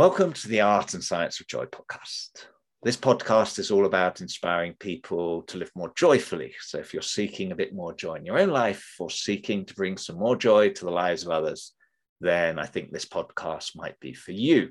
Welcome 0.00 0.32
to 0.32 0.48
the 0.48 0.62
Art 0.62 0.94
and 0.94 1.04
Science 1.04 1.40
of 1.40 1.46
Joy 1.46 1.66
podcast. 1.66 2.46
This 2.82 2.96
podcast 2.96 3.58
is 3.58 3.70
all 3.70 3.84
about 3.84 4.22
inspiring 4.22 4.72
people 4.80 5.42
to 5.42 5.58
live 5.58 5.70
more 5.74 5.92
joyfully. 5.94 6.54
So, 6.58 6.78
if 6.78 6.94
you're 6.94 7.02
seeking 7.02 7.52
a 7.52 7.54
bit 7.54 7.74
more 7.74 7.92
joy 7.92 8.14
in 8.14 8.24
your 8.24 8.38
own 8.38 8.48
life 8.48 8.94
or 8.98 9.10
seeking 9.10 9.66
to 9.66 9.74
bring 9.74 9.98
some 9.98 10.16
more 10.16 10.36
joy 10.36 10.70
to 10.70 10.84
the 10.86 10.90
lives 10.90 11.22
of 11.22 11.28
others, 11.28 11.74
then 12.18 12.58
I 12.58 12.64
think 12.64 12.90
this 12.90 13.04
podcast 13.04 13.76
might 13.76 14.00
be 14.00 14.14
for 14.14 14.32
you. 14.32 14.70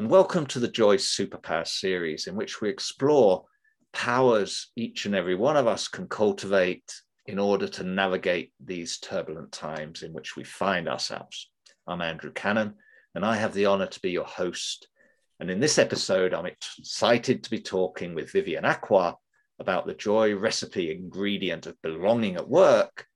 And 0.00 0.10
welcome 0.10 0.46
to 0.46 0.58
the 0.58 0.66
Joy 0.66 0.96
Superpower 0.96 1.64
series, 1.64 2.26
in 2.26 2.34
which 2.34 2.60
we 2.60 2.68
explore 2.68 3.44
powers 3.92 4.72
each 4.74 5.06
and 5.06 5.14
every 5.14 5.36
one 5.36 5.56
of 5.56 5.68
us 5.68 5.86
can 5.86 6.08
cultivate 6.08 6.92
in 7.26 7.38
order 7.38 7.68
to 7.68 7.84
navigate 7.84 8.52
these 8.58 8.98
turbulent 8.98 9.52
times 9.52 10.02
in 10.02 10.12
which 10.12 10.34
we 10.34 10.42
find 10.42 10.88
ourselves. 10.88 11.52
I'm 11.86 12.00
Andrew 12.00 12.32
Cannon 12.32 12.74
and 13.14 13.24
I 13.24 13.36
have 13.36 13.54
the 13.54 13.66
honor 13.66 13.86
to 13.86 14.00
be 14.00 14.10
your 14.10 14.24
host. 14.24 14.88
And 15.40 15.50
in 15.50 15.60
this 15.60 15.78
episode, 15.78 16.32
I'm 16.34 16.46
excited 16.46 17.42
to 17.42 17.50
be 17.50 17.60
talking 17.60 18.14
with 18.14 18.32
Vivian 18.32 18.64
Acquah 18.64 19.16
about 19.58 19.86
the 19.86 19.94
joy 19.94 20.34
recipe 20.34 20.90
ingredient 20.90 21.66
of 21.66 21.80
belonging 21.82 22.36
at 22.36 22.48
work, 22.48 23.06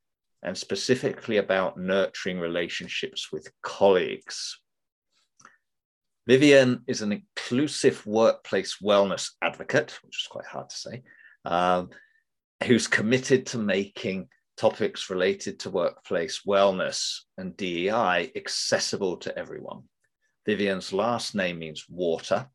and 0.42 0.56
specifically 0.56 1.38
about 1.38 1.78
nurturing 1.78 2.38
relationships 2.38 3.32
with 3.32 3.50
colleagues. 3.62 4.60
Vivian 6.28 6.82
is 6.86 7.02
an 7.02 7.12
inclusive 7.12 8.04
workplace 8.06 8.76
wellness 8.82 9.30
advocate, 9.42 9.98
which 10.04 10.22
is 10.22 10.28
quite 10.28 10.46
hard 10.46 10.68
to 10.68 10.76
say, 10.76 11.02
um, 11.44 11.88
who's 12.64 12.86
committed 12.86 13.46
to 13.46 13.58
making 13.58 14.28
topics 14.58 15.08
related 15.08 15.60
to 15.60 15.70
workplace 15.70 16.42
wellness 16.46 17.20
and 17.38 17.56
DEI 17.56 18.32
accessible 18.34 19.16
to 19.18 19.38
everyone. 19.38 19.82
Vivian's 20.46 20.92
last 20.92 21.34
name 21.34 21.60
means 21.60 21.86
water, 21.88 22.48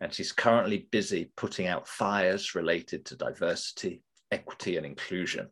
and 0.00 0.12
she's 0.12 0.32
currently 0.32 0.88
busy 0.90 1.30
putting 1.36 1.66
out 1.66 1.86
fires 1.86 2.54
related 2.54 3.04
to 3.04 3.16
diversity, 3.16 4.02
equity, 4.32 4.78
and 4.78 4.86
inclusion. 4.86 5.48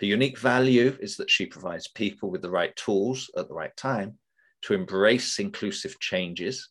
Her 0.00 0.06
unique 0.06 0.38
value 0.38 0.96
is 1.00 1.16
that 1.16 1.30
she 1.30 1.46
provides 1.46 1.88
people 1.88 2.30
with 2.30 2.42
the 2.42 2.50
right 2.50 2.76
tools 2.76 3.30
at 3.36 3.48
the 3.48 3.54
right 3.54 3.74
time 3.76 4.18
to 4.62 4.74
embrace 4.74 5.38
inclusive 5.38 5.98
changes, 6.00 6.68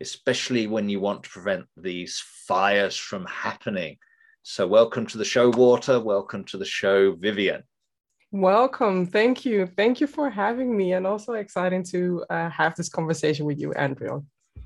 especially 0.00 0.66
when 0.66 0.88
you 0.88 0.98
want 0.98 1.22
to 1.22 1.30
prevent 1.30 1.66
these 1.76 2.20
fires 2.48 2.96
from 2.96 3.26
happening. 3.26 3.96
So, 4.42 4.66
welcome 4.66 5.06
to 5.06 5.18
the 5.18 5.24
show, 5.24 5.50
Water. 5.50 6.00
Welcome 6.00 6.44
to 6.46 6.58
the 6.58 6.64
show, 6.64 7.14
Vivian. 7.14 7.62
Welcome. 8.30 9.06
Thank 9.06 9.44
you. 9.44 9.66
Thank 9.66 10.00
you 10.00 10.06
for 10.06 10.28
having 10.28 10.76
me, 10.76 10.92
and 10.92 11.06
also 11.06 11.32
exciting 11.32 11.82
to 11.84 12.24
uh, 12.28 12.50
have 12.50 12.74
this 12.74 12.88
conversation 12.88 13.46
with 13.46 13.58
you, 13.58 13.72
Andrea. 13.72 14.20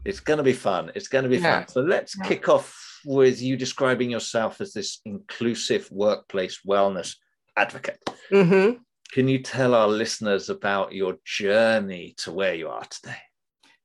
It's 0.05 0.19
going 0.19 0.39
to 0.39 0.43
be 0.43 0.53
fun. 0.53 0.91
It's 0.97 1.07
going 1.07 1.23
to 1.23 1.31
be 1.31 1.39
yeah. 1.39 1.61
fun. 1.61 1.69
So 1.69 1.81
let's 1.81 2.17
yeah. 2.19 2.27
kick 2.27 2.49
off 2.49 2.77
with 3.05 3.41
you 3.41 3.57
describing 3.57 4.11
yourself 4.11 4.61
as 4.61 4.73
this 4.73 5.01
inclusive 5.05 5.89
workplace 5.93 6.61
wellness 6.67 7.17
advocate. 7.57 8.03
Mm-hmm. 8.33 8.79
Can 9.13 9.29
you 9.29 9.39
tell 9.43 9.75
our 9.75 9.89
listeners 9.89 10.49
about 10.49 10.93
your 10.93 11.19
journey 11.25 12.15
to 12.19 12.33
where 12.33 12.55
you 12.55 12.69
are 12.69 12.85
today? 12.85 13.19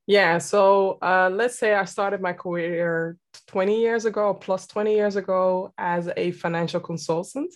Yeah, 0.08 0.38
so 0.38 0.96
uh, 1.02 1.28
let's 1.30 1.58
say 1.58 1.74
I 1.74 1.84
started 1.84 2.22
my 2.22 2.32
career 2.32 3.18
20 3.46 3.78
years 3.78 4.06
ago, 4.06 4.32
plus 4.32 4.66
20 4.66 4.94
years 4.94 5.16
ago, 5.16 5.74
as 5.76 6.08
a 6.16 6.30
financial 6.30 6.80
consultant. 6.80 7.54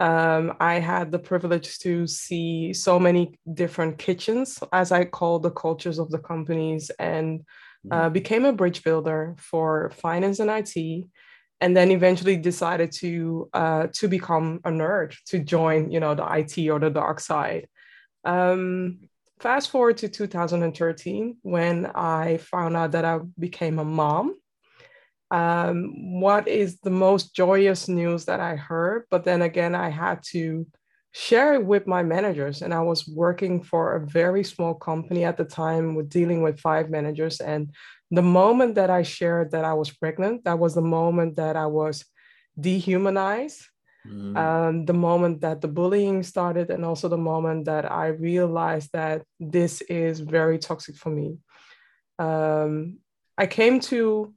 Um, 0.00 0.54
I 0.58 0.76
had 0.76 1.12
the 1.12 1.18
privilege 1.18 1.78
to 1.80 2.06
see 2.06 2.72
so 2.72 2.98
many 2.98 3.38
different 3.52 3.98
kitchens, 3.98 4.58
as 4.72 4.92
I 4.92 5.04
call 5.04 5.38
the 5.38 5.50
cultures 5.50 5.98
of 5.98 6.10
the 6.10 6.18
companies, 6.18 6.90
and 6.98 7.44
uh, 7.90 8.04
mm-hmm. 8.04 8.12
became 8.14 8.46
a 8.46 8.52
bridge 8.52 8.82
builder 8.82 9.36
for 9.38 9.90
finance 9.90 10.40
and 10.40 10.50
IT, 10.50 11.04
and 11.60 11.76
then 11.76 11.90
eventually 11.90 12.38
decided 12.38 12.92
to 12.92 13.50
uh, 13.52 13.88
to 13.92 14.08
become 14.08 14.60
a 14.64 14.70
nerd 14.70 15.14
to 15.26 15.38
join, 15.38 15.90
you 15.90 16.00
know, 16.00 16.14
the 16.14 16.26
IT 16.34 16.70
or 16.70 16.78
the 16.78 16.88
dark 16.88 17.20
side. 17.20 17.68
Um, 18.24 19.00
fast 19.38 19.70
forward 19.70 19.98
to 19.98 20.08
2013 20.08 21.36
when 21.42 21.86
I 21.94 22.38
found 22.38 22.74
out 22.74 22.92
that 22.92 23.04
I 23.04 23.18
became 23.38 23.78
a 23.78 23.84
mom 23.84 24.39
um, 25.30 26.20
what 26.20 26.48
is 26.48 26.78
the 26.80 26.90
most 26.90 27.34
joyous 27.34 27.88
news 27.88 28.24
that 28.24 28.40
I 28.40 28.56
heard. 28.56 29.04
But 29.10 29.24
then 29.24 29.42
again, 29.42 29.74
I 29.74 29.88
had 29.88 30.22
to 30.32 30.66
share 31.12 31.54
it 31.54 31.64
with 31.64 31.86
my 31.86 32.02
managers. 32.02 32.62
And 32.62 32.72
I 32.72 32.80
was 32.80 33.06
working 33.06 33.62
for 33.62 33.94
a 33.94 34.06
very 34.06 34.44
small 34.44 34.74
company 34.74 35.24
at 35.24 35.36
the 35.36 35.44
time 35.44 35.94
with 35.94 36.08
dealing 36.08 36.42
with 36.42 36.60
five 36.60 36.90
managers. 36.90 37.40
And 37.40 37.72
the 38.10 38.22
moment 38.22 38.74
that 38.74 38.90
I 38.90 39.02
shared 39.02 39.52
that 39.52 39.64
I 39.64 39.74
was 39.74 39.90
pregnant, 39.90 40.44
that 40.44 40.58
was 40.58 40.74
the 40.74 40.82
moment 40.82 41.36
that 41.36 41.56
I 41.56 41.66
was 41.66 42.04
dehumanized. 42.58 43.62
Mm. 44.06 44.36
Um, 44.36 44.84
the 44.86 44.94
moment 44.94 45.42
that 45.42 45.60
the 45.60 45.68
bullying 45.68 46.22
started, 46.22 46.70
and 46.70 46.86
also 46.86 47.06
the 47.08 47.18
moment 47.18 47.66
that 47.66 47.90
I 47.90 48.06
realized 48.06 48.88
that 48.94 49.22
this 49.38 49.82
is 49.82 50.20
very 50.20 50.58
toxic 50.58 50.96
for 50.96 51.10
me. 51.10 51.36
Um, 52.18 53.00
I 53.36 53.46
came 53.46 53.78
to 53.80 54.32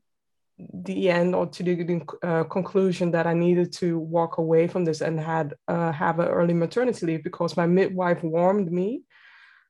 the 0.57 1.09
end 1.09 1.33
or 1.33 1.47
to 1.47 1.63
the 1.63 2.01
uh, 2.21 2.43
conclusion 2.43 3.11
that 3.11 3.25
I 3.25 3.33
needed 3.33 3.73
to 3.73 3.97
walk 3.97 4.37
away 4.37 4.67
from 4.67 4.85
this 4.85 5.01
and 5.01 5.19
had 5.19 5.55
uh, 5.67 5.91
have 5.91 6.19
an 6.19 6.27
early 6.27 6.53
maternity 6.53 7.05
leave 7.05 7.23
because 7.23 7.57
my 7.57 7.65
midwife 7.65 8.23
warned 8.23 8.71
me 8.71 9.03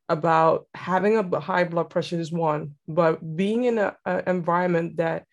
about 0.09 0.67
having 0.73 1.17
a 1.17 1.39
high 1.39 1.63
blood 1.63 1.89
pressure 1.89 2.19
is 2.19 2.31
one, 2.31 2.75
but 2.87 3.35
being 3.35 3.63
in 3.63 3.77
an 3.79 3.93
environment 4.27 4.97
that 4.97 5.25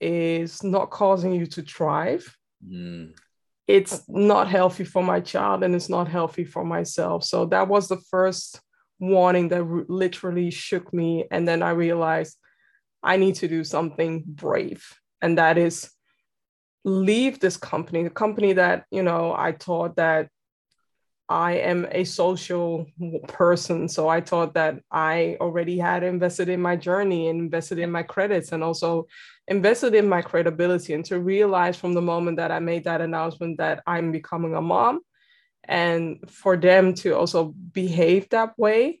is 0.00 0.62
not 0.62 0.90
causing 0.90 1.32
you 1.32 1.46
to 1.46 1.62
thrive, 1.62 2.36
mm. 2.64 3.12
it's 3.66 4.02
not 4.08 4.48
healthy 4.48 4.84
for 4.84 5.02
my 5.02 5.20
child 5.20 5.64
and 5.64 5.74
it's 5.74 5.88
not 5.88 6.08
healthy 6.08 6.44
for 6.44 6.64
myself. 6.64 7.24
So 7.24 7.46
that 7.46 7.66
was 7.66 7.88
the 7.88 8.00
first 8.10 8.60
warning 9.00 9.48
that 9.48 9.64
literally 9.88 10.50
shook 10.50 10.94
me, 10.94 11.24
and 11.32 11.46
then 11.46 11.62
I 11.62 11.70
realized 11.70 12.36
I 13.02 13.16
need 13.16 13.36
to 13.36 13.48
do 13.48 13.64
something 13.64 14.22
brave. 14.26 14.98
And 15.20 15.38
that 15.38 15.58
is 15.58 15.90
leave 16.84 17.40
this 17.40 17.56
company, 17.56 18.04
the 18.04 18.10
company 18.10 18.54
that, 18.54 18.84
you 18.90 19.02
know, 19.02 19.32
I 19.32 19.52
thought 19.52 19.96
that 19.96 20.28
I 21.28 21.52
am 21.52 21.86
a 21.90 22.04
social 22.04 22.86
person. 23.28 23.88
So 23.88 24.08
I 24.08 24.20
thought 24.20 24.54
that 24.54 24.80
I 24.90 25.36
already 25.40 25.78
had 25.78 26.02
invested 26.02 26.48
in 26.48 26.60
my 26.60 26.76
journey 26.76 27.28
and 27.28 27.40
invested 27.40 27.78
in 27.78 27.90
my 27.90 28.02
credits 28.02 28.52
and 28.52 28.62
also 28.62 29.06
invested 29.48 29.94
in 29.94 30.08
my 30.08 30.20
credibility. 30.20 30.92
And 30.92 31.04
to 31.06 31.20
realize 31.20 31.76
from 31.76 31.94
the 31.94 32.02
moment 32.02 32.36
that 32.36 32.50
I 32.50 32.58
made 32.58 32.84
that 32.84 33.00
announcement 33.00 33.58
that 33.58 33.82
I'm 33.86 34.12
becoming 34.12 34.54
a 34.54 34.60
mom 34.60 35.00
and 35.64 36.18
for 36.28 36.56
them 36.56 36.94
to 36.94 37.16
also 37.16 37.54
behave 37.72 38.28
that 38.30 38.58
way, 38.58 39.00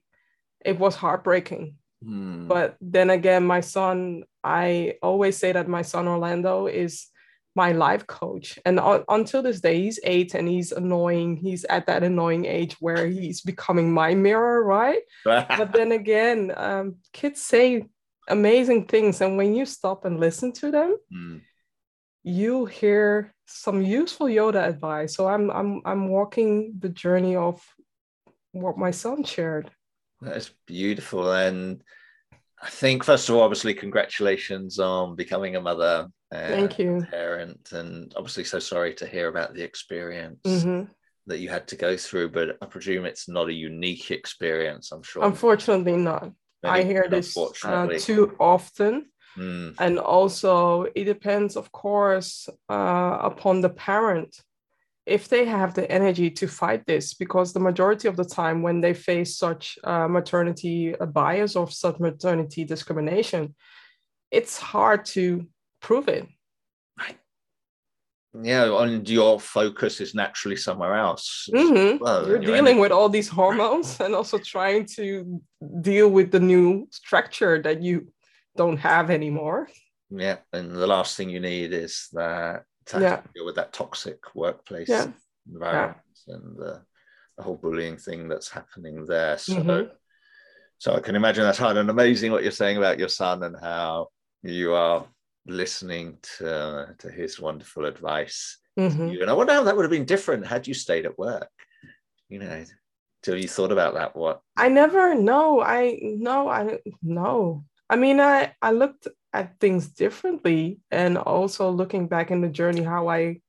it 0.64 0.78
was 0.78 0.94
heartbreaking 0.94 1.76
Hmm. 2.02 2.48
But 2.48 2.76
then 2.80 3.10
again, 3.10 3.46
my 3.46 3.60
son, 3.60 4.24
I 4.42 4.94
always 5.02 5.36
say 5.36 5.52
that 5.52 5.68
my 5.68 5.82
son 5.82 6.08
Orlando 6.08 6.66
is 6.66 7.08
my 7.54 7.72
life 7.72 8.06
coach. 8.06 8.58
And 8.64 8.80
uh, 8.80 9.02
until 9.08 9.42
this 9.42 9.60
day, 9.60 9.82
he's 9.82 10.00
eight 10.04 10.34
and 10.34 10.48
he's 10.48 10.72
annoying. 10.72 11.36
He's 11.36 11.64
at 11.64 11.86
that 11.86 12.02
annoying 12.02 12.46
age 12.46 12.76
where 12.80 13.06
he's 13.06 13.42
becoming 13.42 13.92
my 13.92 14.14
mirror, 14.14 14.64
right? 14.64 15.02
but 15.24 15.72
then 15.72 15.92
again, 15.92 16.52
um, 16.56 16.96
kids 17.12 17.42
say 17.42 17.84
amazing 18.28 18.86
things. 18.86 19.20
And 19.20 19.36
when 19.36 19.54
you 19.54 19.66
stop 19.66 20.04
and 20.04 20.18
listen 20.18 20.52
to 20.52 20.70
them, 20.70 20.96
hmm. 21.10 21.38
you 22.22 22.64
hear 22.66 23.34
some 23.46 23.82
useful 23.82 24.26
Yoda 24.26 24.66
advice. 24.66 25.14
So 25.14 25.28
I'm 25.28 25.50
I'm 25.50 25.82
I'm 25.84 26.08
walking 26.08 26.74
the 26.78 26.88
journey 26.88 27.36
of 27.36 27.62
what 28.52 28.78
my 28.78 28.90
son 28.90 29.24
shared. 29.24 29.70
That's 30.22 30.50
beautiful. 30.66 31.32
And 31.32 31.82
I 32.60 32.68
think, 32.68 33.04
first 33.04 33.28
of 33.28 33.34
all, 33.34 33.42
obviously, 33.42 33.74
congratulations 33.74 34.78
on 34.78 35.16
becoming 35.16 35.56
a 35.56 35.60
mother. 35.60 36.08
Thank 36.32 36.78
you. 36.78 37.06
Parent. 37.10 37.72
And 37.72 38.12
obviously, 38.16 38.44
so 38.44 38.58
sorry 38.58 38.94
to 38.94 39.06
hear 39.06 39.28
about 39.28 39.54
the 39.54 39.62
experience. 39.62 40.40
Mm-hmm. 40.44 40.90
That 41.26 41.38
you 41.38 41.50
had 41.50 41.68
to 41.68 41.76
go 41.76 41.96
through, 41.96 42.30
but 42.30 42.56
I 42.60 42.66
presume 42.66 43.04
it's 43.04 43.28
not 43.28 43.48
a 43.48 43.52
unique 43.52 44.10
experience. 44.10 44.90
I'm 44.90 45.04
sure. 45.04 45.24
Unfortunately, 45.24 45.96
not. 45.96 46.32
I 46.64 46.82
hear 46.82 47.06
this 47.08 47.36
uh, 47.36 47.88
too 47.98 48.34
often. 48.40 49.06
Mm. 49.36 49.74
And 49.78 49.98
also, 49.98 50.86
it 50.94 51.04
depends, 51.04 51.56
of 51.56 51.72
course, 51.72 52.48
uh, 52.68 53.18
upon 53.22 53.60
the 53.60 53.70
parent 53.70 54.36
if 55.06 55.28
they 55.28 55.44
have 55.44 55.74
the 55.74 55.90
energy 55.90 56.30
to 56.30 56.46
fight 56.46 56.86
this, 56.86 57.14
because 57.14 57.52
the 57.52 57.60
majority 57.60 58.08
of 58.08 58.16
the 58.16 58.24
time 58.24 58.62
when 58.62 58.80
they 58.80 58.94
face 58.94 59.36
such 59.36 59.78
uh, 59.84 60.06
maternity 60.06 60.94
bias 61.12 61.56
or 61.56 61.68
such 61.68 61.98
maternity 61.98 62.64
discrimination, 62.64 63.54
it's 64.30 64.58
hard 64.58 65.04
to 65.06 65.46
prove 65.80 66.08
it. 66.08 66.26
Yeah, 68.40 68.82
and 68.82 69.06
your 69.06 69.38
focus 69.38 70.00
is 70.00 70.14
naturally 70.14 70.56
somewhere 70.56 70.94
else. 70.94 71.50
Mm-hmm. 71.52 72.02
Well, 72.02 72.26
You're 72.26 72.38
dealing 72.38 72.78
with 72.78 72.90
all 72.90 73.10
these 73.10 73.28
hormones 73.28 74.00
and 74.00 74.14
also 74.14 74.38
trying 74.38 74.86
to 74.96 75.42
deal 75.82 76.08
with 76.08 76.30
the 76.30 76.40
new 76.40 76.88
structure 76.90 77.60
that 77.62 77.82
you 77.82 78.08
don't 78.56 78.78
have 78.78 79.10
anymore. 79.10 79.68
Yeah, 80.08 80.38
and 80.52 80.72
the 80.72 80.86
last 80.86 81.16
thing 81.16 81.28
you 81.28 81.40
need 81.40 81.74
is 81.74 82.08
that 82.12 82.64
to 82.86 83.00
yeah. 83.00 83.20
deal 83.34 83.44
with 83.44 83.56
that 83.56 83.72
toxic 83.72 84.34
workplace 84.34 84.88
yeah. 84.88 85.06
environment 85.50 85.98
yeah. 86.26 86.34
and 86.34 86.56
the, 86.56 86.82
the, 87.36 87.42
whole 87.42 87.56
bullying 87.56 87.96
thing 87.96 88.28
that's 88.28 88.50
happening 88.50 89.04
there. 89.06 89.38
So, 89.38 89.54
mm-hmm. 89.54 89.92
so 90.78 90.94
I 90.94 91.00
can 91.00 91.16
imagine 91.16 91.44
that's 91.44 91.58
hard 91.58 91.76
and 91.76 91.90
amazing 91.90 92.32
what 92.32 92.42
you're 92.42 92.52
saying 92.52 92.76
about 92.76 92.98
your 92.98 93.08
son 93.08 93.42
and 93.42 93.56
how 93.60 94.08
you 94.42 94.74
are 94.74 95.06
listening 95.46 96.18
to, 96.38 96.94
to 96.98 97.10
his 97.10 97.40
wonderful 97.40 97.86
advice. 97.86 98.58
Mm-hmm. 98.78 99.20
And 99.20 99.30
I 99.30 99.32
wonder 99.32 99.52
how 99.52 99.64
that 99.64 99.76
would 99.76 99.84
have 99.84 99.90
been 99.90 100.04
different 100.04 100.46
had 100.46 100.66
you 100.66 100.74
stayed 100.74 101.06
at 101.06 101.18
work. 101.18 101.50
You 102.28 102.38
know, 102.38 102.64
till 103.22 103.36
you 103.36 103.48
thought 103.48 103.72
about 103.72 103.94
that. 103.94 104.16
What 104.16 104.40
I 104.56 104.68
never 104.68 105.14
know. 105.14 105.60
I 105.60 105.98
no, 106.02 106.48
I 106.48 106.78
no. 107.02 107.64
I 107.88 107.96
mean, 107.96 108.20
I 108.20 108.54
I 108.60 108.72
looked 108.72 109.08
at 109.32 109.58
things 109.60 109.88
differently, 109.88 110.80
and 110.90 111.16
also 111.16 111.70
looking 111.70 112.08
back 112.08 112.30
in 112.30 112.40
the 112.40 112.48
journey, 112.48 112.82
how 112.82 113.08
I 113.08 113.40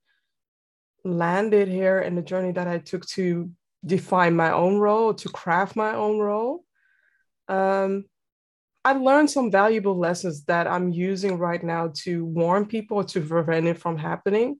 landed 1.04 1.68
here 1.68 1.98
and 1.98 2.16
the 2.16 2.22
journey 2.22 2.52
that 2.52 2.66
I 2.66 2.78
took 2.78 3.06
to 3.08 3.50
define 3.84 4.34
my 4.34 4.50
own 4.50 4.78
role, 4.78 5.14
to 5.14 5.28
craft 5.28 5.76
my 5.76 5.94
own 5.94 6.18
role. 6.18 6.64
Um, 7.48 8.06
I 8.84 8.92
learned 8.92 9.30
some 9.30 9.50
valuable 9.50 9.96
lessons 9.98 10.44
that 10.44 10.66
I'm 10.66 10.90
using 10.90 11.38
right 11.38 11.62
now 11.62 11.92
to 12.02 12.24
warn 12.24 12.66
people 12.66 13.02
to 13.04 13.20
prevent 13.20 13.66
it 13.66 13.78
from 13.78 13.96
happening. 13.96 14.58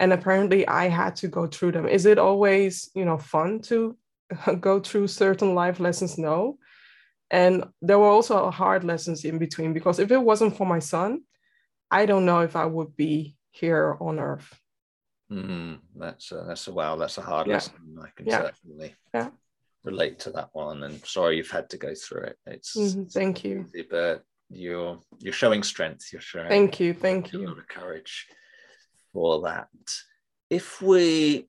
And 0.00 0.12
apparently 0.12 0.66
I 0.66 0.88
had 0.88 1.14
to 1.16 1.28
go 1.28 1.46
through 1.46 1.72
them. 1.72 1.86
Is 1.86 2.06
it 2.06 2.18
always, 2.18 2.90
you 2.94 3.04
know, 3.04 3.18
fun 3.18 3.60
to 3.62 3.96
go 4.60 4.80
through 4.80 5.08
certain 5.08 5.54
life 5.54 5.78
lessons? 5.78 6.18
No. 6.18 6.58
And 7.30 7.64
there 7.80 7.98
were 7.98 8.08
also 8.08 8.50
hard 8.50 8.84
lessons 8.84 9.24
in 9.24 9.38
between 9.38 9.72
because 9.72 9.98
if 9.98 10.10
it 10.10 10.20
wasn't 10.20 10.56
for 10.56 10.66
my 10.66 10.80
son, 10.80 11.22
I 11.90 12.06
don't 12.06 12.26
know 12.26 12.40
if 12.40 12.56
I 12.56 12.66
would 12.66 12.96
be 12.96 13.36
here 13.50 13.96
on 14.00 14.18
earth. 14.18 14.58
Mm, 15.30 15.78
that's 15.96 16.32
a, 16.32 16.44
that's 16.46 16.66
a 16.66 16.72
wow. 16.72 16.96
That's 16.96 17.18
a 17.18 17.22
hard 17.22 17.46
yeah. 17.46 17.54
lesson. 17.54 17.98
I 18.02 18.08
can 18.16 18.26
yeah. 18.26 18.42
certainly 18.42 18.94
yeah 19.14 19.30
relate 19.84 20.18
to 20.18 20.30
that 20.30 20.50
one 20.52 20.82
and 20.82 21.04
sorry 21.06 21.36
you've 21.36 21.50
had 21.50 21.70
to 21.70 21.78
go 21.78 21.94
through 21.94 22.22
it 22.22 22.36
it's 22.46 22.76
mm-hmm. 22.76 23.04
thank 23.04 23.44
you 23.44 23.64
easy, 23.68 23.86
but 23.90 24.22
you're 24.50 24.98
you're 25.18 25.32
showing 25.32 25.62
strength 25.62 26.12
you're 26.12 26.20
showing 26.20 26.48
thank 26.48 26.78
you 26.80 26.92
thank 26.92 27.32
you 27.32 27.46
a 27.46 27.48
lot 27.48 27.58
of 27.58 27.68
courage 27.68 28.26
for 29.12 29.42
that 29.42 29.68
if 30.50 30.82
we 30.82 31.48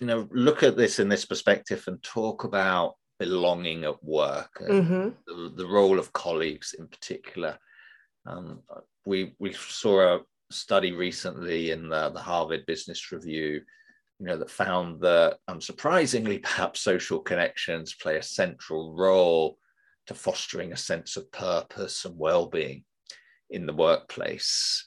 you 0.00 0.06
know 0.06 0.28
look 0.32 0.62
at 0.62 0.76
this 0.76 0.98
in 0.98 1.08
this 1.08 1.24
perspective 1.24 1.84
and 1.86 2.02
talk 2.02 2.44
about 2.44 2.94
belonging 3.18 3.84
at 3.84 4.02
work 4.04 4.62
mm-hmm. 4.68 5.10
the, 5.26 5.52
the, 5.56 5.66
role 5.66 5.98
of 5.98 6.12
colleagues 6.12 6.74
in 6.78 6.86
particular 6.86 7.58
um, 8.26 8.60
we 9.04 9.34
we 9.38 9.52
saw 9.52 10.16
a 10.16 10.20
study 10.50 10.92
recently 10.92 11.70
in 11.70 11.88
the, 11.88 12.10
the 12.10 12.20
harvard 12.20 12.64
business 12.66 13.12
review 13.12 13.60
you 14.18 14.26
know, 14.26 14.36
that 14.36 14.50
found 14.50 15.00
that 15.00 15.38
unsurprisingly, 15.48 16.42
perhaps 16.42 16.80
social 16.80 17.20
connections 17.20 17.94
play 17.94 18.16
a 18.16 18.22
central 18.22 18.94
role 18.94 19.58
to 20.06 20.14
fostering 20.14 20.72
a 20.72 20.76
sense 20.76 21.16
of 21.16 21.30
purpose 21.32 22.04
and 22.04 22.18
well-being 22.18 22.84
in 23.50 23.66
the 23.66 23.72
workplace. 23.72 24.86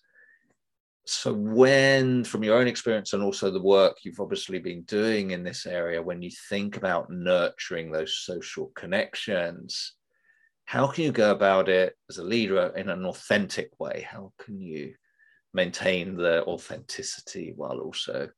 So, 1.10 1.34
when, 1.34 2.24
from 2.24 2.44
your 2.44 2.58
own 2.58 2.68
experience 2.68 3.14
and 3.14 3.24
also 3.24 3.50
the 3.50 3.62
work 3.62 3.98
you've 4.04 4.20
obviously 4.20 4.60
been 4.60 4.84
doing 4.84 5.32
in 5.32 5.44
this 5.44 5.66
area, 5.66 6.02
when 6.02 6.22
you 6.22 6.32
think 6.50 6.78
about 6.78 7.10
nurturing 7.10 7.92
those 7.92 8.18
social 8.18 8.68
connections, 8.76 9.94
how 10.66 10.88
can 10.88 11.06
you 11.06 11.12
go 11.12 11.32
about 11.32 11.68
it 11.68 11.96
as 12.10 12.20
a 12.20 12.24
leader 12.24 12.72
in 12.76 12.90
an 12.90 13.06
authentic 13.06 13.72
way? 13.80 14.08
How 14.10 14.32
can 14.38 14.62
you 14.62 14.94
maintain 15.54 16.16
the 16.16 16.44
authenticity 16.46 17.54
while 17.56 17.80
also 17.80 18.30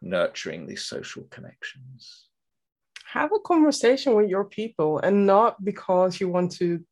nurturing 0.00 0.66
these 0.66 0.84
social 0.84 1.24
connections. 1.30 2.28
Have 3.06 3.32
a 3.32 3.40
conversation 3.40 4.14
with 4.14 4.28
your 4.28 4.44
people 4.44 4.98
and 4.98 5.26
not 5.26 5.64
because 5.64 6.20
you 6.20 6.28
want 6.28 6.52
to 6.52 6.84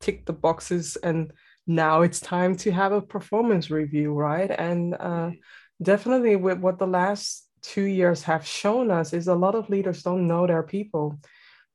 tick 0.00 0.26
the 0.26 0.32
boxes 0.32 0.96
and 0.96 1.32
now 1.66 2.02
it's 2.02 2.20
time 2.20 2.56
to 2.56 2.70
have 2.70 2.92
a 2.92 3.00
performance 3.00 3.70
review, 3.70 4.12
right? 4.12 4.50
And 4.50 4.94
uh, 4.94 5.30
definitely 5.82 6.36
with 6.36 6.58
what 6.58 6.78
the 6.78 6.86
last 6.86 7.48
two 7.62 7.84
years 7.84 8.22
have 8.22 8.46
shown 8.46 8.90
us 8.90 9.12
is 9.12 9.28
a 9.28 9.34
lot 9.34 9.54
of 9.54 9.70
leaders 9.70 10.02
don't 10.02 10.26
know 10.26 10.46
their 10.46 10.62
people 10.62 11.18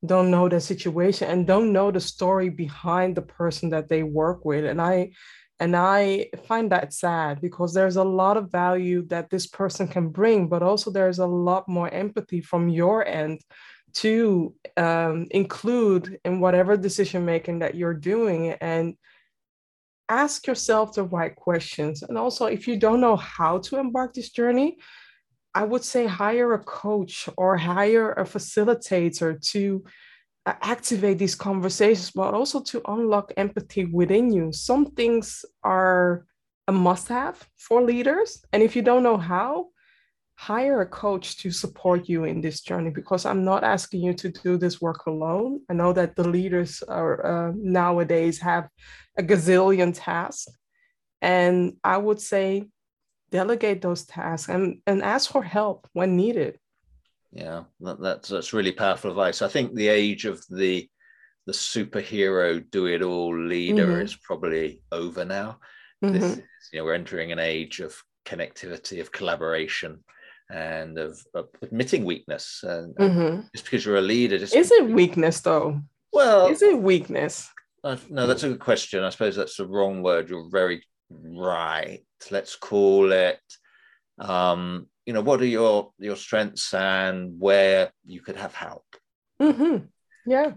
don't 0.05 0.31
know 0.31 0.47
their 0.47 0.61
situation 0.61 1.27
and 1.29 1.45
don't 1.45 1.73
know 1.73 1.91
the 1.91 1.99
story 1.99 2.47
behind 2.47 3.15
the 3.15 3.21
person 3.21 3.69
that 3.71 3.89
they 3.89 4.01
work 4.01 4.45
with 4.45 4.63
and 4.63 4.79
i 4.79 5.09
and 5.59 5.75
I 5.75 6.29
find 6.47 6.71
that 6.71 6.93
sad 6.93 7.41
because 7.41 7.73
there's 7.73 7.97
a 7.97 8.03
lot 8.03 8.37
of 8.37 8.51
value 8.51 9.05
that 9.07 9.29
this 9.29 9.45
person 9.45 9.87
can 9.87 10.09
bring, 10.09 10.47
but 10.47 10.63
also 10.63 10.89
there's 10.89 11.19
a 11.19 11.27
lot 11.27 11.67
more 11.67 11.89
empathy 11.89 12.39
from 12.39 12.69
your 12.69 13.05
end 13.05 13.41
to 13.95 14.55
um, 14.77 15.27
include 15.31 16.17
in 16.23 16.39
whatever 16.39 16.77
decision 16.77 17.25
making 17.25 17.59
that 17.59 17.75
you're 17.75 17.93
doing. 17.93 18.51
And 18.51 18.95
ask 20.09 20.47
yourself 20.47 20.93
the 20.93 21.03
right 21.03 21.35
questions. 21.35 22.03
And 22.03 22.17
also, 22.17 22.45
if 22.47 22.67
you 22.67 22.77
don't 22.77 22.99
know 22.99 23.15
how 23.15 23.59
to 23.59 23.77
embark 23.77 24.13
this 24.13 24.31
journey, 24.31 24.77
I 25.53 25.63
would 25.63 25.83
say 25.83 26.05
hire 26.05 26.53
a 26.53 26.59
coach 26.59 27.29
or 27.37 27.57
hire 27.57 28.11
a 28.13 28.23
facilitator 28.23 29.39
to 29.51 29.83
uh, 30.45 30.53
activate 30.61 31.17
these 31.17 31.35
conversations, 31.35 32.11
but 32.11 32.33
also 32.33 32.61
to 32.61 32.81
unlock 32.87 33.33
empathy 33.37 33.85
within 33.85 34.31
you. 34.31 34.51
Some 34.51 34.87
things 34.91 35.45
are 35.63 36.25
a 36.67 36.71
must 36.71 37.07
have 37.07 37.47
for 37.57 37.81
leaders. 37.81 38.43
And 38.53 38.61
if 38.61 38.75
you 38.75 38.81
don't 38.81 39.03
know 39.03 39.17
how, 39.17 39.69
hire 40.39 40.79
a 40.79 40.85
coach 40.85 41.37
to 41.37 41.51
support 41.51 42.07
you 42.07 42.23
in 42.23 42.39
this 42.39 42.61
journey 42.61 42.89
because 42.89 43.25
I'm 43.25 43.43
not 43.43 43.65
asking 43.65 44.01
you 44.03 44.13
to 44.13 44.29
do 44.29 44.57
this 44.57 44.79
work 44.79 45.05
alone. 45.05 45.59
I 45.69 45.73
know 45.73 45.91
that 45.91 46.15
the 46.15 46.27
leaders 46.27 46.81
are 46.81 47.49
uh, 47.49 47.51
nowadays 47.57 48.39
have 48.39 48.69
a 49.17 49.23
gazillion 49.23 49.91
tasks. 49.93 50.47
And 51.21 51.73
I 51.83 51.97
would 51.97 52.21
say 52.21 52.69
delegate 53.31 53.81
those 53.81 54.05
tasks 54.05 54.47
and, 54.47 54.81
and 54.87 55.03
ask 55.03 55.29
for 55.29 55.43
help 55.43 55.87
when 55.91 56.15
needed 56.15 56.57
yeah 57.31 57.63
that, 57.79 58.01
that's 58.01 58.29
that's 58.29 58.53
really 58.53 58.71
powerful 58.71 59.11
advice 59.11 59.43
i 59.43 59.47
think 59.47 59.75
the 59.75 59.87
age 59.87 60.25
of 60.25 60.43
the 60.49 60.89
the 61.45 61.51
superhero 61.51 62.63
do 62.71 62.87
it 62.87 63.03
all 63.03 63.37
leader 63.37 63.85
mm-hmm. 63.85 64.01
is 64.01 64.15
probably 64.15 64.81
over 64.91 65.23
now 65.23 65.59
mm-hmm. 66.03 66.13
this 66.13 66.23
is, 66.23 66.41
you 66.73 66.79
know 66.79 66.85
we're 66.85 66.95
entering 66.95 67.31
an 67.31 67.37
age 67.37 67.81
of 67.81 67.95
connectivity 68.25 68.99
of 68.99 69.11
collaboration 69.11 70.03
and 70.49 70.97
of, 70.97 71.21
of 71.33 71.47
admitting 71.61 72.05
weakness 72.05 72.63
and, 72.63 72.95
mm-hmm. 72.95 73.41
just 73.53 73.65
because 73.65 73.85
you're 73.85 73.97
a 73.97 74.01
leader 74.01 74.37
just 74.37 74.55
is 74.55 74.71
it 74.71 74.89
weakness 74.89 75.41
though? 75.41 75.81
Well 76.11 76.47
is 76.47 76.61
it 76.61 76.81
weakness? 76.81 77.49
Uh, 77.83 77.97
no 78.09 78.27
that's 78.27 78.43
a 78.43 78.49
good 78.49 78.59
question. 78.59 79.03
I 79.03 79.09
suppose 79.09 79.35
that's 79.35 79.57
the 79.57 79.67
wrong 79.67 80.01
word. 80.01 80.29
You're 80.29 80.49
very 80.49 80.83
right. 81.09 81.99
Let's 82.31 82.55
call 82.55 83.11
it 83.11 83.39
um 84.19 84.87
you 85.05 85.13
know 85.13 85.21
what 85.21 85.41
are 85.41 85.45
your 85.45 85.91
your 85.97 86.15
strengths 86.15 86.73
and 86.73 87.39
where 87.39 87.91
you 88.05 88.21
could 88.21 88.35
have 88.35 88.53
help? 88.53 88.85
Mm-hmm. 89.41 89.85
yeah 90.25 90.51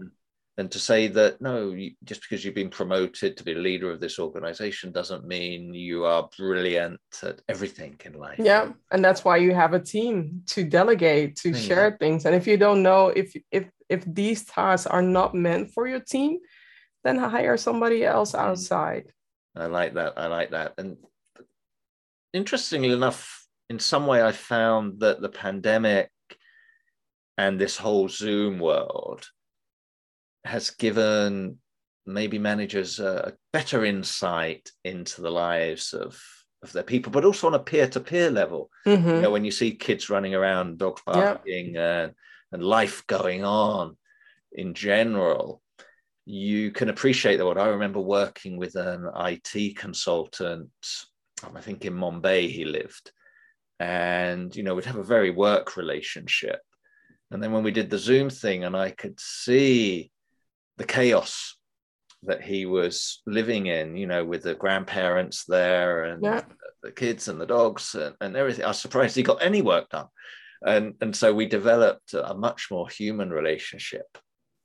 and 0.57 0.71
to 0.71 0.79
say 0.79 1.07
that 1.07 1.41
no 1.41 1.71
you, 1.71 1.91
just 2.03 2.21
because 2.21 2.43
you've 2.43 2.55
been 2.55 2.69
promoted 2.69 3.35
to 3.35 3.43
be 3.43 3.53
a 3.53 3.57
leader 3.57 3.89
of 3.91 3.99
this 3.99 4.19
organization 4.19 4.91
doesn't 4.91 5.25
mean 5.25 5.73
you 5.73 6.05
are 6.05 6.29
brilliant 6.37 6.99
at 7.23 7.41
everything 7.49 7.99
in 8.05 8.13
life 8.13 8.39
yeah 8.39 8.71
and 8.91 9.03
that's 9.03 9.25
why 9.25 9.37
you 9.37 9.53
have 9.53 9.73
a 9.73 9.79
team 9.79 10.41
to 10.45 10.63
delegate 10.63 11.35
to 11.35 11.49
yeah. 11.49 11.57
share 11.57 11.97
things 11.99 12.25
and 12.25 12.35
if 12.35 12.47
you 12.47 12.57
don't 12.57 12.83
know 12.83 13.07
if 13.07 13.35
if 13.51 13.65
if 13.89 14.03
these 14.05 14.45
tasks 14.45 14.87
are 14.87 15.01
not 15.01 15.35
meant 15.35 15.71
for 15.71 15.87
your 15.87 15.99
team 15.99 16.37
then 17.03 17.17
hire 17.17 17.57
somebody 17.57 18.05
else 18.05 18.33
mm. 18.33 18.39
outside 18.39 19.05
i 19.55 19.65
like 19.65 19.93
that 19.95 20.13
i 20.17 20.27
like 20.27 20.51
that 20.51 20.73
and 20.77 20.97
interestingly 22.33 22.91
enough 22.91 23.43
in 23.69 23.79
some 23.79 24.05
way, 24.05 24.21
I 24.21 24.31
found 24.31 24.99
that 24.99 25.21
the 25.21 25.29
pandemic 25.29 26.11
and 27.37 27.59
this 27.59 27.77
whole 27.77 28.07
Zoom 28.07 28.59
world 28.59 29.25
has 30.45 30.71
given 30.71 31.57
maybe 32.05 32.37
managers 32.37 32.99
a 32.99 33.33
better 33.53 33.85
insight 33.85 34.69
into 34.83 35.21
the 35.21 35.31
lives 35.31 35.93
of 35.93 36.21
of 36.61 36.71
their 36.71 36.83
people, 36.83 37.11
but 37.11 37.25
also 37.25 37.47
on 37.47 37.55
a 37.55 37.59
peer-to-peer 37.59 38.31
level. 38.31 38.69
Mm-hmm. 38.85 39.09
You 39.09 39.21
know, 39.21 39.31
when 39.31 39.43
you 39.43 39.51
see 39.51 39.75
kids 39.75 40.09
running 40.09 40.33
around, 40.33 40.77
dogs 40.77 41.01
barking, 41.05 41.75
and, 41.75 42.13
and 42.53 42.63
life 42.63 43.05
going 43.07 43.43
on 43.43 43.97
in 44.53 44.73
general, 44.73 45.61
you 46.25 46.71
can 46.71 46.87
appreciate 46.87 47.35
that. 47.35 47.45
What 47.45 47.57
I 47.57 47.67
remember 47.67 47.99
working 47.99 48.55
with 48.55 48.75
an 48.75 49.09
IT 49.13 49.75
consultant, 49.75 50.69
I 51.53 51.59
think 51.59 51.83
in 51.83 51.93
Mumbai 51.93 52.49
he 52.49 52.63
lived, 52.63 53.11
and 53.79 54.55
you 54.55 54.63
know 54.63 54.75
we'd 54.75 54.85
have 54.85 54.97
a 54.97 55.03
very 55.03 55.29
work 55.29 55.75
relationship 55.75 56.61
and 57.31 57.41
then 57.41 57.51
when 57.51 57.63
we 57.63 57.71
did 57.71 57.89
the 57.89 57.97
zoom 57.97 58.29
thing 58.29 58.63
and 58.63 58.77
i 58.77 58.89
could 58.89 59.19
see 59.19 60.11
the 60.77 60.83
chaos 60.83 61.57
that 62.23 62.41
he 62.41 62.65
was 62.65 63.21
living 63.25 63.67
in, 63.67 63.97
you 63.97 64.07
know, 64.07 64.23
with 64.23 64.43
the 64.43 64.55
grandparents 64.55 65.45
there 65.45 66.05
and 66.05 66.23
Yeah. 66.23 66.43
the 66.81 66.91
kids 66.91 67.27
and 67.27 67.39
the 67.39 67.45
dogs 67.45 67.95
and, 67.95 68.15
and 68.21 68.35
everything. 68.35 68.63
I 68.65 68.69
was 68.69 68.79
surprised 68.79 69.15
he 69.15 69.23
got 69.23 69.41
any 69.43 69.61
work 69.61 69.89
done. 69.89 70.07
And, 70.65 70.95
and 71.01 71.13
so 71.15 71.33
we 71.33 71.45
developed 71.45 72.13
a 72.13 72.33
much 72.33 72.69
more 72.71 72.87
human 72.87 73.29
relationship 73.29 74.05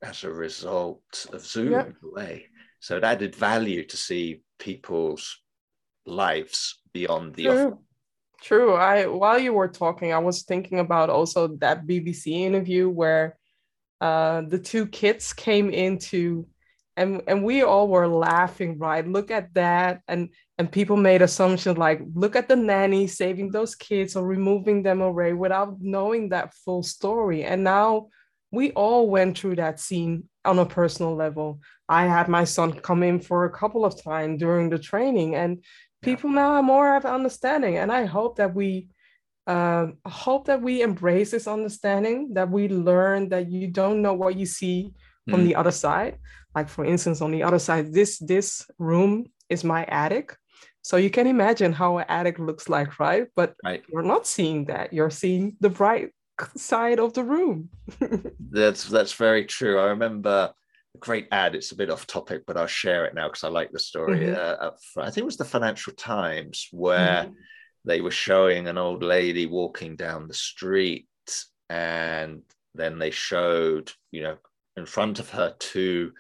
as 0.03 0.23
a 0.23 0.33
result 0.33 1.27
of 1.33 1.45
Zoom 1.45 1.73
Yeah. 1.73 1.87
in 1.87 1.97
a 2.05 2.15
way. 2.15 2.47
So 2.81 2.97
it 2.97 3.05
added 3.05 3.35
value 3.35 3.85
to 3.87 3.97
see 3.97 4.43
people's 4.61 5.41
lives 6.07 6.81
beyond 6.93 7.35
the 7.35 7.49
office. 7.49 7.61
True. 7.63 7.79
True. 8.41 8.75
I 8.75 9.07
while 9.07 9.41
you 9.41 9.53
were 9.53 9.67
talking, 9.67 10.13
I 10.13 10.19
was 10.21 10.45
thinking 10.45 10.79
about 10.79 11.11
also 11.11 11.49
that 11.59 11.89
BBC 11.89 12.29
interview 12.29 12.89
where 12.89 13.37
uh 14.01 14.43
the 14.43 14.59
two 14.59 14.87
kids 14.87 15.33
came 15.33 15.71
into 15.71 16.47
and 16.97 17.23
and 17.29 17.45
we 17.45 17.63
all 17.63 17.87
were 17.87 18.09
laughing, 18.09 18.77
right? 18.79 19.07
Look 19.07 19.31
at 19.31 19.55
that. 19.55 20.03
And 20.09 20.31
and 20.59 20.71
people 20.71 20.97
made 20.97 21.23
assumptions 21.23 21.79
like 21.79 22.01
look 22.15 22.35
at 22.35 22.49
the 22.49 22.57
nanny 22.57 23.07
saving 23.07 23.53
those 23.53 23.77
kids 23.77 24.17
or 24.17 24.27
removing 24.27 24.83
them 24.83 25.01
away 25.01 25.33
without 25.33 25.77
knowing 25.81 26.31
that 26.31 26.55
full 26.55 26.83
story. 26.83 27.45
And 27.45 27.63
now 27.63 28.09
we 28.51 28.73
all 28.73 29.09
went 29.09 29.39
through 29.39 29.57
that 29.57 29.79
scene 29.79 30.25
on 30.45 30.59
a 30.59 30.67
personal 30.67 31.15
level. 31.15 31.61
I 31.89 32.07
had 32.07 32.27
my 32.29 32.45
son 32.45 32.73
come 32.73 33.05
in 33.05 33.21
for 33.21 33.45
a 33.45 33.51
couple 33.51 33.85
of 33.85 34.03
times 34.03 34.41
during 34.41 34.69
the 34.69 34.79
training 34.79 35.37
and 35.37 35.63
people 36.03 36.31
now 36.31 36.55
are 36.55 36.63
more 36.63 36.97
of 36.97 37.05
understanding 37.05 37.77
and 37.79 37.91
i 37.91 38.05
hope 38.05 38.37
that 38.37 38.55
we 38.55 38.89
um, 39.49 39.97
hope 40.07 40.47
that 40.47 40.61
we 40.61 40.83
embrace 40.83 41.31
this 41.33 41.47
understanding 41.49 42.35
that 42.35 42.49
we 42.51 42.69
learn 42.69 43.29
that 43.31 43.51
you 43.51 43.67
don't 43.81 44.03
know 44.03 44.13
what 44.23 44.37
you 44.37 44.47
see 44.47 44.93
from 45.31 45.41
Mm. 45.41 45.45
the 45.49 45.55
other 45.61 45.71
side 45.85 46.15
like 46.57 46.69
for 46.69 46.85
instance 46.85 47.19
on 47.21 47.31
the 47.33 47.43
other 47.49 47.59
side 47.59 47.85
this 47.93 48.13
this 48.33 48.49
room 48.79 49.13
is 49.55 49.63
my 49.75 49.83
attic 50.05 50.27
so 50.83 50.97
you 50.97 51.11
can 51.11 51.27
imagine 51.27 51.73
how 51.73 51.99
an 51.99 52.07
attic 52.09 52.39
looks 52.39 52.67
like 52.77 52.91
right 53.01 53.27
but 53.39 53.49
Right. 53.65 53.83
you're 53.91 54.11
not 54.15 54.27
seeing 54.27 54.67
that 54.67 54.93
you're 54.97 55.11
seeing 55.23 55.57
the 55.61 55.69
bright 55.81 56.09
side 56.57 56.99
of 57.05 57.13
the 57.13 57.25
room 57.35 57.69
That's 58.59 58.83
that's 58.97 59.13
very 59.27 59.45
true. 59.45 59.79
I 59.79 59.87
remember 59.97 60.53
a 60.97 60.99
great 60.99 61.27
ad. 61.31 61.55
It's 61.55 61.73
a 61.73 61.77
bit 61.77 61.91
off 61.91 62.07
topic, 62.07 62.41
but 62.47 62.57
I'll 62.57 62.67
share 62.85 63.05
it 63.07 63.15
now 63.15 63.29
because 63.29 63.45
I 63.45 63.49
like 63.59 63.71
the 63.73 63.79
story. 63.91 64.21
Mhm. 64.21 64.37
Uh. 64.39 64.71
I 65.07 65.11
think 65.11 65.23
it 65.25 65.33
was 65.33 65.37
the 65.37 65.45
Financial 65.57 65.93
Times 65.95 66.57
where 66.73 67.25
Mhm. 67.25 67.35
They 67.89 68.03
were 68.03 68.11
showing 68.11 68.69
an 68.69 68.77
old 68.77 69.03
lady 69.03 69.47
walking 69.47 69.97
down 69.97 70.29
the 70.29 70.35
street, 70.35 71.09
and 71.71 72.43
then 72.75 72.99
they 72.99 73.11
showed, 73.11 73.91
you 74.11 74.23
know, 74.23 74.37
in 74.77 74.85
front 74.85 75.19
of 75.19 75.31
her 75.31 75.55
two 75.59 76.13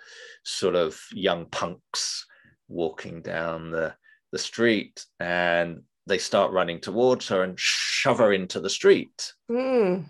sort 0.44 0.74
of 0.74 0.98
young 1.12 1.44
punks 1.46 2.26
walking 2.68 3.22
down 3.22 3.70
the 3.70 3.94
the 4.32 4.38
street, 4.38 5.04
and 5.20 5.82
they 6.06 6.18
start 6.18 6.52
running 6.52 6.80
towards 6.80 7.28
her 7.28 7.42
and 7.42 7.60
shove 7.60 8.18
her 8.18 8.32
into 8.32 8.60
the 8.60 8.70
street 8.70 9.32
Mm. 9.50 10.06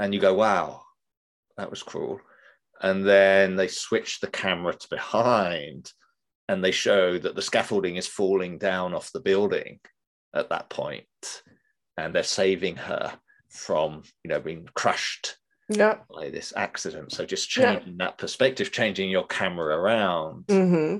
and 0.00 0.14
you 0.14 0.20
go, 0.20 0.34
wow, 0.34 0.82
that 1.56 1.70
was 1.70 1.82
cruel. 1.82 2.20
And 2.80 3.06
then 3.06 3.54
they 3.54 3.68
switch 3.68 4.18
the 4.18 4.26
camera 4.26 4.74
to 4.74 4.88
behind 4.88 5.92
and 6.48 6.62
they 6.62 6.72
show 6.72 7.18
that 7.18 7.36
the 7.36 7.42
scaffolding 7.42 7.96
is 7.96 8.08
falling 8.08 8.58
down 8.58 8.94
off 8.94 9.12
the 9.12 9.20
building 9.20 9.78
at 10.34 10.48
that 10.50 10.68
point, 10.70 11.06
And 11.96 12.14
they're 12.14 12.22
saving 12.22 12.76
her 12.76 13.12
from, 13.50 14.02
you 14.24 14.30
know, 14.30 14.40
being 14.40 14.68
crushed 14.74 15.36
yeah 15.68 15.98
by 16.14 16.28
this 16.30 16.52
accident. 16.56 17.12
So 17.12 17.24
just 17.24 17.54
Yeah. 17.56 17.74
changing 17.76 17.96
that 17.98 18.18
perspective, 18.18 18.72
changing 18.72 19.10
your 19.10 19.26
camera 19.26 19.76
around 19.76 20.44
hmm 20.48 20.98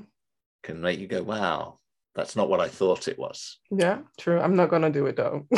can 0.62 0.81
make 0.81 1.01
you 1.01 1.09
go, 1.09 1.23
wow, 1.23 1.79
that's 2.15 2.37
not 2.37 2.49
what 2.49 2.61
I 2.61 2.69
thought 2.69 3.09
it 3.09 3.19
was. 3.19 3.59
yeah 3.71 3.99
true 4.19 4.39
i'm 4.39 4.55
not 4.55 4.69
gonna 4.71 4.91
do 4.91 5.07
it 5.07 5.17
though 5.17 5.47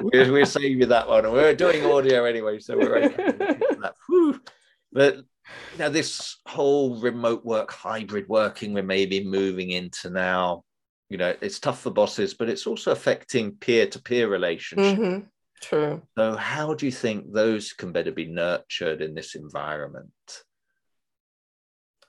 we're, 0.00 0.32
we're 0.32 0.44
saving 0.44 0.88
that 0.88 1.08
one. 1.08 1.30
We're 1.32 1.54
doing 1.54 1.84
audio 1.84 2.24
anyway, 2.24 2.58
so 2.60 2.76
we're 2.76 2.96
okay. 2.98 3.38
But 4.92 5.16
you 5.72 5.78
know, 5.78 5.88
this 5.90 6.38
whole 6.46 7.00
remote 7.00 7.44
work, 7.44 7.72
hybrid 7.72 8.28
working, 8.28 8.72
we're 8.74 8.84
maybe 8.84 9.24
moving 9.24 9.70
into 9.70 10.08
now. 10.10 10.62
You 11.10 11.18
know, 11.18 11.34
it's 11.40 11.60
tough 11.60 11.80
for 11.80 11.90
bosses, 11.90 12.34
but 12.34 12.48
it's 12.48 12.66
also 12.66 12.90
affecting 12.90 13.56
peer-to-peer 13.56 14.28
relationships. 14.28 14.98
Mhm. 14.98 15.28
True. 15.60 16.02
So, 16.16 16.36
how 16.36 16.74
do 16.74 16.86
you 16.86 16.92
think 16.92 17.32
those 17.32 17.72
can 17.72 17.92
better 17.92 18.12
be 18.12 18.26
nurtured 18.26 19.00
in 19.00 19.14
this 19.14 19.34
environment? 19.34 20.44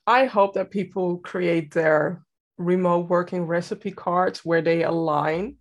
I 0.08 0.26
hope 0.26 0.54
that 0.54 0.72
people 0.72 1.18
create 1.18 1.72
their 1.74 2.24
remote 2.58 3.10
working 3.10 3.46
recipe 3.48 3.92
cards 3.92 4.46
where 4.46 4.62
they 4.62 4.84
align 4.84 5.58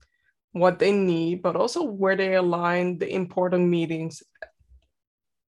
what 0.52 0.78
they 0.78 0.92
need, 0.92 1.42
but 1.42 1.56
also 1.56 1.82
where 1.82 2.16
they 2.16 2.34
align 2.34 2.98
the 2.98 3.12
important 3.12 3.68
meetings. 3.68 4.22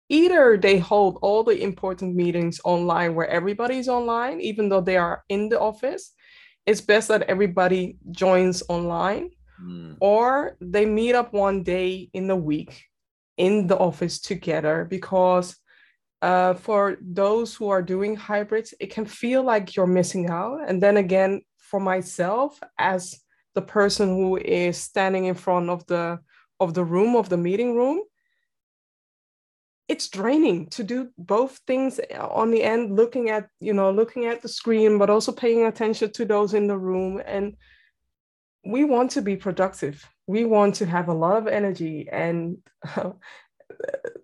Either 0.09 0.57
they 0.57 0.79
hold 0.79 1.19
all 1.23 1.43
the 1.43 1.61
important 1.63 2.15
meetings 2.15 2.61
online 2.65 3.15
where 3.15 3.27
everybody's 3.27 3.89
online, 3.89 4.41
even 4.41 4.69
though 4.69 4.83
they 4.83 4.97
are 4.97 5.25
in 5.29 5.49
the 5.49 5.59
office. 5.59 6.13
It's 6.67 6.81
best 6.81 7.09
that 7.09 7.23
everybody 7.23 7.99
joins 8.11 8.63
online, 8.69 9.31
Hmm, 9.59 9.95
or 10.01 10.57
they 10.61 10.87
meet 10.87 11.15
up 11.15 11.33
one 11.33 11.63
day 11.63 12.11
in 12.13 12.27
the 12.27 12.37
week 12.37 12.85
in 13.37 13.67
the 13.67 13.77
office 13.77 14.21
together 14.21 14.87
because 14.89 15.57
uh, 16.23 16.55
for 16.55 16.97
those 17.03 17.55
who 17.55 17.69
are 17.69 17.83
doing 17.83 18.17
hybrids, 18.17 18.73
it 18.81 18.91
can 18.91 19.05
feel 19.05 19.43
like 19.43 19.77
you're 19.77 19.87
missing 19.87 20.31
out. 20.31 20.61
And 20.67 20.83
then 20.83 20.97
again, 20.97 21.43
for 21.59 21.81
myself, 21.81 22.59
as 22.79 23.15
the 23.55 23.63
person 23.63 24.09
who 24.09 24.37
is 24.39 24.79
standing 24.79 25.27
in 25.27 25.35
front 25.35 25.71
of 25.71 25.87
the 25.87 26.19
of 26.61 26.73
the 26.73 26.85
room 26.85 27.15
of 27.17 27.29
the 27.29 27.37
meeting 27.37 27.77
room, 27.77 28.01
it's 29.89 30.09
draining 30.09 30.69
to 30.71 30.83
do 30.83 31.11
both 31.19 31.61
things 31.67 32.01
eh, 32.11 32.19
on 32.19 32.51
the 32.51 32.63
end, 32.63 32.97
looking 32.97 33.31
at 33.31 33.49
you 33.61 33.75
know 33.75 33.91
looking 33.91 34.27
at 34.27 34.43
the 34.43 34.49
screen, 34.49 34.99
but 34.99 35.11
also 35.11 35.33
paying 35.33 35.67
attention 35.67 36.13
to 36.13 36.25
those 36.25 36.55
in 36.55 36.67
the 36.67 36.79
room. 36.79 37.21
And 37.25 37.57
we 38.65 38.85
want 38.85 39.11
to 39.13 39.23
be 39.23 39.37
productive. 39.37 40.09
We 40.27 40.45
want 40.45 40.77
to 40.77 40.87
have 40.87 41.09
a 41.09 41.15
lot 41.15 41.37
of 41.37 41.47
energy 41.47 42.09
and. 42.11 42.59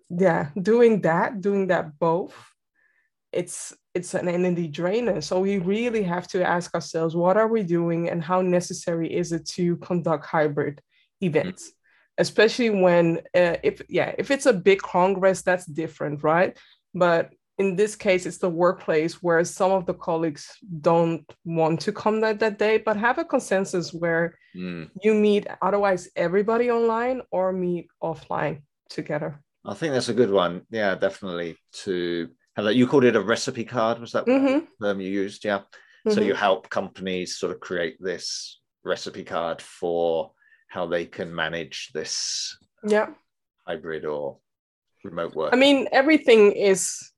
yeah 0.09 0.49
doing 0.61 1.01
that 1.01 1.41
doing 1.41 1.67
that 1.67 1.97
both 1.99 2.33
it's 3.31 3.73
it's 3.93 4.13
an 4.13 4.27
energy 4.27 4.67
drainer 4.67 5.21
so 5.21 5.39
we 5.39 5.57
really 5.57 6.03
have 6.03 6.27
to 6.27 6.45
ask 6.45 6.73
ourselves 6.75 7.15
what 7.15 7.37
are 7.37 7.47
we 7.47 7.63
doing 7.63 8.09
and 8.09 8.23
how 8.23 8.41
necessary 8.41 9.13
is 9.13 9.31
it 9.31 9.45
to 9.45 9.77
conduct 9.77 10.25
hybrid 10.25 10.81
events 11.21 11.71
especially 12.21 12.69
when 12.69 13.05
uh, 13.41 13.57
if 13.69 13.81
yeah 13.89 14.13
if 14.17 14.27
it's 14.31 14.45
a 14.45 14.61
big 14.69 14.79
congress 14.81 15.41
that's 15.41 15.65
different 15.65 16.23
right 16.23 16.57
but 16.93 17.23
in 17.57 17.75
this 17.75 17.95
case 17.95 18.25
it's 18.25 18.37
the 18.45 18.55
workplace 18.63 19.13
where 19.25 19.43
some 19.43 19.71
of 19.71 19.85
the 19.85 19.93
colleagues 20.07 20.43
don't 20.89 21.25
want 21.43 21.79
to 21.81 21.91
come 21.91 22.21
that, 22.21 22.39
that 22.39 22.57
day 22.57 22.77
but 22.77 22.95
have 22.95 23.17
a 23.17 23.25
consensus 23.25 23.93
where 23.93 24.25
hmm. 24.53 24.83
you 25.03 25.13
meet 25.13 25.47
otherwise 25.61 26.09
everybody 26.15 26.71
online 26.71 27.21
or 27.31 27.51
meet 27.51 27.87
offline 28.01 28.61
together 28.89 29.31
I 29.63 29.75
think 29.75 29.93
that's 29.93 30.09
a 30.09 30.13
good 30.21 30.31
one. 30.31 30.63
Yeah, 30.71 30.95
definitely. 30.95 31.55
To 31.83 32.29
have 32.55 32.65
that, 32.65 32.75
you 32.75 32.87
called 32.87 33.03
it 33.03 33.15
a 33.15 33.21
recipe 33.21 33.63
card. 33.63 33.99
Was 33.99 34.13
that 34.13 34.25
Mhm. 34.25 34.67
the 34.79 34.87
term 34.87 35.01
you 35.01 35.09
used? 35.09 35.45
Yeah. 35.45 35.61
So 36.09 36.19
Mhm. 36.19 36.25
you 36.25 36.33
help 36.33 36.69
companies 36.69 37.37
sort 37.37 37.53
of 37.53 37.59
create 37.59 37.97
this 37.99 38.59
recipe 38.83 39.23
card 39.23 39.61
for 39.61 40.33
how 40.71 40.87
they 40.87 41.05
can 41.05 41.33
manage 41.35 41.91
this 41.93 42.57
yeah 42.83 43.09
hybrid 43.67 44.05
or 44.05 44.37
remote 45.03 45.35
work. 45.35 45.53
I 45.53 45.57
mean, 45.57 45.87
everything 45.91 46.51
is 46.51 47.11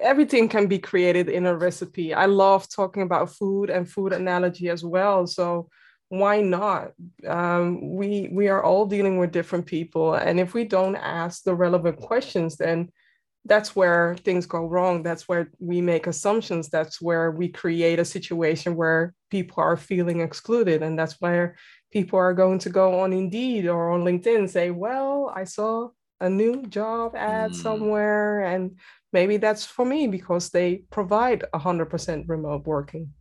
everything 0.00 0.48
can 0.48 0.66
be 0.66 0.78
created 0.78 1.28
in 1.28 1.46
a 1.46 1.56
recipe. 1.56 2.14
I 2.14 2.26
love 2.26 2.68
talking 2.68 3.02
about 3.02 3.34
food 3.34 3.70
and 3.70 3.88
food 3.88 4.12
analogy 4.12 4.68
as 4.68 4.84
well. 4.84 5.26
So 5.26 5.68
why 6.10 6.40
not? 6.40 6.92
Um, 7.26 7.96
we 7.96 8.28
we 8.32 8.48
are 8.48 8.62
all 8.62 8.86
dealing 8.86 9.18
with 9.18 9.32
different 9.32 9.66
people, 9.66 10.14
and 10.14 10.40
if 10.40 10.54
we 10.54 10.64
don't 10.64 10.96
ask 10.96 11.42
the 11.42 11.54
relevant 11.54 11.98
questions, 11.98 12.56
then 12.56 12.90
that's 13.44 13.76
where 13.76 14.16
things 14.24 14.46
go 14.46 14.66
wrong. 14.66 15.02
That's 15.02 15.28
where 15.28 15.50
we 15.58 15.80
make 15.80 16.06
assumptions. 16.06 16.68
That's 16.68 17.00
where 17.00 17.30
we 17.30 17.48
create 17.48 17.98
a 17.98 18.04
situation 18.04 18.74
where 18.74 19.14
people 19.30 19.62
are 19.62 19.76
feeling 19.76 20.20
excluded, 20.20 20.82
and 20.82 20.98
that's 20.98 21.20
where 21.20 21.56
people 21.90 22.18
are 22.18 22.34
going 22.34 22.58
to 22.60 22.70
go 22.70 23.00
on 23.00 23.12
Indeed 23.12 23.66
or 23.66 23.90
on 23.90 24.04
LinkedIn 24.04 24.38
and 24.38 24.50
say, 24.50 24.70
"Well, 24.70 25.32
I 25.34 25.44
saw 25.44 25.90
a 26.20 26.28
new 26.28 26.62
job 26.66 27.14
ad 27.16 27.52
Mm. 27.52 27.54
somewhere 27.54 28.40
and 28.42 28.78
maybe 29.12 29.36
that's 29.36 29.64
for 29.64 29.84
me 29.84 30.06
because 30.08 30.50
they 30.50 30.82
provide 30.90 31.44
100% 31.54 32.28
remote 32.28 32.66
working 32.66 33.12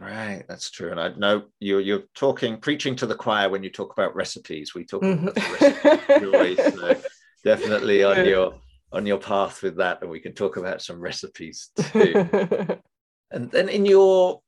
right, 0.00 0.44
that's 0.48 0.70
true. 0.70 0.90
And 0.90 1.00
I 1.00 1.08
know 1.14 1.44
you're 1.60 1.80
you're 1.80 2.04
talking, 2.14 2.58
preaching 2.60 2.96
to 2.96 3.06
the 3.06 3.14
choir 3.14 3.48
when 3.48 3.62
you 3.62 3.70
talk 3.70 3.92
about 3.92 4.14
recipes. 4.14 4.74
We 4.74 4.84
talk 4.84 5.02
about 5.02 5.34
Mhm. 5.34 6.20
the 6.20 6.28
recipe 6.30 6.56
so 6.78 7.02
definitely 7.44 8.04
on 8.04 8.24
your 8.26 8.60
on 8.92 9.06
your 9.06 9.18
path 9.18 9.62
with 9.62 9.76
that, 9.76 10.02
and 10.02 10.10
we 10.10 10.20
can 10.20 10.34
talk 10.34 10.56
about 10.56 10.82
some 10.82 11.00
recipes 11.00 11.70
too. 11.76 12.14
and 13.30 13.50
then 13.50 13.68
in 13.68 13.86
your 13.86 14.40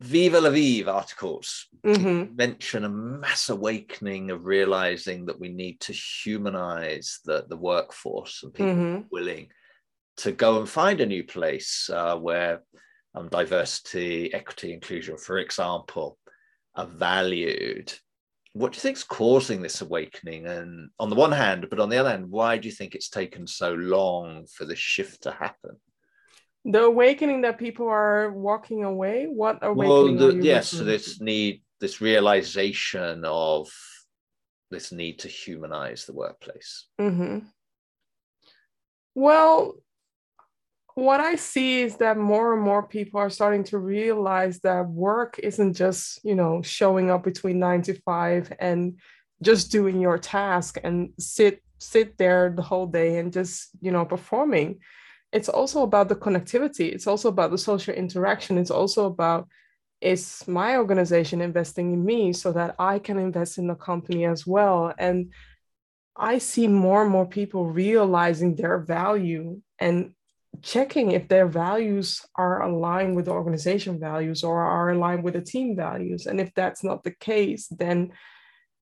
Viva 0.00 0.40
la 0.40 0.50
Vive 0.50 0.88
articles 0.88 1.68
mm-hmm. 1.84 2.36
mention 2.36 2.84
a 2.84 2.88
mass 2.88 3.48
awakening 3.48 4.30
of 4.30 4.44
realizing 4.44 5.24
that 5.24 5.40
we 5.40 5.48
need 5.48 5.80
to 5.80 5.92
humanize 5.92 7.20
the, 7.24 7.46
the 7.48 7.56
workforce 7.56 8.42
and 8.42 8.52
people 8.52 8.74
mm-hmm. 8.74 9.02
willing 9.10 9.48
to 10.18 10.32
go 10.32 10.58
and 10.58 10.68
find 10.68 11.00
a 11.00 11.06
new 11.06 11.24
place 11.24 11.88
uh, 11.92 12.16
where 12.16 12.62
um, 13.14 13.28
diversity, 13.28 14.32
equity, 14.34 14.74
inclusion, 14.74 15.16
for 15.16 15.38
example, 15.38 16.18
are 16.74 16.86
valued. 16.86 17.92
What 18.52 18.72
do 18.72 18.76
you 18.76 18.80
think 18.80 18.98
is 18.98 19.04
causing 19.04 19.62
this 19.62 19.80
awakening? 19.80 20.46
And 20.46 20.90
on 20.98 21.08
the 21.08 21.16
one 21.16 21.32
hand, 21.32 21.66
but 21.70 21.80
on 21.80 21.88
the 21.88 21.96
other 21.96 22.10
hand, 22.10 22.30
why 22.30 22.58
do 22.58 22.68
you 22.68 22.74
think 22.74 22.94
it's 22.94 23.08
taken 23.08 23.46
so 23.46 23.72
long 23.72 24.46
for 24.46 24.66
this 24.66 24.78
shift 24.78 25.22
to 25.22 25.30
happen? 25.30 25.76
The 26.68 26.82
awakening 26.82 27.42
that 27.42 27.58
people 27.58 27.88
are 27.88 28.32
walking 28.32 28.82
away. 28.82 29.26
What 29.26 29.60
awakening? 29.62 30.18
Well, 30.18 30.32
the, 30.32 30.42
yes, 30.42 30.70
so 30.70 30.82
this 30.82 31.20
need, 31.20 31.62
this 31.80 32.00
realization 32.00 33.24
of 33.24 33.70
this 34.72 34.90
need 34.90 35.20
to 35.20 35.28
humanize 35.28 36.06
the 36.06 36.12
workplace. 36.12 36.88
Mm-hmm. 37.00 37.46
Well, 39.14 39.76
what 40.96 41.20
I 41.20 41.36
see 41.36 41.82
is 41.82 41.98
that 41.98 42.18
more 42.18 42.54
and 42.54 42.62
more 42.62 42.82
people 42.82 43.20
are 43.20 43.30
starting 43.30 43.62
to 43.64 43.78
realize 43.78 44.58
that 44.60 44.88
work 44.88 45.38
isn't 45.38 45.74
just, 45.74 46.18
you 46.24 46.34
know, 46.34 46.62
showing 46.62 47.10
up 47.10 47.22
between 47.22 47.60
nine 47.60 47.82
to 47.82 47.94
five 48.00 48.52
and 48.58 48.98
just 49.40 49.70
doing 49.70 50.00
your 50.00 50.18
task 50.18 50.78
and 50.82 51.10
sit 51.18 51.62
sit 51.78 52.16
there 52.16 52.52
the 52.56 52.62
whole 52.62 52.86
day 52.86 53.18
and 53.18 53.32
just, 53.32 53.68
you 53.80 53.92
know, 53.92 54.04
performing. 54.04 54.80
It's 55.36 55.48
also 55.48 55.82
about 55.82 56.08
the 56.08 56.16
connectivity. 56.16 56.92
It's 56.92 57.06
also 57.06 57.28
about 57.28 57.50
the 57.50 57.58
social 57.58 57.94
interaction. 57.94 58.58
It's 58.58 58.70
also 58.70 59.06
about 59.06 59.48
is 60.00 60.44
my 60.46 60.76
organization 60.76 61.40
investing 61.40 61.92
in 61.92 62.04
me 62.04 62.32
so 62.32 62.52
that 62.52 62.74
I 62.78 62.98
can 62.98 63.18
invest 63.18 63.58
in 63.58 63.66
the 63.66 63.74
company 63.74 64.24
as 64.26 64.46
well? 64.46 64.92
And 64.98 65.32
I 66.16 66.38
see 66.38 66.68
more 66.68 67.02
and 67.02 67.10
more 67.10 67.26
people 67.26 67.66
realizing 67.66 68.54
their 68.54 68.78
value 68.78 69.60
and 69.78 70.12
checking 70.62 71.12
if 71.12 71.28
their 71.28 71.46
values 71.46 72.24
are 72.34 72.62
aligned 72.62 73.16
with 73.16 73.26
the 73.26 73.32
organization 73.32 74.00
values 74.00 74.42
or 74.42 74.62
are 74.62 74.90
aligned 74.90 75.22
with 75.22 75.34
the 75.34 75.42
team 75.42 75.76
values. 75.76 76.26
And 76.26 76.40
if 76.40 76.52
that's 76.54 76.82
not 76.82 77.04
the 77.04 77.10
case, 77.10 77.68
then 77.68 78.12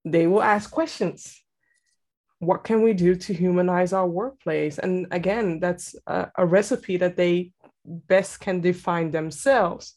they 0.04 0.26
will 0.26 0.42
ask 0.42 0.70
questions. 0.70 1.43
What 2.44 2.64
can 2.64 2.82
we 2.82 2.92
do 2.92 3.14
to 3.14 3.34
humanize 3.34 3.92
our 3.92 4.06
workplace? 4.06 4.78
And 4.78 5.06
again, 5.10 5.60
that's 5.60 5.94
a, 6.06 6.30
a 6.36 6.46
recipe 6.46 6.96
that 6.98 7.16
they 7.16 7.52
best 7.84 8.40
can 8.40 8.60
define 8.60 9.10
themselves. 9.10 9.94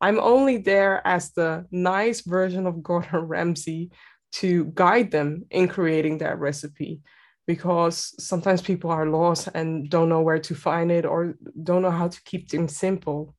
I'm 0.00 0.20
only 0.20 0.58
there 0.58 1.06
as 1.06 1.32
the 1.32 1.66
nice 1.70 2.20
version 2.20 2.66
of 2.66 2.82
Gordon 2.82 3.20
Ramsay 3.28 3.90
to 4.32 4.66
guide 4.74 5.10
them 5.10 5.46
in 5.50 5.68
creating 5.68 6.18
that 6.18 6.38
recipe 6.38 7.00
because 7.46 8.14
sometimes 8.22 8.60
people 8.60 8.90
are 8.90 9.06
lost 9.06 9.48
and 9.54 9.88
don't 9.88 10.08
know 10.08 10.20
where 10.20 10.40
to 10.40 10.54
find 10.54 10.90
it 10.90 11.06
or 11.06 11.34
don't 11.62 11.82
know 11.82 11.90
how 11.90 12.08
to 12.08 12.22
keep 12.24 12.50
things 12.50 12.76
simple. 12.76 13.34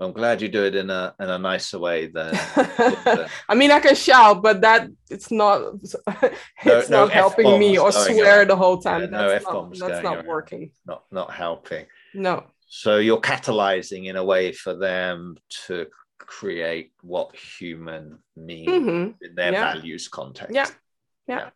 I'm 0.00 0.12
glad 0.12 0.40
you 0.40 0.48
do 0.48 0.64
it 0.64 0.74
in 0.74 0.88
a 0.88 1.14
in 1.20 1.28
a 1.28 1.38
nicer 1.38 1.78
way 1.78 2.06
than. 2.06 2.32
I 3.48 3.54
mean, 3.54 3.70
I 3.70 3.80
can 3.80 3.94
shout, 3.94 4.42
but 4.42 4.62
that 4.62 4.88
it's 5.10 5.30
not 5.30 5.74
it's 5.82 5.94
no, 6.64 6.80
not 6.80 6.90
no 6.90 7.06
helping 7.06 7.58
me 7.58 7.78
or 7.78 7.92
swear 7.92 8.46
the 8.46 8.56
whole 8.56 8.78
time. 8.78 9.02
Yeah, 9.02 9.06
that's 9.08 9.22
no 9.22 9.28
F 9.28 9.44
bombs. 9.44 9.78
That's 9.80 10.02
not 10.02 10.26
working. 10.26 10.70
Not 10.86 11.04
not 11.10 11.32
helping. 11.32 11.86
No. 12.14 12.44
So 12.66 12.98
you're 12.98 13.20
catalyzing 13.20 14.06
in 14.06 14.16
a 14.16 14.24
way 14.24 14.52
for 14.52 14.74
them 14.74 15.36
to 15.66 15.86
create 16.18 16.92
what 17.02 17.34
human 17.34 18.18
mean 18.36 18.68
mm-hmm. 18.68 19.24
in 19.24 19.34
their 19.34 19.52
yeah. 19.52 19.74
values 19.74 20.08
context. 20.08 20.54
Yeah. 20.54 20.66
yeah. 21.26 21.38
yeah. 21.38 21.50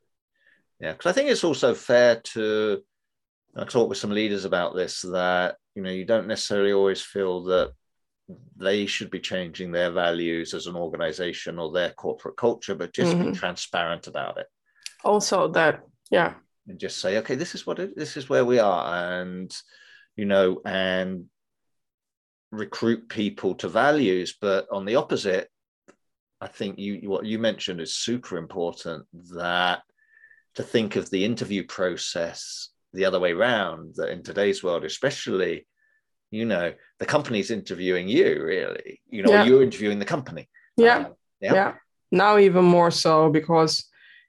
Yeah, 0.81 0.93
because 0.93 1.11
I 1.11 1.15
think 1.15 1.31
it's 1.31 1.45
also 1.45 1.73
fair 1.73 2.17
to 2.35 2.83
I 3.57 3.65
talk 3.65 3.89
with 3.89 3.99
some 3.99 4.11
leaders 4.11 4.45
about 4.45 4.75
this 4.75 5.03
that 5.03 5.57
you 5.75 5.83
know 5.83 5.91
you 5.91 6.05
don't 6.05 6.27
necessarily 6.27 6.73
always 6.73 7.01
feel 7.01 7.45
that 7.45 7.73
they 8.57 8.87
should 8.87 9.11
be 9.11 9.21
changing 9.21 9.71
their 9.71 9.91
values 9.91 10.55
as 10.55 10.67
an 10.67 10.77
organization 10.77 11.59
or 11.59 11.71
their 11.71 11.91
corporate 11.91 12.37
culture, 12.37 12.75
but 12.75 12.95
just 12.95 13.13
mm-hmm. 13.13 13.33
be 13.33 13.37
transparent 13.37 14.07
about 14.07 14.39
it. 14.39 14.47
Also, 15.05 15.49
that 15.49 15.83
yeah, 16.11 16.35
and 16.67 16.79
just 16.79 17.01
say, 17.01 17.19
okay, 17.19 17.35
this 17.35 17.55
is 17.55 17.67
what 17.67 17.79
it, 17.79 17.97
this 17.97 18.17
is 18.17 18.29
where 18.29 18.45
we 18.45 18.59
are, 18.59 19.21
and 19.21 19.55
you 20.17 20.25
know, 20.25 20.61
and 20.65 21.27
recruit 22.51 23.09
people 23.09 23.55
to 23.57 23.69
values. 23.69 24.35
But 24.41 24.67
on 24.73 24.85
the 24.85 24.97
opposite, 24.97 25.51
I 26.41 26.47
think 26.47 26.79
you 26.79 27.09
what 27.09 27.27
you 27.27 27.39
mentioned 27.39 27.81
is 27.81 27.95
super 27.95 28.39
important 28.39 29.07
that 29.35 29.83
to 30.55 30.63
think 30.63 30.97
of 30.97 31.11
the 31.11 31.25
interview 31.25 31.67
process 31.67 32.71
the 32.93 33.05
other 33.05 33.19
way 33.19 33.33
around 33.33 33.95
that 33.97 34.11
in 34.11 34.23
today's 34.23 34.63
world 34.63 34.85
especially 34.85 35.67
you 36.35 36.45
know 36.45 36.73
the 36.99 37.07
company's 37.07 37.51
interviewing 37.51 38.09
you 38.09 38.43
really 38.43 39.01
you 39.09 39.23
know 39.23 39.31
yeah. 39.31 39.45
you're 39.45 39.63
interviewing 39.63 39.99
the 39.99 40.05
company 40.05 40.49
yeah. 40.77 40.97
Um, 40.97 41.15
yeah 41.41 41.55
yeah 41.55 41.75
now 42.11 42.39
even 42.39 42.65
more 42.65 42.91
so 42.91 43.31
because 43.31 43.85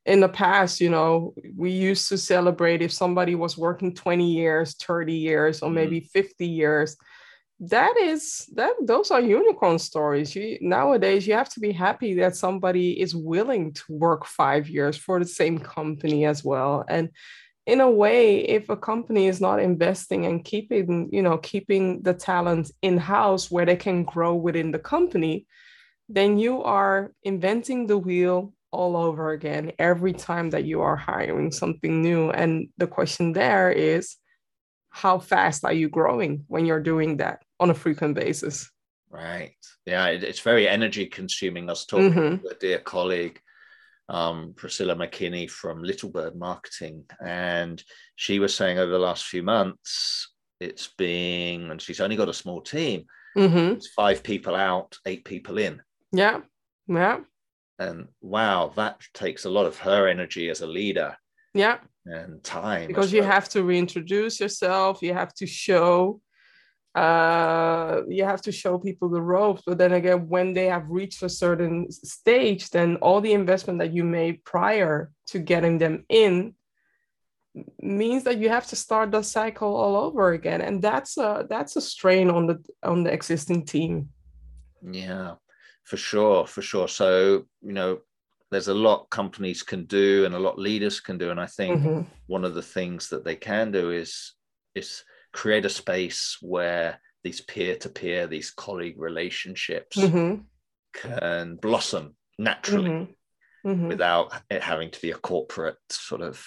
in 0.06 0.20
the 0.20 0.30
past 0.30 0.80
you 0.80 0.90
know 0.90 1.34
we 1.56 1.72
used 1.72 2.08
to 2.10 2.18
celebrate 2.18 2.82
if 2.82 2.92
somebody 2.92 3.34
was 3.36 3.58
working 3.58 3.94
20 3.94 4.32
years 4.32 4.76
30 4.76 5.14
years 5.14 5.62
or 5.62 5.68
mm-hmm. 5.68 5.76
maybe 5.76 6.00
50 6.00 6.48
years 6.48 6.96
that 7.60 7.96
is 7.98 8.50
that 8.54 8.74
those 8.82 9.12
are 9.12 9.22
unicorn 9.22 9.80
stories 9.80 10.36
you 10.36 10.58
nowadays 10.62 11.26
you 11.26 11.34
have 11.34 11.50
to 11.50 11.60
be 11.60 11.72
happy 11.72 12.14
that 12.16 12.36
somebody 12.36 13.00
is 13.00 13.16
willing 13.16 13.74
to 13.74 13.84
work 13.90 14.26
five 14.26 14.68
years 14.68 14.98
for 14.98 15.20
the 15.20 15.26
same 15.26 15.58
company 15.58 16.26
as 16.26 16.44
well 16.44 16.84
and 16.90 17.10
in 17.66 17.82
a 17.82 17.90
way 17.90 18.40
if 18.40 18.70
a 18.70 18.78
company 18.78 19.28
is 19.28 19.42
not 19.42 19.60
investing 19.60 20.26
and 20.26 20.46
keeping 20.46 21.10
you 21.12 21.22
know 21.22 21.38
keeping 21.38 22.02
the 22.04 22.14
talent 22.14 22.72
in 22.82 22.98
house 22.98 23.50
where 23.50 23.66
they 23.66 23.76
can 23.76 24.04
grow 24.04 24.36
within 24.36 24.72
the 24.72 24.80
company 24.80 25.46
then 26.08 26.38
you 26.38 26.62
are 26.64 27.12
inventing 27.24 27.88
the 27.88 27.98
wheel 27.98 28.54
all 28.72 28.96
over 28.96 29.32
again 29.32 29.72
every 29.80 30.14
time 30.14 30.50
that 30.50 30.66
you 30.66 30.82
are 30.82 30.96
hiring 30.96 31.52
something 31.52 32.02
new 32.02 32.30
and 32.30 32.68
the 32.78 32.88
question 32.88 33.32
there 33.34 33.72
is 33.72 34.18
how 34.96 35.20
fast 35.20 35.66
are 35.66 35.74
you 35.74 35.90
growing 35.90 36.46
when 36.48 36.66
you're 36.66 36.80
doing 36.80 37.18
that 37.18 37.44
on 37.60 37.70
a 37.70 37.74
frequent 37.74 38.16
basis? 38.16 38.72
Right. 39.10 39.58
Yeah, 39.86 40.08
it's 40.08 40.40
very 40.40 40.70
energy 40.70 41.06
consuming. 41.08 41.66
Was 41.66 41.86
talking 41.86 42.14
mm-hmm. 42.14 42.48
to 42.48 42.56
a 42.56 42.58
dear 42.58 42.80
colleague, 42.80 43.42
um, 44.10 44.54
Priscilla 44.56 44.96
McKinney 44.96 45.50
from 45.50 45.84
Little 45.84 46.10
Bird 46.10 46.36
Marketing, 46.36 47.04
and 47.26 47.84
she 48.16 48.40
was 48.40 48.56
saying 48.56 48.80
over 48.80 48.92
the 48.92 49.00
last 49.00 49.26
few 49.26 49.44
months, 49.44 50.34
it's 50.60 50.90
been, 50.98 51.72
and 51.72 51.82
she's 51.82 52.02
only 52.02 52.16
got 52.16 52.30
a 52.30 52.34
small 52.34 52.62
team. 52.62 53.06
Mm-hmm. 53.38 53.76
It's 53.76 53.90
five 53.90 54.24
people 54.24 54.56
out, 54.56 54.98
eight 55.06 55.26
people 55.26 55.58
in. 55.58 55.82
Yeah. 56.12 56.42
Yeah. 56.88 57.20
And 57.80 58.08
wow, 58.22 58.72
that 58.76 59.02
takes 59.14 59.46
a 59.46 59.50
lot 59.50 59.66
of 59.66 59.78
her 59.80 60.08
energy 60.08 60.50
as 60.50 60.62
a 60.62 60.68
leader. 60.68 61.18
Yeah 61.54 61.80
and 62.06 62.44
time 62.44 62.88
because 62.88 63.12
you 63.12 63.24
have 63.24 63.50
to 63.50 63.64
reintroduce 63.64 64.40
yourself 64.40 65.02
you 65.02 65.14
have 65.14 65.34
to 65.34 65.48
show 65.48 66.22
uh, 66.96 68.02
you 68.08 68.24
have 68.24 68.42
to 68.42 68.52
show 68.52 68.80
people 68.80 69.10
the 69.10 69.22
ropes 69.22 69.62
but 69.66 69.78
then 69.78 69.94
again 69.94 70.28
when 70.30 70.54
they 70.54 70.66
have 70.66 70.90
reached 70.90 71.22
a 71.24 71.30
certain 71.30 71.92
stage 71.92 72.70
then 72.70 72.96
all 72.98 73.20
the 73.22 73.34
investment 73.34 73.80
that 73.80 73.94
you 73.94 74.04
made 74.04 74.44
prior 74.46 75.12
to 75.28 75.40
getting 75.40 75.78
them 75.78 76.06
in 76.10 76.56
means 77.82 78.24
that 78.24 78.38
you 78.38 78.50
have 78.50 78.68
to 78.68 78.76
start 78.76 79.12
the 79.12 79.22
cycle 79.22 79.76
all 79.76 79.96
over 79.96 80.34
again. 80.34 80.62
And 80.62 80.82
that's 80.82 81.18
a 81.18 81.46
that's 81.50 81.76
a 81.76 81.82
strain 81.82 82.30
on 82.30 82.48
the 82.48 82.64
on 82.84 83.04
the 83.04 83.12
existing 83.12 83.66
team. 83.66 84.10
Yeah 84.82 85.36
for 85.84 85.98
sure 85.98 86.48
for 86.48 86.62
sure. 86.62 86.88
So 86.88 87.46
you 87.62 87.74
know 87.74 88.00
there's 88.52 88.68
a 88.68 88.74
lot 88.74 89.10
companies 89.10 89.64
can 89.64 89.86
do 89.86 90.26
and 90.26 90.36
a 90.36 90.40
lot 90.40 90.60
leaders 90.60 91.00
can 91.00 91.18
do. 91.18 91.32
And 91.32 91.40
i 91.40 91.46
think 91.46 91.82
mm-hmm. 91.82 92.02
one 92.28 92.44
of 92.44 92.56
the 92.56 92.62
things 92.62 93.10
that 93.10 93.24
they 93.24 93.36
can 93.36 93.72
do 93.72 93.92
is 93.92 94.34
is 94.74 95.04
create 95.36 95.66
a 95.66 95.70
space 95.70 96.38
where 96.42 97.02
these 97.26 97.42
peer-to-peer 97.42 98.26
these 98.26 98.52
colleague 98.52 98.96
relationships 98.98 99.98
mm-hmm. 99.98 100.42
can 100.94 101.58
blossom 101.58 102.16
naturally 102.40 102.90
mm-hmm. 102.90 103.70
mm-hmm. 103.70 103.88
without 103.90 104.32
it 104.50 104.64
having 104.64 104.90
to 104.90 105.02
be 105.02 105.12
a 105.12 105.18
corporate 105.18 105.76
sort 105.90 106.22
of 106.22 106.42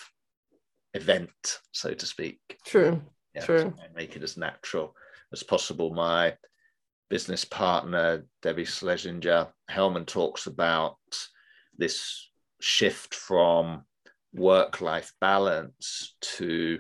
event 0.95 1.59
so 1.71 1.93
to 1.93 2.07
speak 2.07 2.41
true 2.65 3.03
yeah, 3.35 3.45
true 3.45 3.75
make 3.95 4.17
it 4.17 4.23
as 4.23 4.39
natural 4.39 4.95
as 5.35 5.43
possible 5.43 5.93
my 5.93 6.35
business 7.11 7.45
partner 7.45 8.25
debbie 8.41 8.65
schlesinger 8.65 9.49
hellman 9.71 10.07
talks 10.07 10.47
about 10.47 10.97
this 11.77 12.31
shift 12.59 13.15
from 13.15 13.85
work 14.33 14.81
life 14.81 15.13
balance 15.21 16.17
to 16.23 16.79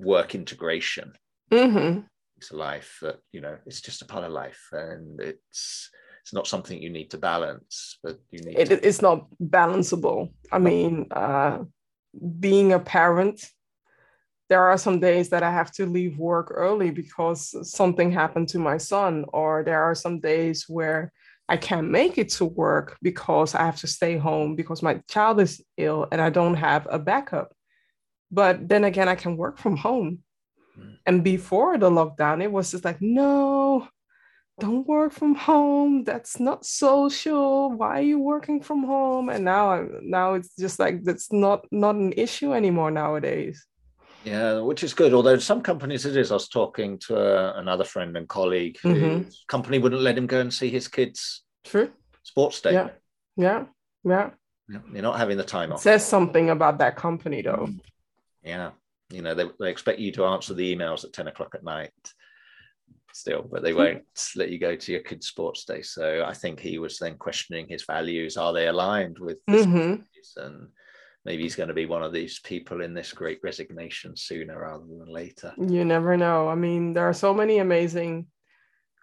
work 0.00 0.34
integration 0.34 1.12
Mm-hmm. 1.52 2.00
into 2.36 2.56
life 2.56 2.98
that 3.02 3.18
you 3.32 3.40
know 3.40 3.56
it's 3.66 3.80
just 3.80 4.02
a 4.02 4.06
part 4.06 4.24
of 4.24 4.30
life 4.32 4.62
and 4.72 5.20
it's 5.20 5.90
it's 6.22 6.32
not 6.32 6.46
something 6.46 6.80
you 6.80 6.90
need 6.90 7.10
to 7.10 7.18
balance 7.18 7.98
but 8.02 8.18
you 8.30 8.40
need 8.44 8.56
It, 8.58 8.66
to, 8.66 8.86
it's 8.88 9.02
not 9.02 9.26
balanceable. 9.42 10.30
I 10.52 10.58
mean, 10.58 11.06
uh, 11.10 11.64
being 12.38 12.72
a 12.72 12.78
parent, 12.78 13.46
there 14.48 14.64
are 14.70 14.78
some 14.78 15.00
days 15.00 15.28
that 15.30 15.42
I 15.42 15.50
have 15.50 15.70
to 15.72 15.86
leave 15.86 16.18
work 16.18 16.48
early 16.54 16.90
because 16.90 17.40
something 17.70 18.10
happened 18.12 18.48
to 18.50 18.58
my 18.58 18.78
son, 18.78 19.24
or 19.32 19.62
there 19.64 19.82
are 19.82 19.94
some 19.94 20.20
days 20.20 20.64
where 20.68 21.12
I 21.48 21.56
can't 21.56 21.90
make 21.90 22.18
it 22.18 22.28
to 22.38 22.44
work 22.44 22.96
because 23.02 23.54
I 23.54 23.64
have 23.64 23.80
to 23.80 23.86
stay 23.86 24.16
home 24.18 24.56
because 24.56 24.82
my 24.82 24.94
child 25.08 25.40
is 25.40 25.62
ill 25.76 26.06
and 26.12 26.20
I 26.20 26.30
don't 26.30 26.54
have 26.54 26.86
a 26.90 26.98
backup. 26.98 27.52
But 28.30 28.68
then 28.68 28.84
again, 28.84 29.08
I 29.08 29.14
can 29.16 29.36
work 29.36 29.58
from 29.58 29.76
home. 29.76 30.20
Mm. 30.78 30.96
And 31.06 31.24
before 31.24 31.78
the 31.78 31.90
lockdown, 31.90 32.42
it 32.42 32.52
was 32.52 32.70
just 32.70 32.84
like, 32.84 32.98
no, 33.00 33.88
don't 34.58 34.86
work 34.86 35.12
from 35.12 35.34
home. 35.34 36.04
That's 36.04 36.38
not 36.38 36.64
social. 36.64 37.70
Why 37.72 37.98
are 37.98 38.02
you 38.02 38.18
working 38.20 38.62
from 38.62 38.84
home? 38.84 39.28
And 39.30 39.44
now 39.44 39.72
I'm 39.72 39.88
now 40.02 40.34
it's 40.34 40.54
just 40.56 40.78
like 40.78 41.02
that's 41.02 41.32
not 41.32 41.66
not 41.72 41.94
an 41.96 42.12
issue 42.12 42.52
anymore 42.54 42.90
nowadays. 42.90 43.66
yeah 44.24 44.60
which 44.60 44.82
is 44.84 44.92
good 44.94 45.14
although 45.14 45.38
some 45.40 45.62
companies 45.62 46.04
it 46.04 46.14
is 46.22 46.30
i 46.30 46.34
was 46.34 46.46
talking 46.48 46.98
to 47.06 47.12
uh, 47.16 47.52
another 47.62 47.86
friend 47.92 48.16
and 48.18 48.28
colleague 48.28 48.76
whose 48.82 48.98
Mhm. 49.02 49.20
company 49.54 49.78
wouldn't 49.82 50.02
let 50.08 50.18
him 50.18 50.26
go 50.34 50.40
and 50.44 50.52
see 50.52 50.68
his 50.78 50.88
kids 50.96 51.20
True. 51.70 51.88
sports 52.22 52.60
day 52.60 52.72
Yeah. 52.78 52.88
Yeah. 53.46 53.60
Yeah. 54.12 54.26
You're 54.92 55.08
not 55.08 55.16
having 55.22 55.38
the 55.42 55.48
time 55.56 55.70
It 55.70 55.74
off 55.74 55.80
says 55.82 56.04
something 56.04 56.50
about 56.56 56.76
that 56.82 56.94
company 57.06 57.40
though. 57.48 57.66
Yeah 58.42 58.70
you 59.10 59.22
know 59.22 59.34
they, 59.34 59.44
they 59.58 59.70
expect 59.70 59.98
you 59.98 60.12
to 60.12 60.24
answer 60.24 60.54
the 60.54 60.74
emails 60.76 61.04
at 61.04 61.12
10 61.12 61.28
o'clock 61.28 61.54
at 61.54 61.64
night 61.64 61.92
still 63.12 63.42
but 63.50 63.62
they 63.62 63.72
won't 63.72 64.02
let 64.36 64.50
you 64.50 64.58
go 64.58 64.76
to 64.76 64.92
your 64.92 65.02
kids 65.02 65.26
sports 65.26 65.64
day 65.64 65.82
so 65.82 66.24
i 66.26 66.32
think 66.32 66.60
he 66.60 66.78
was 66.78 66.98
then 66.98 67.16
questioning 67.16 67.66
his 67.68 67.84
values 67.84 68.36
are 68.36 68.52
they 68.52 68.68
aligned 68.68 69.18
with 69.18 69.38
Mhm. 69.48 70.04
and 70.36 70.68
maybe 71.24 71.42
he's 71.42 71.56
going 71.56 71.68
to 71.68 71.74
be 71.74 71.86
one 71.86 72.02
of 72.04 72.12
these 72.12 72.38
people 72.40 72.82
in 72.82 72.94
this 72.94 73.12
great 73.12 73.40
resignation 73.42 74.16
sooner 74.16 74.60
rather 74.60 74.84
than 74.86 75.12
later 75.12 75.52
You 75.58 75.84
never 75.84 76.16
know. 76.16 76.48
I 76.48 76.54
mean, 76.54 76.92
there 76.94 77.08
are 77.08 77.12
so 77.12 77.34
many 77.34 77.58
amazing 77.58 78.26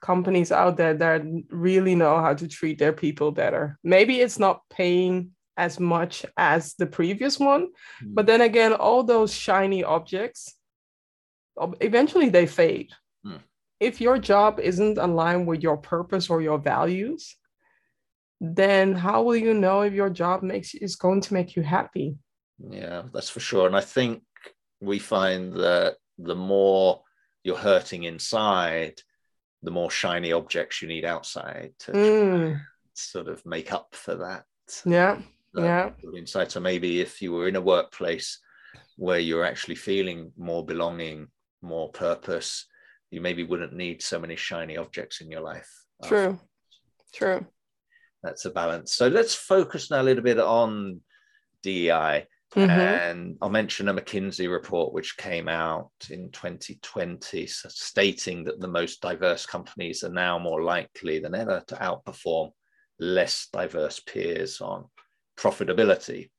companies 0.02 0.52
out 0.52 0.78
there 0.78 0.94
that 0.96 1.22
really 1.50 1.96
know 1.96 2.20
how 2.20 2.34
to 2.34 2.48
treat 2.48 2.78
their 2.80 2.94
people 2.94 3.32
better. 3.32 3.78
Maybe 3.84 4.22
it's 4.22 4.40
not 4.40 4.62
paying 4.70 5.32
as 5.58 5.80
much 5.80 6.26
as 6.38 6.76
the 6.76 6.86
previous 6.86 7.40
one, 7.40 7.68
but 8.04 8.26
then 8.28 8.42
again, 8.42 8.74
all 8.74 9.04
those 9.04 9.34
shiny 9.34 9.84
objects 9.84 10.54
eventually 11.82 12.30
they 12.30 12.46
fade. 12.46 12.92
Hmm. 13.26 13.38
If 13.80 14.00
your 14.00 14.18
job 14.20 14.60
isn't 14.60 14.98
aligned 14.98 15.48
with 15.48 15.62
your 15.64 15.78
purpose 15.78 16.30
or 16.30 16.42
your 16.42 16.60
values, 16.60 17.36
then 18.40 18.94
how 18.94 19.24
will 19.24 19.36
you 19.36 19.54
know 19.54 19.82
if 19.82 19.94
your 19.94 20.10
job 20.12 20.44
makes 20.44 20.76
is 20.76 20.96
going 20.96 21.22
to 21.22 21.34
make 21.34 21.56
you 21.56 21.64
happy? 21.64 22.18
Yeah, 22.60 23.04
that's 23.14 23.30
for 23.30 23.40
sure. 23.40 23.66
And 23.66 23.76
I 23.76 23.82
think 23.82 24.22
we 24.80 25.00
find 25.00 25.54
that 25.54 25.96
the 26.20 26.36
more 26.36 27.02
you're 27.44 27.58
hurting 27.58 28.04
inside, 28.04 29.02
the 29.64 29.72
more 29.72 29.90
shiny 29.90 30.32
objects 30.32 30.82
you 30.82 30.88
need 30.88 31.06
outside 31.06 31.74
to 31.80 31.92
Mm, 31.92 32.62
sort 32.94 33.28
of 33.28 33.44
make 33.46 33.74
up 33.74 33.96
for 33.96 34.16
that. 34.16 34.46
yeah, 34.86 35.20
yeah. 35.64 35.92
insight. 36.16 36.52
So 36.52 36.60
maybe 36.60 37.02
if 37.02 37.22
you 37.22 37.32
were 37.32 37.48
in 37.48 37.56
a 37.56 37.62
workplace 37.62 38.40
where 38.98 39.20
you're 39.20 39.46
actually 39.46 39.76
feeling 39.76 40.32
more 40.38 40.66
belonging, 40.66 41.28
more 41.62 41.90
purpose, 41.92 42.66
you 43.12 43.22
maybe 43.22 43.44
wouldn't 43.44 43.74
need 43.74 44.02
so 44.02 44.20
many 44.20 44.36
shiny 44.36 44.78
objects 44.78 45.22
in 45.22 45.32
your 45.32 45.42
life. 45.42 45.70
True, 46.04 46.40
true. 47.14 47.46
That's 48.24 48.46
a 48.46 48.50
balance. 48.50 48.94
So 48.94 49.08
let's 49.08 49.36
focus 49.36 49.90
now 49.90 50.02
a 50.02 50.04
little 50.04 50.24
bit 50.24 50.40
on 50.40 51.02
DEI. 51.64 52.28
Mhm. 52.56 52.70
And 52.70 53.38
I'll 53.42 53.50
mention 53.50 53.90
a 53.90 53.94
McKinsey 53.94 54.50
report 54.50 54.94
which 54.94 55.18
came 55.18 55.48
out 55.50 55.92
in 56.10 56.32
2020 56.32 57.46
stating 57.46 58.46
that 58.46 58.60
the 58.60 58.68
most 58.68 59.02
diverse 59.02 59.46
companies 59.46 60.04
are 60.04 60.14
now 60.14 60.40
more 60.40 60.64
likely 60.64 61.20
than 61.20 61.36
ever 61.36 61.62
to 61.68 61.76
outperform 61.76 62.52
less 63.00 63.48
diverse 63.52 64.00
peers 64.00 64.62
on 64.62 64.86
profitability. 65.38 66.30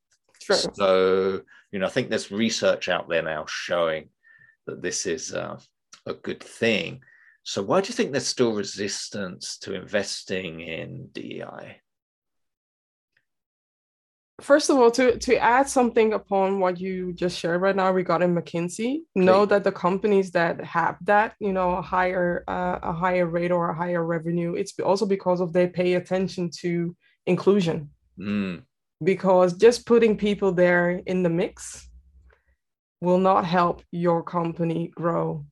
True. 0.41 0.55
So, 0.73 1.41
you 1.71 1.79
know, 1.79 1.85
I 1.85 1.89
think 1.89 2.09
there's 2.09 2.31
research 2.31 2.89
out 2.89 3.09
there 3.09 3.21
now 3.21 3.45
showing 3.47 4.09
that 4.65 4.81
this 4.81 5.05
is 5.05 5.33
uh, 5.33 5.59
a 6.05 6.13
good 6.13 6.41
thing. 6.41 7.01
So, 7.43 7.63
why 7.63 7.81
do 7.81 7.87
you 7.87 7.93
think 7.93 8.11
there's 8.11 8.27
still 8.27 8.53
resistance 8.53 9.57
to 9.59 9.73
investing 9.73 10.61
in 10.61 11.09
DEI? 11.11 11.81
First 14.41 14.69
of 14.69 14.77
all, 14.77 14.89
to, 14.91 15.17
to 15.17 15.35
add 15.37 15.67
something 15.67 16.13
upon 16.13 16.59
what 16.59 16.79
you 16.79 17.11
just 17.13 17.37
shared 17.37 17.61
right 17.61 17.75
now 17.75 17.91
regarding 17.91 18.33
McKinsey, 18.33 19.01
know 19.15 19.45
that 19.45 19.65
the 19.65 19.71
companies 19.71 20.31
that 20.31 20.63
have 20.63 20.97
that, 21.05 21.35
you 21.39 21.51
know, 21.51 21.71
a 21.71 21.81
higher 21.81 22.43
uh, 22.47 22.79
a 22.81 22.93
higher 22.93 23.25
rate 23.25 23.51
or 23.51 23.69
a 23.69 23.75
higher 23.75 24.05
revenue, 24.05 24.53
it's 24.53 24.77
also 24.79 25.05
because 25.05 25.41
of 25.41 25.51
they 25.51 25.67
pay 25.67 25.95
attention 25.95 26.49
to 26.61 26.95
inclusion. 27.25 27.89
Mm, 28.17 28.63
Because 29.03 29.53
just 29.53 29.85
putting 29.85 30.17
people 30.17 30.51
there 30.51 31.01
in 31.05 31.23
the 31.23 31.29
mix 31.29 31.89
will 33.01 33.17
not 33.17 33.45
help 33.45 33.81
your 33.91 34.23
company 34.23 34.91
grow. 34.93 35.45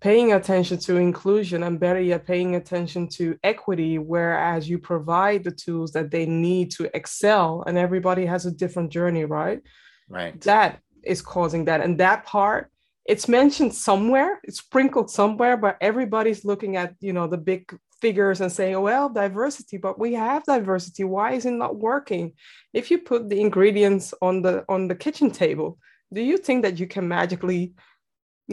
Paying 0.00 0.32
attention 0.32 0.78
to 0.78 0.96
inclusion 0.96 1.62
and 1.62 1.80
better 1.80 2.00
yet, 2.00 2.26
paying 2.26 2.54
attention 2.54 3.08
to 3.08 3.36
equity, 3.42 3.98
whereas 3.98 4.68
you 4.68 4.78
provide 4.78 5.42
the 5.42 5.50
tools 5.50 5.92
that 5.92 6.10
they 6.10 6.26
need 6.26 6.70
to 6.72 6.94
excel, 6.94 7.64
and 7.66 7.78
everybody 7.78 8.26
has 8.26 8.46
a 8.46 8.50
different 8.50 8.90
journey, 8.90 9.24
right? 9.24 9.62
right. 10.08 10.38
That 10.42 10.80
is 11.02 11.22
causing 11.22 11.64
that. 11.64 11.80
And 11.80 11.98
that 11.98 12.24
part, 12.26 12.70
it's 13.06 13.28
mentioned 13.28 13.74
somewhere, 13.74 14.40
it's 14.44 14.58
sprinkled 14.58 15.10
somewhere, 15.10 15.56
but 15.56 15.76
everybody's 15.80 16.44
looking 16.44 16.76
at, 16.76 16.94
you 17.00 17.12
know, 17.12 17.26
the 17.26 17.38
big 17.38 17.72
figures 18.06 18.40
and 18.40 18.52
saying, 18.52 18.80
well, 18.80 19.08
diversity, 19.08 19.78
but 19.78 19.98
we 19.98 20.14
have 20.14 20.44
diversity. 20.44 21.02
Why 21.02 21.28
is 21.32 21.44
it 21.44 21.56
not 21.64 21.74
working? 21.90 22.34
If 22.72 22.84
you 22.90 22.98
put 22.98 23.28
the 23.28 23.40
ingredients 23.46 24.14
on 24.22 24.42
the 24.44 24.54
on 24.74 24.86
the 24.88 24.98
kitchen 25.04 25.30
table, 25.42 25.70
do 26.16 26.20
you 26.30 26.36
think 26.38 26.58
that 26.62 26.78
you 26.80 26.86
can 26.94 27.08
magically, 27.08 27.62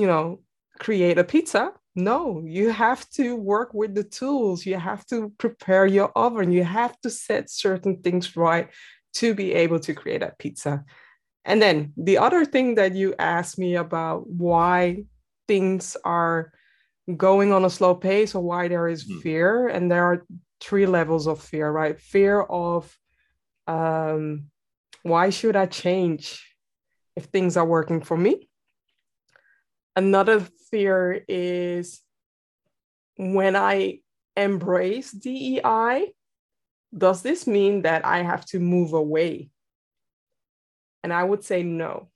you 0.01 0.07
know, 0.11 0.23
create 0.79 1.17
a 1.19 1.23
pizza? 1.23 1.63
No, 1.95 2.41
you 2.59 2.71
have 2.71 3.01
to 3.17 3.25
work 3.53 3.69
with 3.79 3.93
the 3.93 4.07
tools. 4.19 4.65
You 4.65 4.77
have 4.91 5.05
to 5.11 5.17
prepare 5.43 5.85
your 5.97 6.09
oven. 6.25 6.51
You 6.51 6.65
have 6.81 6.95
to 7.01 7.09
set 7.11 7.43
certain 7.51 7.95
things 8.01 8.35
right 8.35 8.67
to 9.19 9.27
be 9.35 9.47
able 9.63 9.79
to 9.81 9.93
create 9.93 10.21
that 10.21 10.39
pizza. 10.39 10.83
And 11.45 11.61
then 11.61 11.93
the 12.09 12.17
other 12.25 12.43
thing 12.53 12.75
that 12.79 12.95
you 12.95 13.13
asked 13.19 13.59
me 13.59 13.75
about 13.85 14.19
why 14.47 14.77
things 15.47 15.95
are 16.03 16.51
going 17.17 17.51
on 17.51 17.65
a 17.65 17.69
slow 17.69 17.95
pace 17.95 18.33
or 18.35 18.41
why 18.41 18.67
there 18.67 18.87
is 18.87 19.03
Mhm. 19.05 19.21
fear. 19.21 19.67
And 19.67 19.91
there 19.91 20.03
are 20.03 20.25
three 20.61 20.85
levels 20.85 21.27
of 21.27 21.41
fear, 21.41 21.69
right? 21.69 21.99
Fear 21.99 22.41
of 22.41 22.97
um, 23.67 24.51
why 25.03 25.29
should 25.29 25.55
I 25.55 25.67
change 25.67 26.55
if 27.15 27.25
things 27.25 27.55
are 27.57 27.65
working 27.65 28.01
for 28.01 28.17
me? 28.17 28.49
Another 29.95 30.39
fear 30.71 31.23
is 31.27 32.01
when 33.17 33.55
I 33.55 33.99
embrace 34.35 35.11
DEI, 35.11 36.13
does 36.97 37.21
this 37.21 37.47
mean 37.47 37.83
that 37.83 38.05
I 38.05 38.23
have 38.23 38.45
to 38.47 38.59
move 38.59 38.93
away? 38.93 39.51
And 41.03 41.13
I 41.13 41.23
would 41.23 41.43
say 41.43 41.63
no. 41.63 42.09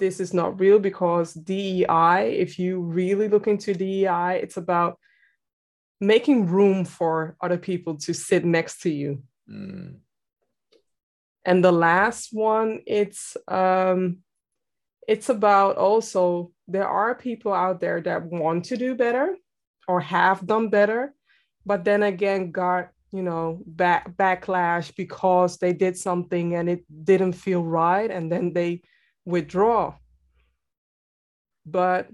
This 0.00 0.18
is 0.18 0.32
not 0.32 0.58
real 0.58 0.78
because 0.78 1.34
DEI, 1.34 2.34
if 2.38 2.58
you 2.58 2.80
really 2.80 3.28
look 3.28 3.46
into 3.46 3.74
DEI, 3.74 4.40
it's 4.42 4.56
about 4.56 4.98
making 6.00 6.46
room 6.46 6.84
for 6.84 7.36
other 7.40 7.58
people 7.58 7.96
to 7.98 8.14
sit 8.14 8.44
next 8.44 8.80
to 8.82 8.90
you. 8.90 9.22
Mm, 9.48 10.00
And 11.44 11.62
the 11.62 11.72
last 11.72 12.30
one, 12.32 12.80
it's 12.86 13.36
um, 13.46 14.18
it's 15.06 15.28
about 15.28 15.76
also 15.76 16.52
there 16.68 16.88
are 16.88 17.14
people 17.14 17.52
out 17.52 17.80
there 17.80 18.00
that 18.00 18.24
want 18.24 18.64
to 18.66 18.76
do 18.76 18.94
better 18.94 19.36
or 19.88 20.00
have 20.00 20.46
done 20.46 20.68
better, 20.70 21.12
but 21.66 21.84
then 21.84 22.02
again 22.02 22.52
got 22.52 22.90
you 23.12 23.22
know 23.22 23.60
back 23.66 24.16
backlash 24.16 24.94
because 24.96 25.58
they 25.58 25.72
did 25.72 25.96
something 25.96 26.54
and 26.54 26.68
it 26.70 26.84
didn't 27.04 27.32
feel 27.34 27.62
right, 27.62 28.10
and 28.10 28.30
then 28.32 28.52
they 28.54 28.82
withdraw. 29.24 29.94
But 31.66 32.08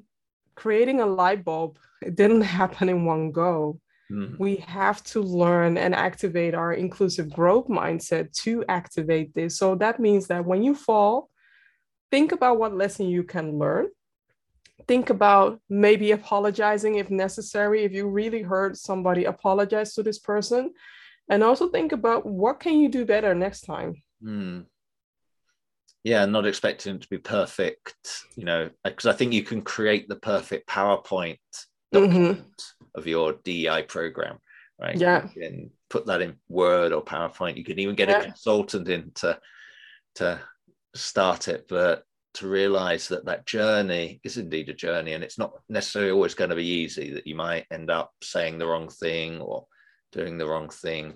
creating 0.55 1.01
a 1.01 1.07
light 1.07 1.45
bulb, 1.45 1.79
it 2.03 2.16
didn't 2.16 2.40
happen 2.59 2.88
in 2.88 3.05
one 3.05 3.31
go 3.31 3.81
mm, 4.11 4.38
we 4.38 4.57
have 4.57 5.03
to 5.05 5.21
learn 5.23 5.79
and 5.79 5.95
activate 5.95 6.55
our 6.55 6.73
inclusive 6.73 7.33
growth 7.33 7.69
mindset 7.69 8.33
to 8.42 8.64
activate 8.69 9.35
this. 9.35 9.59
So 9.59 9.75
that 9.77 9.99
means 9.99 10.27
that 10.27 10.45
when 10.45 10.62
you 10.62 10.75
fall, 10.75 11.31
think 12.11 12.33
about 12.33 12.59
what 12.59 12.77
lesson 12.77 13.07
you 13.07 13.23
can 13.23 13.59
learn 13.59 13.88
think 14.87 15.11
about 15.11 15.61
maybe 15.69 16.12
apologizing 16.12 16.97
if 16.97 17.11
necessary 17.11 17.85
if 17.85 17.92
you 17.92 18.09
really 18.09 18.42
heard 18.42 18.77
somebody 18.77 19.25
apologize 19.25 19.95
to 19.95 20.03
this 20.03 20.19
person 20.19 20.73
and 21.31 21.42
also 21.42 21.69
think 21.69 21.92
about 21.92 22.25
what 22.25 22.61
can 22.61 22.79
you 22.79 22.88
do 22.88 23.05
better 23.05 23.35
next 23.35 23.62
time 23.62 23.95
Hmm. 24.23 24.61
Yeah 26.07 26.25
not 26.25 26.47
expecting 26.47 26.95
it 26.95 27.03
to 27.03 27.09
be 27.09 27.19
perfect 27.19 27.97
you 28.37 28.45
know 28.45 28.71
because 28.85 29.07
i 29.07 29.12
think 29.12 29.33
you 29.33 29.42
can 29.42 29.61
create 29.61 30.09
the 30.09 30.16
perfect 30.16 30.69
powerpoint 30.69 31.38
Mhm. 31.92 32.03
document 32.12 32.62
of 32.95 33.07
your 33.09 33.33
dei 33.45 33.83
program 33.83 34.38
right 34.81 34.97
Yeah. 34.97 35.29
and 35.35 35.71
put 35.90 36.07
that 36.07 36.23
in 36.23 36.37
word 36.49 36.92
or 36.92 37.05
powerpoint 37.05 37.57
you 37.57 37.64
can 37.64 37.81
even 37.81 37.97
get 37.97 38.09
Yeah. 38.09 38.21
a 38.21 38.25
consultant 38.25 38.88
in 38.88 39.11
to 39.14 39.40
to 40.14 40.40
start 40.95 41.49
it 41.49 41.66
but 41.69 42.05
to 42.35 42.47
realize 42.47 43.09
that 43.09 43.25
that 43.25 43.47
journey 43.47 44.21
is 44.23 44.37
indeed 44.37 44.69
a 44.69 44.75
journey 44.75 45.12
and 45.14 45.25
it's 45.25 45.38
not 45.38 45.55
necessarily 45.69 46.12
always 46.12 46.35
going 46.35 46.51
to 46.51 46.57
be 46.57 46.69
easy 46.83 47.14
that 47.14 47.27
you 47.27 47.35
might 47.35 47.66
end 47.73 47.90
up 47.90 48.12
saying 48.23 48.59
the 48.59 48.66
wrong 48.66 48.88
thing 48.88 49.40
or 49.40 49.66
doing 50.12 50.38
the 50.38 50.47
wrong 50.47 50.69
thing 50.69 51.14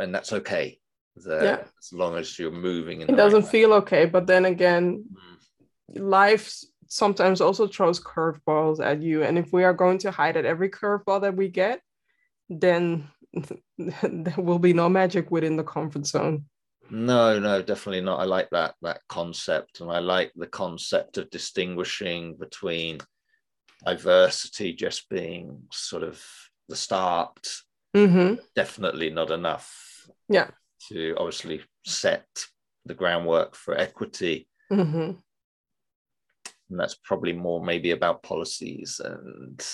and 0.00 0.12
that's 0.14 0.32
okay 0.32 0.80
that 1.16 1.44
Yeah. 1.44 1.58
as 1.78 1.92
long 1.92 2.16
as 2.16 2.38
you're 2.38 2.50
moving 2.50 3.00
in 3.00 3.08
it 3.08 3.16
doesn't 3.16 3.42
way. 3.44 3.50
feel 3.50 3.72
okay 3.74 4.04
but 4.06 4.26
then 4.26 4.44
again 4.44 5.04
Mm. 5.94 6.10
life 6.10 6.52
sometimes 6.88 7.40
also 7.40 7.66
throws 7.66 8.00
curveballs 8.00 8.84
at 8.84 9.02
you 9.02 9.22
and 9.22 9.38
if 9.38 9.52
we 9.52 9.64
are 9.64 9.74
going 9.74 9.98
to 9.98 10.10
hide 10.10 10.36
at 10.36 10.44
every 10.44 10.70
curveball 10.70 11.20
that 11.22 11.36
we 11.36 11.48
get 11.48 11.80
then 12.48 13.08
there 13.78 14.34
will 14.38 14.58
be 14.58 14.72
no 14.72 14.88
magic 14.88 15.30
within 15.30 15.56
the 15.56 15.64
comfort 15.64 16.06
zone 16.06 16.44
No, 16.90 17.38
no, 17.38 17.62
definitely 17.62 18.02
not. 18.02 18.20
I 18.20 18.24
like 18.24 18.50
that 18.50 18.74
that 18.82 19.00
concept, 19.08 19.80
and 19.80 19.90
I 19.90 20.00
like 20.00 20.32
the 20.36 20.46
concept 20.46 21.16
of 21.18 21.30
distinguishing 21.30 22.36
between 22.36 22.98
diversity 23.84 24.72
just 24.74 25.08
being 25.08 25.62
sort 25.72 26.02
of 26.02 26.22
the 26.68 26.76
start, 26.76 27.46
hmm 27.94 28.34
definitely 28.54 29.10
not 29.10 29.30
enough. 29.30 30.06
Yeah. 30.28 30.50
To 30.88 31.14
obviously 31.18 31.62
set 31.86 32.26
the 32.84 32.94
groundwork 32.94 33.54
for 33.56 33.76
equity, 33.78 34.48
hmm 34.70 35.12
and 36.70 36.80
that's 36.80 36.94
probably 37.04 37.32
more 37.32 37.62
maybe 37.64 37.90
about 37.92 38.22
policies 38.22 39.00
and 39.04 39.64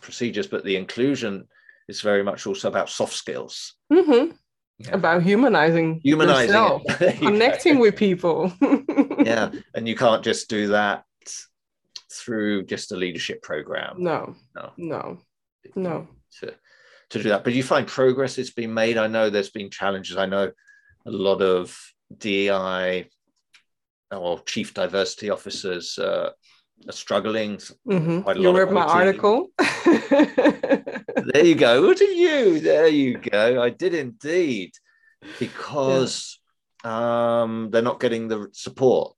procedures, 0.00 0.46
but 0.46 0.64
the 0.64 0.76
inclusion 0.76 1.46
is 1.88 2.00
very 2.00 2.22
much 2.22 2.46
also 2.46 2.68
about 2.68 2.88
soft 2.88 3.12
skills. 3.14 3.74
hmm 3.92 4.30
Yeah. 4.78 4.92
about 4.92 5.22
humanizing 5.22 6.00
Humanizing 6.04 6.48
yourself, 6.48 6.82
it. 6.86 6.98
There 6.98 7.14
you 7.14 7.20
go. 7.20 7.26
connecting 7.26 7.78
with 7.78 7.96
people 7.96 8.52
yeah 9.24 9.50
and 9.74 9.88
you 9.88 9.96
can't 9.96 10.22
just 10.24 10.48
do 10.50 10.68
that 10.68 11.04
through 12.12 12.64
just 12.66 12.92
a 12.92 12.96
leadership 12.96 13.40
program 13.42 13.96
no 13.98 14.34
No. 14.54 14.72
no 14.76 15.18
no 15.74 16.08
to, 16.40 16.54
to 17.10 17.22
do 17.22 17.28
that. 17.30 17.44
But 17.44 17.54
you 17.54 17.62
find 17.62 17.86
progress 17.86 18.36
has 18.36 18.50
been 18.50 18.74
made. 18.74 18.96
I 18.98 19.06
know 19.06 19.30
there's 19.30 19.50
been 19.50 19.70
challenges. 19.70 20.16
I 20.16 20.26
know 20.26 20.50
a 21.06 21.10
lot 21.10 21.42
of 21.42 21.78
dei 22.16 23.04
or 24.10 24.40
chief 24.46 24.74
diversity 24.74 25.30
officers 25.30 25.98
uh, 25.98 26.30
are 26.88 26.92
struggling. 26.92 27.58
Mhm. 27.88 28.40
You 28.40 28.56
read 28.56 28.72
my 28.72 28.84
article? 28.84 29.48
There 31.32 31.44
you 31.44 31.54
go. 31.54 31.80
Look 31.80 32.00
at 32.00 32.14
you? 32.14 32.60
There 32.60 32.86
you 32.88 33.18
go. 33.18 33.60
I 33.62 33.70
did 33.70 33.94
indeed. 33.94 34.72
Because 35.38 36.38
um 36.84 37.70
they're 37.70 37.82
not 37.90 38.00
getting 38.00 38.28
the 38.28 38.48
support. 38.52 39.16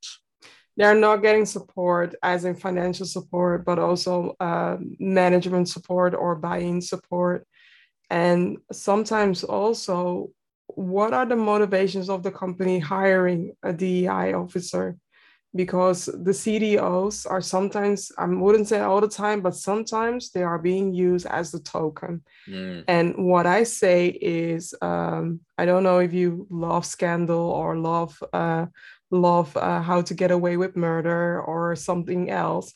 They're 0.77 0.95
not 0.95 1.23
getting 1.23 1.45
support 1.45 2.15
as 2.23 2.45
in 2.45 2.55
financial 2.55 3.05
support 3.05 3.65
but 3.65 3.79
also 3.79 4.37
uh, 4.41 4.77
management 4.99 5.69
support 5.69 6.15
or 6.15 6.37
buy-in 6.37 6.81
support 6.81 7.47
and 8.11 8.59
sometimes 8.73 9.45
also 9.45 10.31
what 10.69 11.13
are 11.13 11.27
the 11.27 11.37
motivations 11.37 12.09
of 12.09 12.23
the 12.23 12.31
company 12.31 12.79
hiring 12.79 13.53
a 13.63 13.73
dei 13.73 14.33
officer 14.33 14.97
because 15.55 16.07
the 16.07 16.31
cdos 16.31 17.29
are 17.31 17.41
sometimes 17.41 18.13
i 18.19 18.27
wouldn't 18.27 18.69
say 18.69 18.81
all 18.81 19.01
the 19.01 19.09
time 19.09 19.41
but 19.41 19.55
sometimes 19.55 20.31
they 20.31 20.43
are 20.43 20.59
being 20.59 20.93
used 20.93 21.27
as 21.27 21.51
the 21.51 21.61
token 21.61 22.23
Mm, 22.49 22.85
and 22.89 23.15
what 23.17 23.47
I 23.47 23.65
say 23.65 24.09
is, 24.09 24.75
um, 24.81 25.41
I 25.59 25.67
don't 25.67 25.83
know 25.83 25.99
if 25.99 26.13
you 26.13 26.47
love 26.51 26.87
Scandal 26.87 27.51
or 27.51 27.77
love 27.77 28.23
uh, 28.33 28.67
love 29.11 29.57
uh, 29.57 29.83
How 29.83 30.03
to 30.03 30.15
Get 30.15 30.31
Away 30.31 30.57
with 30.57 30.77
Murder 30.77 31.43
or 31.43 31.77
something 31.77 32.31
else. 32.31 32.73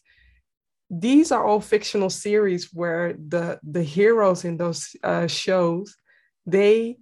These 0.92 1.32
are 1.32 1.44
all 1.44 1.60
fictional 1.60 2.10
series 2.10 2.68
where 2.72 3.14
the 3.14 3.58
the 3.62 3.82
heroes 3.82 4.44
in 4.44 4.58
those 4.58 4.94
uh, 5.02 5.26
shows 5.26 5.96
they 6.46 6.98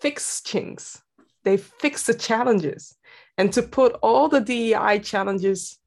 fix 0.00 0.40
chinks. 0.40 1.02
They 1.44 1.58
fix 1.58 2.04
the 2.04 2.14
challenges, 2.14 2.96
and 3.36 3.52
to 3.52 3.62
put 3.62 3.92
all 4.02 4.28
the 4.28 4.40
DEI 4.40 5.00
challenges 5.00 5.78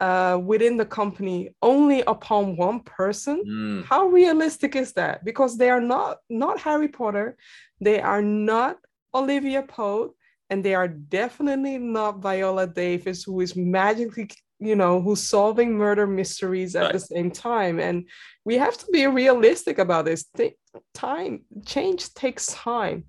uh, 0.00 0.38
within 0.44 0.76
the 0.76 0.84
company 0.84 1.54
only 1.62 2.02
upon 2.06 2.56
one 2.56 2.80
person 2.80 3.42
mm, 3.46 3.84
how 3.84 4.06
realistic 4.08 4.76
is 4.76 4.92
that? 4.94 5.24
Because 5.24 5.56
they 5.56 5.70
are 5.70 5.80
not 5.80 6.18
not 6.28 6.58
harry 6.58 6.88
potter 6.88 7.36
they 7.80 8.00
are 8.00 8.22
not 8.22 8.76
olivia 9.14 9.62
pope 9.62 10.16
and 10.50 10.64
they 10.64 10.74
are 10.74 10.88
definitely 10.88 11.78
not 11.78 12.18
viola 12.18 12.66
davis 12.66 13.22
who 13.22 13.40
is 13.40 13.56
magically 13.56 14.28
you 14.58 14.76
know 14.76 15.00
who's 15.00 15.22
solving 15.22 15.76
murder 15.76 16.06
mysteries 16.06 16.76
at 16.76 16.92
the 16.92 17.00
same 17.00 17.30
time. 17.30 17.80
And 17.80 18.08
we 18.44 18.56
have 18.56 18.76
to 18.78 18.86
be 18.92 19.06
realistic 19.06 19.78
about 19.78 20.04
this. 20.04 20.24
Thi- 20.36 20.56
time 20.92 21.42
change 21.66 22.12
takes 22.14 22.46
time. 22.46 23.04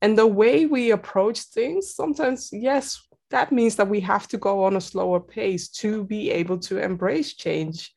And 0.00 0.18
the 0.18 0.26
way 0.26 0.66
we 0.66 0.90
approach 0.90 1.40
things 1.40 1.94
sometimes 1.94 2.50
yes 2.52 3.00
that 3.30 3.50
means 3.50 3.76
that 3.76 3.88
we 3.88 4.00
have 4.00 4.28
to 4.28 4.38
go 4.38 4.64
on 4.64 4.76
a 4.76 4.80
slower 4.80 5.18
pace 5.18 5.68
to 5.68 6.04
be 6.04 6.30
able 6.30 6.58
to 6.58 6.78
embrace 6.78 7.34
change. 7.34 7.92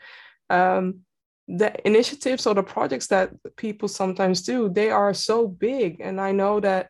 Um, 0.50 1.02
the 1.48 1.72
initiatives 1.88 2.48
or 2.48 2.56
the 2.56 2.64
projects 2.64 3.08
that 3.08 3.32
people 3.56 3.88
sometimes 3.88 4.42
do 4.42 4.70
they 4.70 4.90
are 4.90 5.14
so 5.14 5.48
big. 5.48 6.02
And 6.02 6.20
i 6.20 6.32
know 6.32 6.60
that 6.60 6.90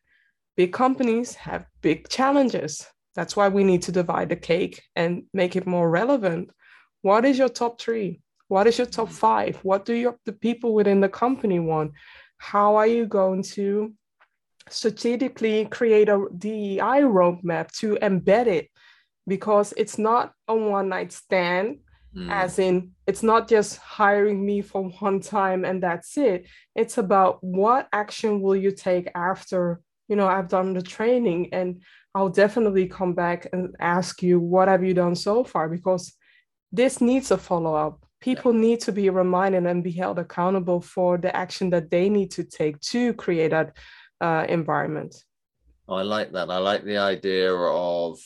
big 0.56 0.74
companies 0.74 1.36
have 1.36 1.66
big 1.82 2.10
challenges 2.10 2.88
that's 3.18 3.36
why 3.36 3.50
we 3.50 3.64
need 3.64 3.82
to 3.82 3.92
divide 3.92 4.30
the 4.30 4.36
cake 4.36 4.84
and 4.96 5.24
make 5.34 5.56
it 5.56 5.66
more 5.66 5.90
relevant. 5.90 6.52
What 7.02 7.26
is 7.26 7.40
your 7.40 7.50
top 7.50 7.82
three? 7.82 8.22
What 8.48 8.68
is 8.68 8.78
your 8.78 8.86
top 8.86 9.10
five? 9.10 9.58
What 9.64 9.86
do 9.86 9.94
your 9.96 10.18
the 10.26 10.34
people 10.34 10.76
within 10.76 11.02
the 11.02 11.10
company 11.10 11.60
want? 11.60 11.94
How 12.38 12.76
are 12.76 12.86
you 12.86 13.08
going 13.08 13.42
to 13.58 13.92
strategically 14.70 15.66
create 15.66 16.10
a 16.10 16.28
dei 16.38 16.78
roadmap 16.78 17.72
to 17.80 17.98
embed 18.04 18.46
it? 18.46 18.70
Because 19.28 19.74
it's 19.76 19.98
not 19.98 20.34
a 20.48 20.56
one 20.56 20.90
night 20.90 21.12
stand 21.12 21.80
mm. 22.16 22.32
as 22.32 22.60
in 22.60 22.92
it's 23.08 23.24
not 23.24 23.50
just 23.50 23.78
hiring 23.78 24.46
me 24.46 24.62
for 24.62 24.84
one 25.00 25.22
time 25.22 25.66
and 25.66 25.82
that's 25.82 26.18
it. 26.20 26.46
It's 26.76 27.00
about 27.00 27.44
what 27.44 27.88
action 27.92 28.42
will 28.42 28.56
you 28.56 28.70
take 28.70 29.10
after 29.16 29.82
you 30.08 30.16
know 30.16 30.28
i've 30.28 30.48
done 30.48 30.74
the 30.74 30.82
training 30.82 31.50
and 31.52 31.82
i'll 32.16 32.30
definitely 32.30 32.88
come 32.88 33.14
back 33.14 33.48
and 33.54 33.76
ask 33.80 34.22
you 34.24 34.40
what 34.40 34.68
have 34.68 34.84
you 34.84 34.94
done 34.94 35.16
so 35.16 35.44
far 35.44 35.68
because 35.70 36.14
this 36.72 37.00
needs 37.02 37.32
a 37.32 37.38
follow-up 37.38 38.06
people 38.20 38.52
need 38.54 38.80
to 38.80 38.92
be 38.92 39.10
reminded 39.10 39.66
and 39.66 39.84
be 39.84 39.92
held 39.92 40.18
accountable 40.20 40.82
for 40.82 41.18
the 41.18 41.36
action 41.36 41.70
that 41.70 41.90
they 41.92 42.10
need 42.10 42.32
to 42.32 42.44
take 42.44 42.80
to 42.82 43.14
create 43.14 43.52
that 43.52 43.76
uh, 44.22 44.46
environment 44.50 45.14
I 45.90 46.02
like 46.02 46.34
that. 46.34 46.50
I 46.50 46.58
like 46.58 46.84
the 46.84 46.98
idea 46.98 47.54
of 47.56 48.20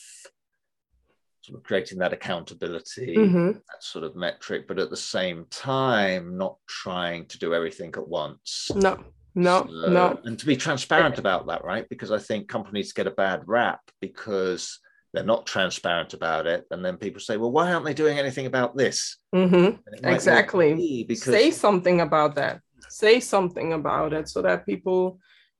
sort 1.41 1.57
of 1.57 1.63
creating 1.63 1.99
that 1.99 2.11
accountability, 2.13 3.17
Mhm. 3.17 3.53
that 3.53 3.83
sort 3.83 4.03
of 4.03 4.15
metric, 4.15 4.67
but 4.67 4.79
at 4.79 4.89
the 4.89 4.97
same 4.97 5.45
time, 5.51 6.37
not 6.37 6.57
trying 6.67 7.27
to 7.27 7.37
do 7.37 7.53
everything 7.53 7.93
at 7.95 8.07
once. 8.07 8.71
no 8.73 9.03
no 9.35 9.65
So- 9.67 9.89
no 9.89 10.19
And 10.23 10.37
to 10.39 10.45
be 10.45 10.55
transparent 10.55 11.17
about 11.17 11.47
that, 11.47 11.63
right? 11.63 11.87
Because 11.89 12.11
I 12.11 12.19
think 12.19 12.47
companies 12.47 12.93
get 12.93 13.07
a 13.07 13.11
bad 13.11 13.43
rap 13.47 13.79
because 14.01 14.79
they're 15.13 15.23
not 15.25 15.45
transparent 15.45 16.13
about 16.13 16.47
it. 16.47 16.65
And 16.71 16.83
then 16.85 16.95
people 16.97 17.19
say, 17.19 17.35
well, 17.37 17.51
why 17.51 17.71
aren't 17.73 17.85
they 17.85 17.93
doing 17.93 18.17
anything 18.17 18.45
about 18.45 18.77
this? 18.77 19.17
Mhm. 19.35 19.53
And 19.53 19.95
it 19.95 20.01
might 20.03 20.03
well 20.03 20.15
Exactly. 20.15 20.73
be 20.75 21.03
Because 21.03 21.33
say 21.33 21.51
something 21.51 22.01
about 22.01 22.35
that 22.35 22.61
say 22.89 23.21
something 23.21 23.71
about 23.73 24.11
it 24.11 24.27
so 24.27 24.41
that 24.41 24.65
people 24.65 25.17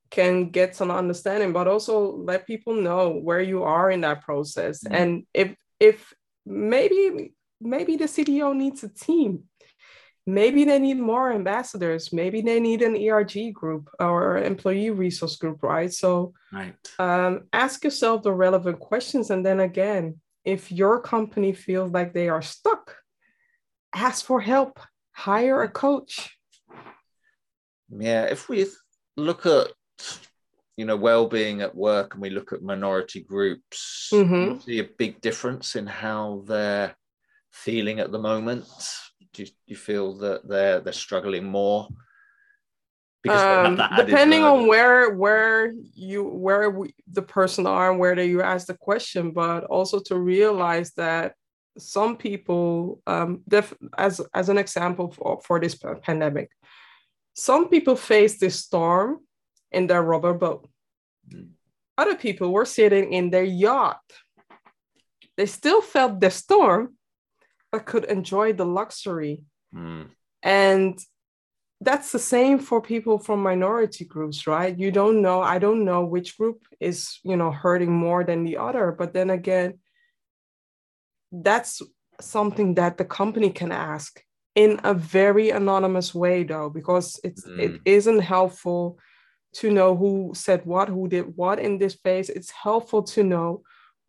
can 0.10 0.50
get 0.50 0.76
some 0.76 0.92
understanding 0.92 1.54
but 1.54 1.66
also 1.66 2.18
let 2.18 2.46
people 2.46 2.74
know 2.74 3.10
where 3.28 3.42
you 3.42 3.64
are 3.64 3.90
in 3.90 4.02
that 4.02 4.22
process 4.22 4.84
Mhm. 4.84 4.92
and 5.00 5.10
if 5.34 5.56
if 5.80 6.14
maybe 6.46 7.34
maybe 7.62 7.96
the 7.96 8.06
cdo 8.06 8.54
needs 8.54 8.84
a 8.84 8.90
team 8.90 9.44
maybe 10.28 10.64
they 10.64 10.80
need 10.80 11.00
more 11.00 11.32
ambassadors 11.32 12.14
maybe 12.14 12.42
they 12.42 12.60
need 12.60 12.82
an 12.82 12.96
erg 12.96 13.54
group 13.54 13.90
or 14.00 14.38
employee 14.38 14.92
resource 14.92 15.36
group 15.36 15.64
right 15.64 15.94
so 15.94 16.34
right. 16.54 16.76
um, 17.00 17.42
ask 17.54 17.84
yourself 17.84 18.22
the 18.22 18.32
relevant 18.32 18.80
questions 18.80 19.32
and 19.32 19.46
then 19.46 19.60
again 19.60 20.20
if 20.46 20.72
your 20.72 21.02
company 21.02 21.54
feels 21.54 21.92
like 21.92 22.14
they 22.14 22.30
are 22.30 22.42
stuck 22.42 22.96
ask 23.94 24.26
for 24.26 24.42
help, 24.42 24.80
hire 25.12 25.64
a 25.64 25.70
coach. 25.70 26.38
Yeah, 27.90 28.26
if 28.26 28.48
we 28.50 28.66
look 29.18 29.46
at 29.46 29.68
you 30.78 30.86
know 30.86 30.96
well-being 30.96 31.62
at 31.62 31.76
work 31.76 32.14
and 32.14 32.22
we 32.22 32.30
look 32.30 32.54
at 32.54 32.62
minority 32.62 33.22
groups, 33.22 34.10
mm-hmm. 34.14 34.60
see 34.60 34.80
a 34.80 34.90
big 34.98 35.22
difference 35.22 35.76
in 35.76 35.88
how 35.88 36.44
they're 36.46 36.96
feeling 37.52 38.00
at 38.00 38.12
the 38.12 38.20
moment. 38.20 38.66
Do 39.34 39.46
you, 39.66 39.76
feel 39.76 40.18
that 40.18 40.48
they're 40.48 40.82
they're 40.82 40.94
struggling 40.94 41.46
more? 41.46 41.88
Um, 43.30 43.80
depending 43.98 44.44
on 44.44 44.68
where 44.68 45.12
where 45.12 45.72
you 45.94 46.24
where 46.24 46.70
we, 46.70 46.94
the 47.12 47.22
person 47.22 47.68
are 47.68 47.92
and 47.92 48.00
where 48.00 48.20
you 48.20 48.42
ask 48.42 48.68
the 48.68 48.74
question, 48.74 49.32
but 49.32 49.64
also 49.66 50.00
to 50.08 50.20
realize 50.20 50.92
that 50.94 51.36
some 51.78 52.18
people, 52.18 53.02
um, 53.08 53.42
def- 53.48 53.78
as 53.98 54.22
as 54.34 54.50
an 54.50 54.58
example 54.58 55.12
for, 55.12 55.40
for 55.46 55.60
this 55.60 55.78
pandemic, 56.02 56.50
some 57.34 57.70
people 57.70 57.96
face 57.96 58.40
this 58.40 58.56
storm 58.56 59.20
in 59.72 59.88
their 59.88 60.04
rubber 60.04 60.34
boat. 60.34 60.70
Mm. 61.32 61.52
Other 61.98 62.16
people 62.16 62.52
were 62.52 62.66
sitting 62.66 63.14
in 63.14 63.30
their 63.30 63.44
yacht. 63.44 64.02
They 65.38 65.46
still 65.46 65.82
felt 65.82 66.20
the 66.20 66.32
storm, 66.32 66.96
but 67.72 67.86
could 67.86 68.06
enjoy 68.06 68.54
the 68.54 68.66
luxury. 68.66 69.44
Mm. 69.74 70.10
And 70.44 71.00
that's 71.80 72.12
the 72.12 72.20
same 72.20 72.60
for 72.60 72.82
people 72.82 73.18
from 73.18 73.42
minority 73.42 74.06
groups, 74.06 74.46
right? 74.46 74.78
You 74.78 74.92
don't 74.92 75.22
know, 75.22 75.42
I 75.42 75.58
don't 75.58 75.84
know 75.84 76.06
which 76.06 76.38
group 76.38 76.64
is, 76.80 77.20
you 77.24 77.36
know, 77.36 77.52
hurting 77.52 77.92
more 77.92 78.24
than 78.24 78.44
the 78.44 78.58
other. 78.58 78.92
But 78.92 79.14
then 79.14 79.30
again, 79.30 79.80
that's 81.32 81.82
something 82.20 82.76
that 82.76 82.98
the 82.98 83.06
company 83.06 83.50
can 83.50 83.72
ask 83.72 84.22
in 84.56 84.80
a 84.84 84.94
very 84.94 85.50
anonymous 85.50 86.14
way 86.14 86.44
though 86.44 86.70
because 86.70 87.20
it's 87.24 87.48
mm. 87.48 87.58
it 87.58 87.82
isn't 87.86 88.20
helpful 88.20 89.00
to 89.54 89.72
know 89.72 89.96
who 89.96 90.32
said 90.36 90.66
what 90.66 90.90
who 90.90 91.08
did 91.08 91.26
what 91.36 91.58
in 91.60 91.78
this 91.78 91.96
phase 91.96 92.30
it's 92.30 92.52
helpful 92.52 93.02
to 93.02 93.24
know 93.24 93.62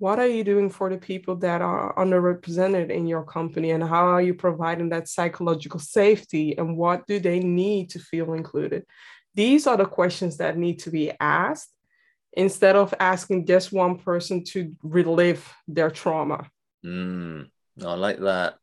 what 0.03 0.19
are 0.19 0.27
you 0.27 0.43
doing 0.43 0.69
for 0.69 0.91
the 0.91 0.99
people 0.99 1.37
that 1.37 1.63
are 1.63 1.95
underrepresented 1.95 2.91
in 2.91 3.07
your 3.07 3.23
company 3.23 3.71
and 3.71 3.85
how 3.85 4.05
are 4.05 4.21
you 4.21 4.35
providing 4.35 4.89
that 4.89 5.07
psychological 5.07 5.79
safety 5.79 6.59
and 6.59 6.77
what 6.77 7.07
do 7.07 7.21
they 7.21 7.39
need 7.39 7.89
to 7.89 8.01
feel 8.01 8.33
included 8.33 8.85
these 9.37 9.65
are 9.69 9.77
the 9.77 9.85
questions 9.85 10.39
that 10.39 10.59
need 10.59 10.81
to 10.81 10.91
be 10.91 11.13
asked 11.21 11.73
instead 12.33 12.75
of 12.75 12.93
asking 12.99 13.47
just 13.47 13.73
one 13.73 13.97
person 13.97 14.43
to 14.43 14.75
relive 14.83 15.55
their 15.69 15.91
trauma 15.91 16.51
mm, 16.85 17.47
i 17.87 17.95
like 17.95 18.19
that 18.19 18.57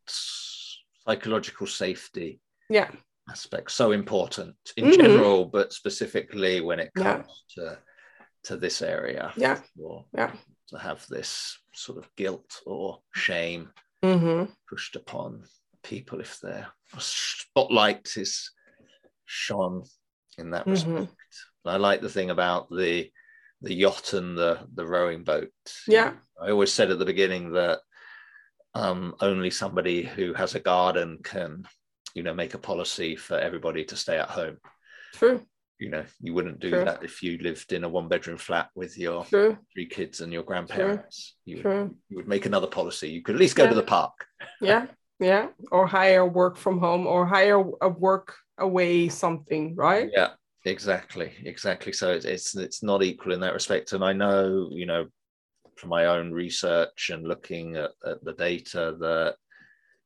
psychological 1.06 1.68
safety 1.68 2.42
yeah 2.70 2.92
aspect 3.30 3.72
so 3.72 3.94
important 3.94 4.58
in 4.76 4.86
mm-hmm. 4.86 5.02
general 5.02 5.46
but 5.46 5.72
specifically 5.72 6.60
when 6.60 6.82
it 6.82 6.92
comes 6.94 7.44
yeah. 7.56 7.64
to 7.64 7.80
to 8.44 8.58
this 8.58 8.82
area 8.82 9.32
yeah 9.36 9.60
Or 9.82 10.06
yeah 10.14 10.32
to 10.70 10.78
have 10.78 11.06
this 11.08 11.58
sort 11.74 11.98
of 11.98 12.10
guilt 12.16 12.62
or 12.66 13.00
shame 13.14 13.70
mm-hmm. 14.04 14.52
pushed 14.70 14.96
upon 14.96 15.44
people 15.84 16.20
if 16.20 16.40
their 16.40 16.68
spotlight 16.98 18.18
is 18.18 18.52
shone 19.26 19.84
in 20.38 20.52
that 20.52 20.66
mm-hmm. 20.66 20.94
respect 20.94 21.16
i 21.66 21.78
like 21.78 22.02
the 22.02 22.10
thing 22.10 22.30
about 22.30 22.70
the 22.70 23.10
the 23.62 23.74
yacht 23.74 24.14
and 24.14 24.38
the 24.38 24.60
the 24.76 24.86
rowing 24.86 25.24
boat 25.24 25.52
yeah 25.88 26.14
i 26.42 26.50
always 26.50 26.72
said 26.72 26.92
at 26.92 27.00
the 27.00 27.06
beginning 27.06 27.52
that 27.52 27.80
um, 28.76 29.16
only 29.22 29.50
somebody 29.50 30.04
who 30.04 30.34
has 30.34 30.56
a 30.56 30.60
garden 30.60 31.20
can, 31.24 31.68
you 32.14 32.24
know, 32.24 32.34
make 32.34 32.54
a 32.54 32.60
policy 32.60 33.16
for 33.16 33.38
everybody 33.38 33.84
to 33.86 33.96
stay 33.96 34.18
at 34.18 34.30
home. 34.30 34.58
True. 35.14 35.46
You 35.80 35.90
know, 35.90 36.04
you 36.22 36.34
wouldn't 36.34 36.60
do 36.60 36.70
True. 36.72 36.86
that 36.86 37.04
if 37.04 37.24
you 37.24 37.38
lived 37.38 37.72
in 37.72 37.84
a 37.84 37.90
one 37.90 38.08
bedroom 38.08 38.38
flat 38.38 38.70
with 38.76 38.98
your 38.98 39.24
True. 39.26 39.58
three 39.74 39.88
kids 39.88 40.22
and 40.22 40.32
your 40.34 40.44
grandparents. 40.44 41.36
True. 41.48 41.56
You, 41.56 41.62
True. 41.62 41.96
you 42.10 42.18
would 42.18 42.28
make 42.28 42.46
another 42.46 42.68
policy. 42.68 43.10
You 43.10 43.22
could 43.22 43.36
at 43.36 43.42
least 43.42 43.56
go 43.56 43.64
yeah. 43.64 43.70
to 43.70 43.76
the 43.76 43.84
park. 43.84 44.26
yeah. 44.62 44.88
Yeah. 45.20 45.48
Or 45.72 45.88
hire 45.88 46.26
work 46.26 46.58
from 46.58 46.80
home 46.80 47.08
or 47.08 47.26
hire 47.26 47.64
a 47.82 47.90
work 47.90 48.36
away 48.58 49.10
something, 49.10 49.76
right? 49.76 50.10
Yeah 50.14 50.30
exactly 50.66 51.32
exactly 51.46 51.94
so 51.94 52.12
it's, 52.12 52.26
it's 52.26 52.56
it's 52.56 52.84
not 52.84 53.02
equal 53.02 53.32
in 53.32 53.40
that 53.40 53.54
respect 53.54 53.94
and 53.94 54.04
i 54.04 54.12
know 54.12 54.68
you 54.72 54.86
know 54.86 55.08
from 55.78 55.90
my 55.90 56.08
own 56.08 56.32
research 56.32 57.10
and 57.12 57.26
looking 57.26 57.78
at, 57.78 57.92
at 58.06 58.24
the 58.26 58.34
data 58.34 58.96
that 59.00 59.36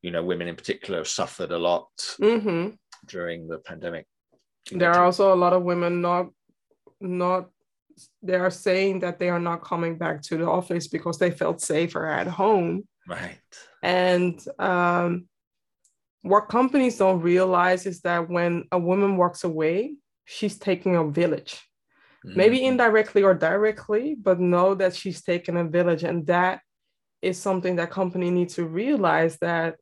you 0.02 0.12
know 0.12 0.22
women 0.22 0.46
in 0.46 0.54
particular 0.54 0.98
have 1.00 1.08
suffered 1.08 1.50
a 1.50 1.58
lot 1.58 1.88
mm-hmm. 2.20 2.68
during 3.08 3.48
the 3.48 3.58
pandemic 3.58 4.06
there 4.70 4.92
are 4.92 5.04
also 5.04 5.32
a 5.32 5.36
lot 5.36 5.52
of 5.52 5.62
women 5.62 6.00
not 6.00 6.28
not 7.00 7.48
they 8.22 8.34
are 8.34 8.50
saying 8.50 9.00
that 9.00 9.18
they 9.18 9.28
are 9.28 9.40
not 9.40 9.62
coming 9.62 9.96
back 9.96 10.20
to 10.22 10.36
the 10.36 10.48
office 10.48 10.88
because 10.88 11.18
they 11.18 11.30
felt 11.30 11.60
safer 11.60 12.06
at 12.06 12.26
home 12.26 12.82
right 13.08 13.38
and 13.82 14.42
um, 14.58 15.26
what 16.22 16.48
companies 16.48 16.96
don't 16.96 17.20
realize 17.20 17.86
is 17.86 18.00
that 18.00 18.28
when 18.28 18.64
a 18.72 18.78
woman 18.78 19.16
walks 19.16 19.44
away 19.44 19.94
she's 20.24 20.58
taking 20.58 20.96
a 20.96 21.04
village 21.04 21.60
maybe 22.24 22.58
mm-hmm. 22.58 22.66
indirectly 22.66 23.22
or 23.22 23.34
directly, 23.34 24.16
but 24.20 24.40
know 24.40 24.74
that 24.74 24.96
she's 24.96 25.22
taken 25.22 25.56
a 25.56 25.64
village. 25.64 26.04
And 26.04 26.26
that 26.26 26.60
is 27.20 27.38
something 27.38 27.76
that 27.76 27.90
company 27.90 28.30
needs 28.30 28.54
to 28.54 28.64
realize 28.64 29.36
that 29.38 29.76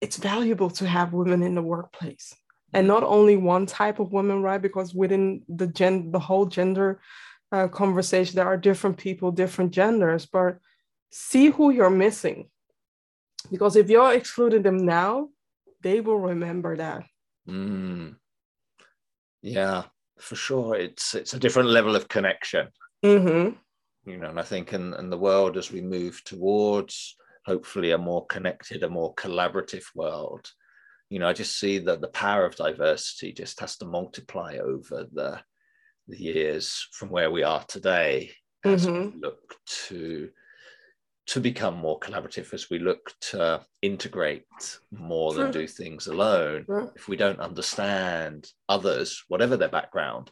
it's 0.00 0.16
valuable 0.16 0.70
to 0.70 0.86
have 0.86 1.12
women 1.12 1.42
in 1.42 1.54
the 1.54 1.62
workplace 1.62 2.34
and 2.72 2.86
not 2.86 3.02
only 3.02 3.36
one 3.36 3.66
type 3.66 3.98
of 3.98 4.12
women, 4.12 4.42
right? 4.42 4.62
Because 4.62 4.94
within 4.94 5.42
the 5.48 5.66
gen, 5.66 6.12
the 6.12 6.18
whole 6.18 6.46
gender 6.46 7.00
uh, 7.52 7.68
conversation, 7.68 8.36
there 8.36 8.46
are 8.46 8.56
different 8.56 8.96
people, 8.96 9.32
different 9.32 9.72
genders, 9.72 10.26
but 10.26 10.58
see 11.10 11.46
who 11.50 11.70
you're 11.70 11.90
missing. 11.90 12.48
Because 13.50 13.76
if 13.76 13.88
you're 13.88 14.12
excluding 14.12 14.62
them 14.62 14.84
now, 14.84 15.28
they 15.80 16.00
will 16.00 16.18
remember 16.18 16.76
that. 16.76 17.04
Mm. 17.48 18.16
Yeah, 19.42 19.84
for 20.20 20.36
sure 20.36 20.76
it's 20.76 21.14
it's 21.14 21.34
a 21.34 21.38
different 21.38 21.68
level 21.68 21.96
of 21.96 22.08
connection 22.08 22.68
mm-hmm. 23.04 23.56
you 24.10 24.16
know 24.16 24.28
and 24.28 24.38
i 24.38 24.42
think 24.42 24.72
in, 24.72 24.94
in 24.94 25.10
the 25.10 25.18
world 25.18 25.56
as 25.56 25.72
we 25.72 25.80
move 25.80 26.22
towards 26.24 27.16
hopefully 27.46 27.90
a 27.92 27.98
more 27.98 28.26
connected 28.26 28.82
a 28.82 28.88
more 28.88 29.14
collaborative 29.14 29.84
world 29.94 30.48
you 31.10 31.18
know 31.18 31.28
i 31.28 31.32
just 31.32 31.58
see 31.58 31.78
that 31.78 32.00
the 32.00 32.08
power 32.08 32.46
of 32.46 32.56
diversity 32.56 33.32
just 33.32 33.60
has 33.60 33.76
to 33.76 33.84
multiply 33.84 34.56
over 34.56 35.06
the 35.12 35.38
the 36.08 36.18
years 36.18 36.88
from 36.92 37.10
where 37.10 37.30
we 37.30 37.42
are 37.42 37.64
today 37.68 38.30
as 38.64 38.86
mm-hmm. 38.86 39.16
we 39.16 39.20
look 39.20 39.54
to 39.66 40.30
to 41.26 41.40
become 41.40 41.76
more 41.76 42.00
collaborative 42.00 42.52
as 42.52 42.70
we 42.70 42.78
look 42.78 43.12
to 43.20 43.60
integrate 43.82 44.44
more 44.90 45.32
than 45.32 45.52
do 45.52 45.66
things 45.66 46.06
alone 46.06 46.64
if 46.96 47.06
we 47.08 47.16
don't 47.16 47.38
understand 47.40 48.50
others 48.68 49.22
whatever 49.28 49.56
their 49.56 49.68
background 49.68 50.30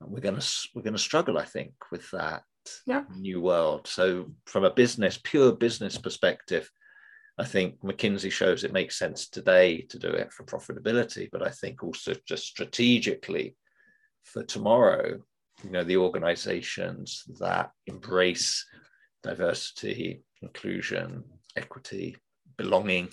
we're 0.00 0.20
going 0.20 0.38
to 0.38 0.46
we're 0.74 0.82
going 0.82 0.94
to 0.94 0.98
struggle 0.98 1.38
i 1.38 1.44
think 1.44 1.72
with 1.92 2.10
that 2.10 2.42
yeah. 2.86 3.04
new 3.16 3.40
world 3.40 3.86
so 3.86 4.26
from 4.46 4.64
a 4.64 4.70
business 4.70 5.18
pure 5.22 5.52
business 5.52 5.98
perspective 5.98 6.70
i 7.38 7.44
think 7.44 7.80
mckinsey 7.80 8.30
shows 8.30 8.64
it 8.64 8.72
makes 8.72 8.98
sense 8.98 9.28
today 9.28 9.80
to 9.82 9.98
do 9.98 10.08
it 10.08 10.32
for 10.32 10.44
profitability 10.44 11.28
but 11.30 11.42
i 11.42 11.50
think 11.50 11.82
also 11.82 12.14
just 12.26 12.44
strategically 12.44 13.56
for 14.24 14.42
tomorrow 14.42 15.18
you 15.62 15.70
know 15.70 15.84
the 15.84 15.96
organizations 15.96 17.24
that 17.38 17.70
embrace 17.86 18.64
diversity, 19.24 20.22
inclusion, 20.42 21.24
equity, 21.56 22.16
belonging, 22.56 23.08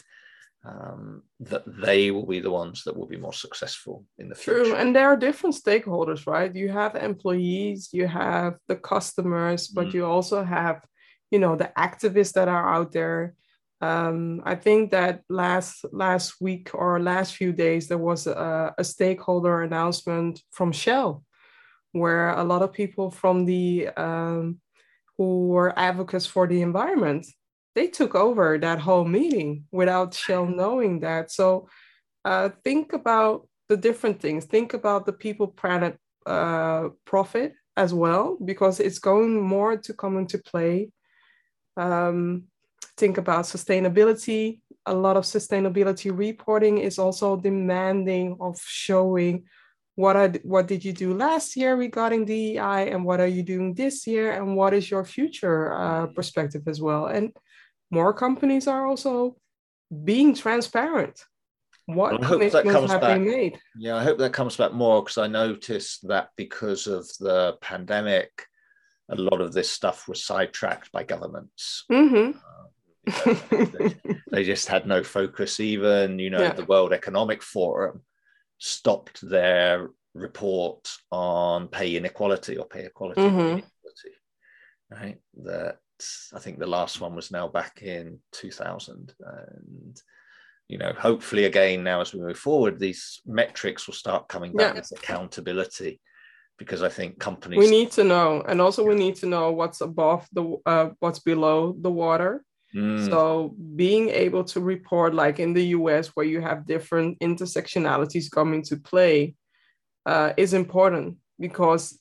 um, 0.64 1.24
that 1.40 1.64
they 1.66 2.12
will 2.12 2.28
be 2.28 2.40
the 2.40 2.52
ones 2.52 2.84
that 2.84 2.96
will 2.96 3.08
be 3.08 3.18
more 3.18 3.34
successful 3.34 4.06
in 4.20 4.30
the 4.30 4.36
future. 4.36 4.66
True, 4.66 4.76
and 4.76 4.96
there 4.96 5.08
are 5.08 5.18
different 5.18 5.56
stakeholders, 5.56 6.28
right? 6.28 6.54
You 6.54 6.70
have 6.70 6.96
employees, 6.96 7.90
you 7.94 8.06
have 8.08 8.58
the 8.68 8.76
customers, 8.76 9.68
but 9.68 9.88
mm. 9.88 9.94
you 9.96 10.06
also 10.06 10.44
have, 10.44 10.86
you 11.32 11.40
know, 11.40 11.56
the 11.56 11.72
activists 11.78 12.34
that 12.34 12.48
are 12.48 12.72
out 12.76 12.92
there. 12.92 13.34
Um, 13.82 14.42
I 14.46 14.56
think 14.56 14.92
that 14.92 15.24
last 15.28 15.86
last 15.92 16.40
week 16.40 16.70
or 16.74 17.00
last 17.00 17.36
few 17.36 17.52
days 17.52 17.88
there 17.88 17.98
was 17.98 18.28
a, 18.28 18.74
a 18.78 18.84
stakeholder 18.84 19.64
announcement 19.64 20.42
from 20.52 20.72
Shell, 20.72 21.24
where 21.92 22.30
a 22.30 22.44
lot 22.44 22.62
of 22.62 22.74
people 22.74 23.10
from 23.10 23.46
the 23.46 23.90
um, 23.98 24.60
who 25.18 25.48
were 25.48 25.78
advocates 25.78 26.28
for 26.28 26.48
the 26.48 26.62
environment, 26.62 27.26
they 27.74 27.88
took 27.88 28.14
over 28.16 28.58
that 28.58 28.80
whole 28.80 29.06
meeting 29.06 29.66
without 29.72 30.14
Shell 30.14 30.46
knowing 30.46 31.00
that. 31.00 31.32
So 31.32 31.68
uh, 32.24 32.50
think 32.64 32.94
about 32.94 33.48
the 33.68 33.78
different 33.78 34.22
things. 34.22 34.46
Think 34.46 34.74
about 34.74 35.06
the 35.06 35.14
people, 35.14 35.48
planet, 35.48 35.98
uh, 36.26 36.90
profit 37.06 37.54
as 37.78 37.94
well, 37.94 38.38
because 38.44 38.80
it's 38.80 39.00
going 39.00 39.42
more 39.42 39.78
to 39.78 39.94
come 39.94 40.18
into 40.18 40.38
play. 40.38 40.92
Um, 41.78 42.44
think 42.98 43.18
about 43.18 43.46
sustainability 43.46 44.60
a 44.86 44.94
lot 44.94 45.18
of 45.18 45.24
sustainability 45.24 46.16
reporting 46.16 46.80
is 46.80 46.98
also 46.98 47.38
demanding 47.38 48.38
of 48.40 48.60
showing 48.66 49.44
what 49.96 50.16
are, 50.16 50.30
what 50.44 50.68
did 50.68 50.84
you 50.84 50.94
do 50.94 51.14
last 51.14 51.56
year 51.56 51.76
regarding 51.76 52.26
DEI 52.26 52.90
and 52.92 53.06
what 53.06 53.20
are 53.20 53.28
you 53.28 53.44
doing 53.44 53.74
this 53.74 54.08
year 54.08 54.32
and 54.32 54.56
what 54.56 54.74
is 54.74 54.90
your 54.90 55.06
future 55.06 55.74
uh, 55.74 56.08
perspective 56.08 56.64
as 56.68 56.82
well. 56.82 57.08
And 57.08 57.32
more 57.92 58.14
companies 58.14 58.68
are 58.68 58.88
also 58.88 59.36
being 60.04 60.34
transparent. 60.34 61.24
What 61.86 62.24
I 62.24 62.26
hope 62.26 62.52
that 62.52 62.64
comes 62.64 62.92
have 62.92 63.02
back. 63.02 63.18
been 63.18 63.26
made? 63.26 63.60
Yeah, 63.78 63.98
I 63.98 64.04
hope 64.04 64.18
that 64.20 64.34
comes 64.34 64.56
back 64.56 64.72
more 64.72 65.04
because 65.04 65.18
I 65.18 65.28
noticed 65.28 66.08
that 66.08 66.30
because 66.38 66.88
of 66.88 67.06
the 67.20 67.58
pandemic, 67.62 68.30
a 69.10 69.16
lot 69.16 69.42
of 69.42 69.52
this 69.52 69.70
stuff 69.70 70.08
was 70.08 70.24
sidetracked 70.24 70.92
by 70.94 71.04
governments. 71.04 71.84
Mm-hmm. 71.92 72.38
Uh, 72.38 72.61
they, 73.26 73.96
they, 74.32 74.44
just 74.44 74.68
had 74.68 74.88
no 74.88 75.04
focus. 75.04 75.60
Even 75.60 76.20
you 76.20 76.30
know, 76.30 76.42
yeah. 76.42 76.54
the 76.54 76.66
World 76.66 76.94
Economic 76.94 77.42
Forum 77.42 78.02
stopped 78.58 79.22
their 79.22 79.90
report 80.14 80.92
on 81.12 81.68
pay 81.68 81.96
inequality 81.96 82.58
or 82.58 82.66
pay 82.66 82.86
equality, 82.86 83.22
mm-hmm. 83.22 83.40
inequality 83.40 83.72
right? 84.92 85.18
That 85.44 85.78
I 86.34 86.40
think 86.40 86.60
the 86.60 86.68
last 86.68 87.00
one 87.02 87.16
was 87.16 87.32
now 87.32 87.48
back 87.48 87.82
in 87.82 88.20
2000. 88.34 89.14
And, 89.20 90.02
you 90.68 90.78
know, 90.78 90.94
hopefully 90.98 91.46
again, 91.46 91.84
now 91.84 92.02
as 92.02 92.14
we 92.14 92.20
move 92.20 92.38
forward, 92.38 92.80
these 92.80 93.22
metrics 93.26 93.88
will 93.88 93.94
start 93.94 94.28
coming 94.28 94.54
back 94.54 94.76
yeah. 94.76 94.82
as 94.82 94.92
accountability 94.92 96.02
because 96.58 96.84
I 96.84 96.90
think 96.90 97.20
companies. 97.20 97.60
We 97.60 97.70
need 97.70 97.92
to 97.92 98.04
know. 98.04 98.44
And 98.48 98.62
also, 98.62 98.84
we 98.84 98.96
need 98.96 99.16
to 99.18 99.26
know 99.26 99.52
what's 99.52 99.82
above 99.82 100.28
the, 100.32 100.58
uh, 100.66 100.90
what's 101.00 101.20
below 101.20 101.76
the 101.80 101.92
water 101.92 102.44
Mm. 102.76 103.10
So 103.10 103.56
being 103.76 104.10
able 104.10 104.44
to 104.46 104.60
report, 104.60 105.14
like 105.14 105.40
in 105.40 105.54
the 105.54 105.68
US, 105.78 106.10
where 106.10 106.26
you 106.26 106.42
have 106.42 106.66
different 106.66 107.20
intersectionalities 107.20 108.32
coming 108.32 108.64
to 108.64 108.78
play, 108.78 109.36
uh, 110.06 110.34
is 110.38 110.54
important 110.54 111.18
because 111.40 112.00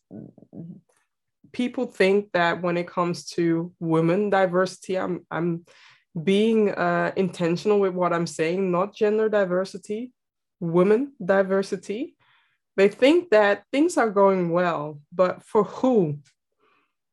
people 1.52 1.86
think 1.86 2.30
that 2.32 2.62
when 2.62 2.76
it 2.76 2.86
comes 2.86 3.26
to 3.26 3.72
women 3.80 4.30
diversity, 4.30 4.98
I'm 4.98 5.26
I'm 5.30 5.64
being 6.22 6.70
uh, 6.70 7.12
intentional 7.16 7.80
with 7.80 7.94
what 7.94 8.12
I'm 8.12 8.26
saying, 8.26 8.70
not 8.70 8.94
gender 8.94 9.28
diversity, 9.28 10.12
women 10.60 11.12
diversity. 11.24 12.16
They 12.76 12.88
think 12.88 13.30
that 13.30 13.64
things 13.72 13.96
are 13.96 14.10
going 14.10 14.50
well, 14.50 15.00
but 15.12 15.42
for 15.42 15.64
who? 15.64 16.18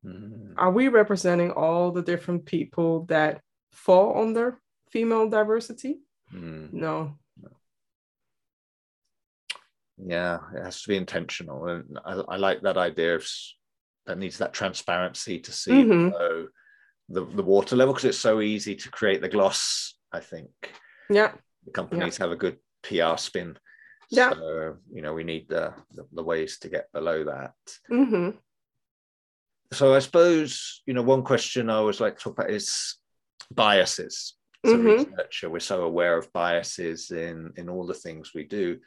Mm. 0.06 0.54
Are 0.58 0.72
we 0.72 0.88
representing 0.88 1.52
all 1.52 1.92
the 1.92 2.02
different 2.02 2.46
people 2.46 3.06
that 3.06 3.42
fall 3.78 4.22
under 4.22 4.60
female 4.92 5.30
diversity? 5.30 6.00
Mm. 6.34 6.74
No. 6.74 7.14
Yeah, 9.98 10.40
it 10.56 10.64
has 10.64 10.82
to 10.84 10.90
be 10.90 10.98
intentional, 10.98 11.68
and 11.68 11.98
I, 12.06 12.14
I 12.14 12.38
like 12.38 12.62
that 12.62 12.78
idea 12.78 13.16
of 13.16 13.28
that 14.06 14.20
needs 14.20 14.38
that 14.38 14.54
transparency 14.54 15.40
to 15.40 15.52
see 15.52 15.72
mm-hmm. 15.72 16.10
the, 16.10 16.48
the, 17.10 17.26
the 17.26 17.44
water 17.44 17.76
level 17.76 17.94
because 17.94 18.06
it's 18.06 18.20
so 18.20 18.42
easy 18.42 18.76
to 18.76 18.92
create 18.92 19.22
the 19.22 19.30
gloss. 19.30 19.96
I 20.12 20.20
think. 20.20 20.50
Yeah. 21.10 21.32
The 21.66 21.72
companies 21.72 22.18
yeah. 22.18 22.26
have 22.26 22.32
a 22.32 22.38
good 22.38 22.58
PR 22.84 23.18
spin. 23.18 23.58
Yeah. 24.10 24.32
So 24.34 24.78
you 24.92 25.02
know 25.02 25.14
we 25.14 25.24
need 25.24 25.50
the 25.50 25.74
the, 25.94 26.08
the 26.14 26.24
ways 26.24 26.60
to 26.60 26.70
get 26.70 26.92
below 26.94 27.24
that. 27.26 27.54
Mm-hmm. 27.92 28.38
So 29.74 29.94
I 29.96 30.00
suppose 30.00 30.82
you 30.86 30.94
know 30.94 31.02
one 31.02 31.24
question 31.24 31.70
I 31.70 31.76
always 31.76 32.00
like 32.00 32.18
to 32.18 32.24
talk 32.24 32.34
about 32.34 32.52
is 32.52 32.96
biases. 33.54 34.36
As 34.64 34.74
mm-hmm. 34.74 34.88
a 34.88 34.94
researcher, 34.94 35.50
we're 35.50 35.60
so 35.60 35.84
aware 35.84 36.18
of 36.18 36.34
biases 36.34 37.12
in 37.12 37.54
in 37.58 37.70
all 37.70 37.86
the 37.86 37.94
things 37.94 38.34
we 38.34 38.44
do. 38.44 38.80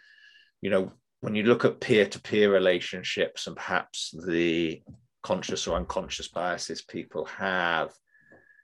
You 0.60 0.70
know, 0.70 0.92
when 1.20 1.34
you 1.34 1.44
look 1.44 1.64
at 1.64 1.80
peer-to-peer 1.80 2.52
relationships 2.52 3.46
and 3.46 3.56
perhaps 3.56 4.14
the 4.26 4.82
conscious 5.22 5.66
or 5.66 5.76
unconscious 5.76 6.28
biases 6.28 6.82
people 6.82 7.26
have, 7.26 7.92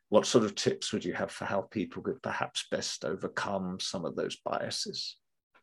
what 0.09 0.27
sort 0.27 0.45
of 0.45 0.55
tips 0.55 0.93
would 0.93 1.05
you 1.05 1.13
have 1.13 1.31
for 1.31 1.45
how 1.45 1.63
people 1.63 2.03
could 2.03 2.23
perhaps 2.23 2.67
best 2.71 3.05
overcome 3.05 3.79
some 3.81 4.05
of 4.05 4.17
those 4.17 4.37
biases? 4.37 5.17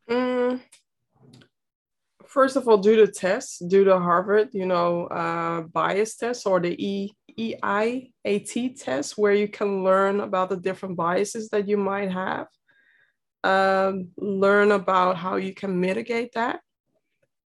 Mm, 0.10 0.60
first 2.28 2.56
of 2.56 2.68
all, 2.68 2.78
do 2.78 3.06
the 3.06 3.12
test, 3.12 3.68
do 3.68 3.84
the 3.84 4.00
Harvard, 4.00 4.50
you 4.54 4.66
know, 4.66 5.08
uh, 5.08 5.62
bias 5.62 6.16
test 6.16 6.46
or 6.46 6.60
the 6.60 6.76
E 6.84 7.12
EIAT 7.38 8.80
test, 8.80 9.18
where 9.18 9.34
you 9.34 9.48
can 9.48 9.84
learn 9.84 10.20
about 10.20 10.50
the 10.50 10.58
different 10.58 10.96
biases 10.96 11.50
that 11.50 11.68
you 11.68 11.78
might 11.78 12.12
have. 12.12 12.48
Um, 13.44 14.10
learn 14.18 14.72
about 14.72 15.18
how 15.18 15.36
you 15.36 15.54
can 15.54 15.80
mitigate 15.80 16.34
that. 16.34 16.62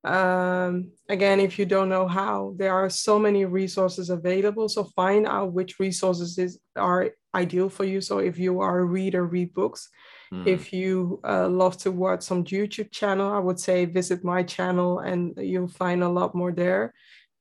Um, 0.04 0.92
again, 1.08 1.40
if 1.40 1.58
you 1.58 1.66
don't 1.66 1.88
know 1.88 2.06
how, 2.06 2.54
there 2.56 2.72
are 2.72 2.88
so 2.88 3.18
many 3.18 3.44
resources 3.44 4.08
available. 4.08 4.68
So 4.68 4.84
find 4.96 5.26
out 5.26 5.52
which 5.52 5.78
resources 5.78 6.38
is, 6.38 6.58
are 6.76 7.10
ideal 7.34 7.68
for 7.68 7.84
you. 7.84 8.00
So 8.00 8.18
if 8.18 8.38
you 8.38 8.60
are 8.60 8.78
a 8.78 8.84
reader, 8.84 9.24
read 9.24 9.52
books. 9.52 9.88
Mm. 10.32 10.46
If 10.46 10.72
you 10.72 11.20
uh, 11.24 11.48
love 11.48 11.76
to 11.78 11.90
watch 11.90 12.22
some 12.22 12.44
YouTube 12.44 12.90
channel, 12.90 13.32
I 13.32 13.38
would 13.38 13.60
say 13.60 13.84
visit 13.84 14.24
my 14.24 14.42
channel 14.42 15.00
and 15.00 15.34
you'll 15.36 15.68
find 15.68 16.02
a 16.02 16.08
lot 16.08 16.34
more 16.34 16.52
there. 16.52 16.94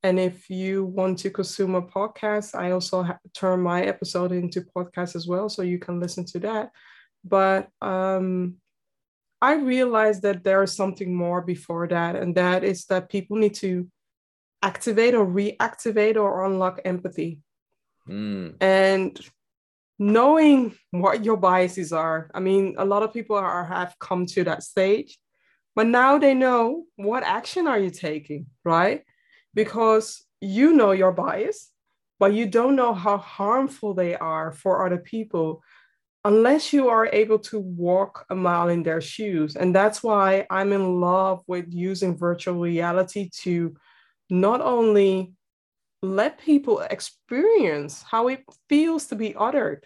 And 0.04 0.20
if 0.20 0.52
you 0.52 0.86
want 0.86 1.18
to 1.20 1.32
consume 1.32 1.74
a 1.74 1.82
podcast, 1.82 2.54
I 2.54 2.72
also 2.72 3.02
ha- 3.02 3.18
turn 3.34 3.62
my 3.62 3.82
episode 3.84 4.32
into 4.32 4.62
podcast 4.62 5.16
as 5.16 5.26
well, 5.28 5.50
so 5.50 5.64
you 5.64 5.80
can 5.80 6.00
listen 6.00 6.26
to 6.26 6.40
that. 6.42 6.70
But 7.24 7.70
um, 7.82 8.58
I 9.42 9.56
realized 9.56 10.22
that 10.22 10.44
there 10.44 10.62
is 10.62 10.76
something 10.76 11.12
more 11.12 11.42
before 11.42 11.88
that, 11.88 12.16
and 12.16 12.36
that 12.36 12.64
is 12.64 12.86
that 12.86 13.10
people 13.10 13.38
need 13.38 13.56
to 13.56 13.88
activate 14.62 15.16
or 15.16 15.26
reactivate 15.26 16.18
or 16.18 16.46
unlock 16.46 16.82
empathy. 16.86 17.40
Mm. 18.08 18.56
And 18.62 19.20
knowing 19.98 20.76
what 20.92 21.24
your 21.24 21.38
biases 21.38 21.94
are. 21.94 22.30
I 22.34 22.40
mean, 22.40 22.76
a 22.78 22.86
lot 22.86 23.04
of 23.04 23.14
people 23.14 23.36
are 23.36 23.66
have 23.66 23.96
come 24.00 24.26
to 24.28 24.44
that 24.44 24.64
stage, 24.64 25.18
but 25.76 25.88
now 25.88 26.18
they 26.18 26.34
know 26.34 26.84
what 26.96 27.24
action 27.24 27.68
are 27.68 27.80
you 27.80 27.90
taking, 27.90 28.48
right? 28.64 29.04
Because 29.54 30.24
you 30.42 30.74
know 30.74 30.92
your 30.92 31.12
bias, 31.12 31.72
but 32.20 32.34
you 32.34 32.46
don't 32.46 32.76
know 32.76 32.94
how 32.94 33.18
harmful 33.18 33.94
they 33.94 34.16
are 34.16 34.52
for 34.52 34.86
other 34.86 34.98
people 34.98 35.64
unless 36.26 36.74
you 36.74 36.90
are 36.90 37.08
able 37.14 37.38
to 37.38 37.60
walk 37.60 38.26
a 38.32 38.36
mile 38.36 38.68
in 38.70 38.82
their 38.82 39.00
shoes. 39.00 39.56
And 39.56 39.76
that's 39.76 40.02
why 40.02 40.48
I'm 40.50 40.74
in 40.74 41.00
love 41.00 41.44
with 41.46 41.68
using 41.70 42.18
virtual 42.18 42.56
reality 42.56 43.30
to 43.44 43.76
not 44.32 44.60
only 44.60 45.34
let 46.06 46.38
people 46.38 46.80
experience 46.80 48.04
how 48.04 48.28
it 48.28 48.44
feels 48.70 49.08
to 49.08 49.16
be 49.16 49.34
othered 49.34 49.84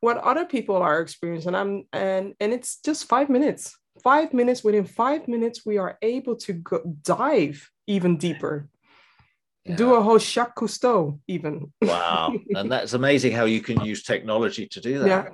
what 0.00 0.18
other 0.18 0.44
people 0.44 0.76
are 0.76 1.00
experiencing. 1.00 1.48
And 1.48 1.56
i'm 1.56 1.84
and 1.92 2.34
and 2.40 2.52
it's 2.52 2.78
just 2.84 3.08
five 3.08 3.28
minutes. 3.28 3.76
Five 4.02 4.34
minutes 4.34 4.62
within 4.62 4.84
five 4.84 5.26
minutes 5.26 5.64
we 5.64 5.78
are 5.78 5.98
able 6.02 6.36
to 6.36 6.52
go 6.52 6.78
dive 7.02 7.70
even 7.86 8.16
deeper. 8.16 8.68
Yeah. 9.64 9.74
do 9.74 9.94
a 9.94 10.02
whole 10.02 10.18
Jacques 10.18 10.54
Cousteau 10.54 11.18
even. 11.26 11.72
Wow. 11.82 12.32
And 12.54 12.70
that's 12.70 12.92
amazing 12.92 13.32
how 13.32 13.46
you 13.46 13.60
can 13.60 13.84
use 13.84 14.04
technology 14.04 14.68
to 14.68 14.80
do 14.80 15.00
that. 15.00 15.08
Yeah. 15.08 15.28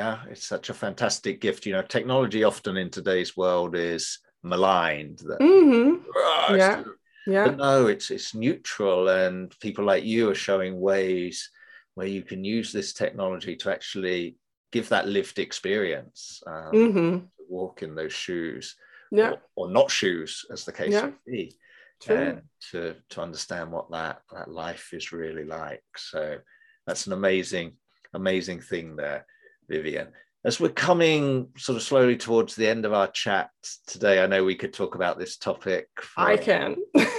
Yeah 0.00 0.18
it's 0.30 0.46
such 0.46 0.70
a 0.70 0.74
fantastic 0.74 1.40
gift. 1.40 1.66
You 1.66 1.72
know 1.72 1.82
technology 1.82 2.44
often 2.44 2.76
in 2.76 2.90
today's 2.90 3.36
world 3.36 3.74
is 3.74 4.20
maligned. 4.42 5.18
That 5.18 5.40
mm-hmm. 5.40 6.04
oh, 6.14 6.54
yeah 6.54 6.84
yeah 7.26 7.44
but 7.46 7.56
no 7.56 7.86
it's 7.86 8.10
it's 8.10 8.34
neutral 8.34 9.08
and 9.08 9.54
people 9.60 9.84
like 9.84 10.04
you 10.04 10.30
are 10.30 10.34
showing 10.34 10.80
ways 10.80 11.50
where 11.94 12.06
you 12.06 12.22
can 12.22 12.44
use 12.44 12.72
this 12.72 12.92
technology 12.92 13.54
to 13.54 13.70
actually 13.70 14.36
give 14.70 14.88
that 14.88 15.06
lived 15.06 15.38
experience 15.38 16.42
um, 16.46 16.72
mm-hmm. 16.72 17.18
to 17.18 17.28
walk 17.48 17.82
in 17.82 17.94
those 17.94 18.12
shoes 18.12 18.76
yeah. 19.10 19.32
or, 19.32 19.66
or 19.66 19.70
not 19.70 19.90
shoes 19.90 20.44
as 20.50 20.64
the 20.64 20.72
case 20.72 20.92
yeah. 20.92 21.10
may 21.26 21.32
be 21.32 21.56
True. 22.02 22.16
and 22.16 22.42
to 22.70 22.96
to 23.10 23.20
understand 23.20 23.70
what 23.70 23.90
that 23.92 24.22
that 24.32 24.50
life 24.50 24.90
is 24.92 25.12
really 25.12 25.44
like 25.44 25.84
so 25.96 26.38
that's 26.86 27.06
an 27.06 27.12
amazing 27.12 27.72
amazing 28.14 28.60
thing 28.60 28.96
there 28.96 29.26
vivian 29.68 30.08
as 30.44 30.58
we're 30.58 30.70
coming 30.70 31.48
sort 31.56 31.76
of 31.76 31.82
slowly 31.82 32.16
towards 32.16 32.56
the 32.56 32.66
end 32.66 32.84
of 32.84 32.92
our 32.92 33.06
chat 33.08 33.50
today, 33.86 34.22
I 34.22 34.26
know 34.26 34.44
we 34.44 34.56
could 34.56 34.72
talk 34.72 34.96
about 34.96 35.18
this 35.18 35.36
topic. 35.36 35.88
I 36.16 36.36
can. 36.36 36.76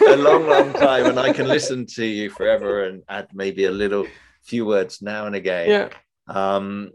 a 0.08 0.18
long, 0.18 0.48
long 0.48 0.74
time, 0.74 1.06
and 1.06 1.18
I 1.18 1.32
can 1.32 1.48
listen 1.48 1.86
to 1.96 2.06
you 2.06 2.30
forever 2.30 2.84
and 2.84 3.02
add 3.08 3.30
maybe 3.34 3.66
a 3.66 3.72
little 3.72 4.06
few 4.44 4.66
words 4.66 5.02
now 5.02 5.26
and 5.26 5.36
again. 5.36 5.70
Yeah. 5.70 5.90
Um, 6.28 6.92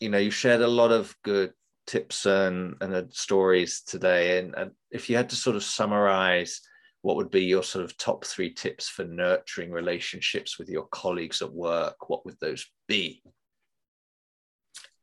you 0.00 0.08
know, 0.08 0.18
you 0.18 0.30
shared 0.30 0.62
a 0.62 0.68
lot 0.68 0.92
of 0.92 1.14
good 1.22 1.52
tips 1.86 2.24
and, 2.24 2.76
and 2.80 2.94
uh, 2.94 3.02
stories 3.10 3.82
today. 3.82 4.38
And, 4.38 4.54
and 4.54 4.70
if 4.90 5.10
you 5.10 5.16
had 5.16 5.28
to 5.30 5.36
sort 5.36 5.56
of 5.56 5.62
summarize 5.62 6.62
what 7.02 7.16
would 7.16 7.30
be 7.30 7.44
your 7.44 7.62
sort 7.62 7.84
of 7.84 7.96
top 7.98 8.24
three 8.24 8.52
tips 8.52 8.88
for 8.88 9.04
nurturing 9.04 9.70
relationships 9.70 10.58
with 10.58 10.68
your 10.68 10.86
colleagues 10.90 11.42
at 11.42 11.52
work, 11.52 12.08
what 12.08 12.24
would 12.24 12.36
those 12.40 12.66
be? 12.88 13.22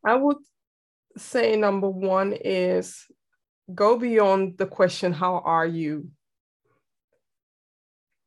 I 0.05 0.15
would 0.15 0.37
say 1.17 1.55
number 1.55 1.89
one 1.89 2.33
is 2.33 3.05
go 3.73 3.97
beyond 3.97 4.57
the 4.57 4.65
question, 4.65 5.13
How 5.13 5.39
are 5.39 5.65
you? 5.65 6.09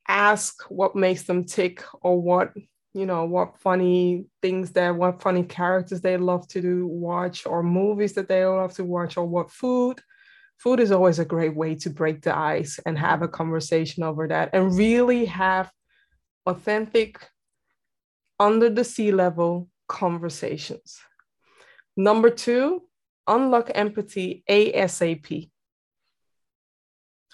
Ask 0.08 0.62
what 0.68 0.94
makes 0.94 1.24
them 1.24 1.44
tick 1.44 1.82
or 2.00 2.20
what, 2.20 2.52
you 2.94 3.06
know, 3.06 3.24
what 3.24 3.58
funny 3.58 4.26
things 4.40 4.72
that, 4.72 4.94
what 4.94 5.20
funny 5.20 5.42
characters 5.42 6.00
they 6.00 6.16
love 6.16 6.46
to 6.48 6.60
do, 6.60 6.86
watch, 6.86 7.46
or 7.46 7.62
movies 7.62 8.12
that 8.14 8.28
they 8.28 8.44
love 8.44 8.72
to 8.74 8.84
watch, 8.84 9.16
or 9.16 9.26
what 9.26 9.50
food. 9.50 10.00
Food 10.58 10.80
is 10.80 10.90
always 10.90 11.18
a 11.18 11.24
great 11.24 11.54
way 11.54 11.74
to 11.74 11.90
break 11.90 12.22
the 12.22 12.36
ice 12.36 12.80
and 12.86 12.98
have 12.98 13.20
a 13.20 13.28
conversation 13.28 14.02
over 14.02 14.26
that 14.28 14.50
and 14.54 14.74
really 14.76 15.26
have 15.26 15.70
authentic, 16.46 17.28
under 18.38 18.70
the 18.70 18.84
sea 18.84 19.12
level 19.12 19.68
conversations. 19.88 21.00
Number 21.96 22.28
two, 22.28 22.82
unlock 23.26 23.70
empathy 23.74 24.44
ASAP. 24.48 25.50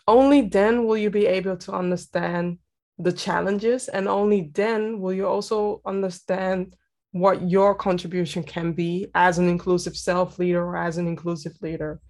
Only 0.06 0.42
then 0.42 0.84
will 0.84 0.96
you 0.96 1.10
be 1.10 1.26
able 1.26 1.56
to 1.58 1.72
understand 1.72 2.58
the 2.98 3.12
challenges, 3.12 3.88
and 3.88 4.06
only 4.06 4.50
then 4.54 5.00
will 5.00 5.12
you 5.12 5.26
also 5.26 5.80
understand 5.84 6.76
what 7.10 7.48
your 7.48 7.74
contribution 7.74 8.42
can 8.42 8.72
be 8.72 9.08
as 9.14 9.38
an 9.38 9.48
inclusive 9.48 9.96
self 9.96 10.38
leader 10.38 10.62
or 10.62 10.76
as 10.76 10.96
an 10.96 11.06
inclusive 11.06 11.54
leader. 11.60 12.00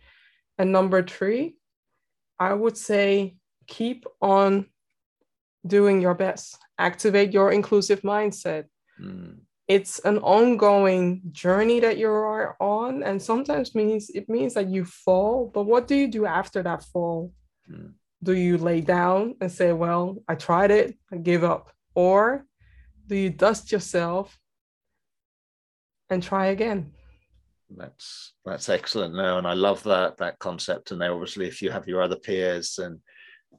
And 0.58 0.70
number 0.70 1.02
three, 1.02 1.56
I 2.38 2.52
would 2.52 2.76
say 2.76 3.36
keep 3.66 4.04
on 4.20 4.66
doing 5.66 6.00
your 6.00 6.14
best, 6.14 6.58
activate 6.78 7.32
your 7.32 7.52
inclusive 7.52 8.02
mindset. 8.02 8.64
Mm 9.00 9.38
it's 9.74 9.98
an 10.00 10.18
ongoing 10.18 11.22
journey 11.30 11.80
that 11.80 11.96
you 11.96 12.10
are 12.10 12.56
on 12.60 13.02
and 13.02 13.20
sometimes 13.20 13.74
means 13.74 14.10
it 14.10 14.28
means 14.28 14.52
that 14.52 14.68
you 14.68 14.84
fall 14.84 15.50
but 15.54 15.62
what 15.62 15.88
do 15.88 15.94
you 15.94 16.08
do 16.08 16.26
after 16.26 16.62
that 16.62 16.82
fall 16.92 17.32
mm. 17.70 17.90
do 18.22 18.34
you 18.34 18.58
lay 18.58 18.80
down 18.82 19.34
and 19.40 19.50
say 19.50 19.72
well 19.72 20.18
i 20.28 20.34
tried 20.34 20.70
it 20.70 20.94
i 21.10 21.16
give 21.16 21.42
up 21.42 21.72
or 21.94 22.44
do 23.06 23.16
you 23.16 23.30
dust 23.30 23.72
yourself 23.72 24.38
and 26.10 26.22
try 26.22 26.46
again 26.46 26.92
that's 27.78 28.34
that's 28.44 28.68
excellent 28.68 29.14
no 29.14 29.38
and 29.38 29.46
i 29.46 29.54
love 29.54 29.82
that 29.84 30.18
that 30.18 30.38
concept 30.38 30.90
and 30.90 31.00
then 31.00 31.10
obviously 31.10 31.46
if 31.46 31.62
you 31.62 31.70
have 31.70 31.88
your 31.88 32.02
other 32.02 32.16
peers 32.16 32.78
and 32.78 33.00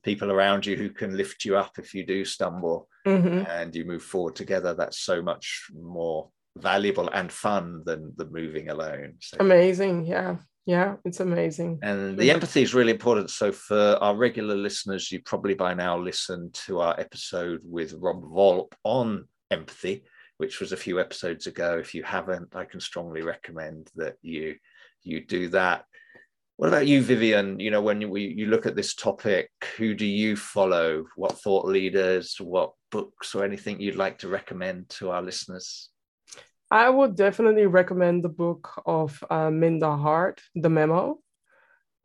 people 0.03 0.31
around 0.31 0.65
you 0.65 0.75
who 0.75 0.89
can 0.89 1.15
lift 1.15 1.45
you 1.45 1.57
up 1.57 1.79
if 1.79 1.93
you 1.93 2.05
do 2.05 2.25
stumble 2.25 2.87
mm-hmm. 3.07 3.49
and 3.49 3.75
you 3.75 3.85
move 3.85 4.03
forward 4.03 4.35
together 4.35 4.73
that's 4.73 4.99
so 4.99 5.21
much 5.21 5.67
more 5.73 6.29
valuable 6.57 7.09
and 7.09 7.31
fun 7.31 7.81
than 7.85 8.13
the 8.17 8.25
moving 8.25 8.69
alone. 8.69 9.15
So. 9.19 9.37
amazing. 9.39 10.05
Yeah. 10.05 10.37
Yeah 10.65 10.95
it's 11.03 11.19
amazing. 11.19 11.79
And 11.81 12.17
the 12.17 12.31
empathy 12.31 12.61
is 12.61 12.73
really 12.73 12.91
important. 12.91 13.29
So 13.29 13.51
for 13.51 13.97
our 14.01 14.15
regular 14.15 14.55
listeners 14.55 15.11
you 15.11 15.21
probably 15.21 15.53
by 15.53 15.73
now 15.73 15.97
listened 15.97 16.53
to 16.65 16.81
our 16.81 16.99
episode 16.99 17.61
with 17.63 17.93
rob 17.93 18.23
volpe 18.23 18.73
on 18.83 19.27
empathy 19.51 20.03
which 20.37 20.59
was 20.59 20.71
a 20.71 20.77
few 20.77 20.99
episodes 20.99 21.47
ago. 21.47 21.77
If 21.77 21.93
you 21.95 22.03
haven't 22.03 22.55
i 22.55 22.65
can 22.65 22.79
strongly 22.79 23.21
recommend 23.21 23.89
that 23.95 24.15
you 24.21 24.55
you 25.03 25.25
do 25.25 25.49
that 25.49 25.85
what 26.63 26.69
about 26.69 26.87
you, 26.87 27.01
Vivian? 27.01 27.59
You 27.59 27.71
know, 27.71 27.81
when 27.81 27.99
you, 27.99 28.15
you 28.15 28.45
look 28.45 28.65
at 28.65 28.73
this 28.73 28.95
topic, 28.95 29.49
who 29.75 29.93
do 29.93 30.05
you 30.05 30.37
follow? 30.37 31.03
What 31.17 31.37
thought 31.37 31.65
leaders, 31.65 32.37
what 32.39 32.71
books, 32.89 33.35
or 33.35 33.43
anything 33.43 33.81
you'd 33.81 33.97
like 33.97 34.19
to 34.19 34.29
recommend 34.29 34.87
to 34.91 35.11
our 35.11 35.21
listeners? 35.21 35.89
I 36.71 36.89
would 36.89 37.17
definitely 37.17 37.65
recommend 37.65 38.23
the 38.23 38.29
book 38.29 38.81
of 38.85 39.21
uh, 39.29 39.51
Minda 39.51 39.97
Harts, 39.97 40.41
The 40.55 40.69
Memo. 40.69 41.19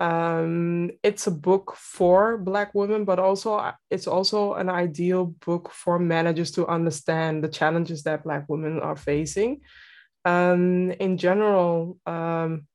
Um, 0.01 0.91
it's 1.05 1.29
a 1.29 1.31
book 1.31 1.77
for 1.77 2.37
Black 2.37 2.75
women, 2.75 3.05
but 3.05 3.21
also 3.21 3.73
it's 3.91 4.09
also 4.09 4.55
an 4.55 4.69
ideal 4.69 5.27
book 5.47 5.71
for 5.73 6.01
managers 6.01 6.51
to 6.53 6.67
understand 6.67 7.45
the 7.45 7.49
challenges 7.49 8.03
that 8.03 8.25
Black 8.25 8.47
women 8.49 8.81
are 8.81 8.97
facing. 8.97 9.61
Um, 10.25 10.91
in 10.99 11.17
general, 11.17 11.97
um, 12.07 12.67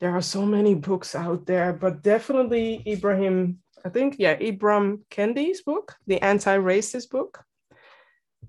there 0.00 0.12
are 0.12 0.22
so 0.22 0.44
many 0.44 0.74
books 0.74 1.14
out 1.14 1.46
there, 1.46 1.72
but 1.72 2.02
definitely 2.02 2.82
Ibrahim, 2.86 3.58
I 3.84 3.88
think, 3.88 4.16
yeah, 4.18 4.36
Ibram 4.36 5.00
Kendi's 5.10 5.62
book, 5.62 5.96
the 6.06 6.20
anti-racist 6.20 7.10
book. 7.10 7.42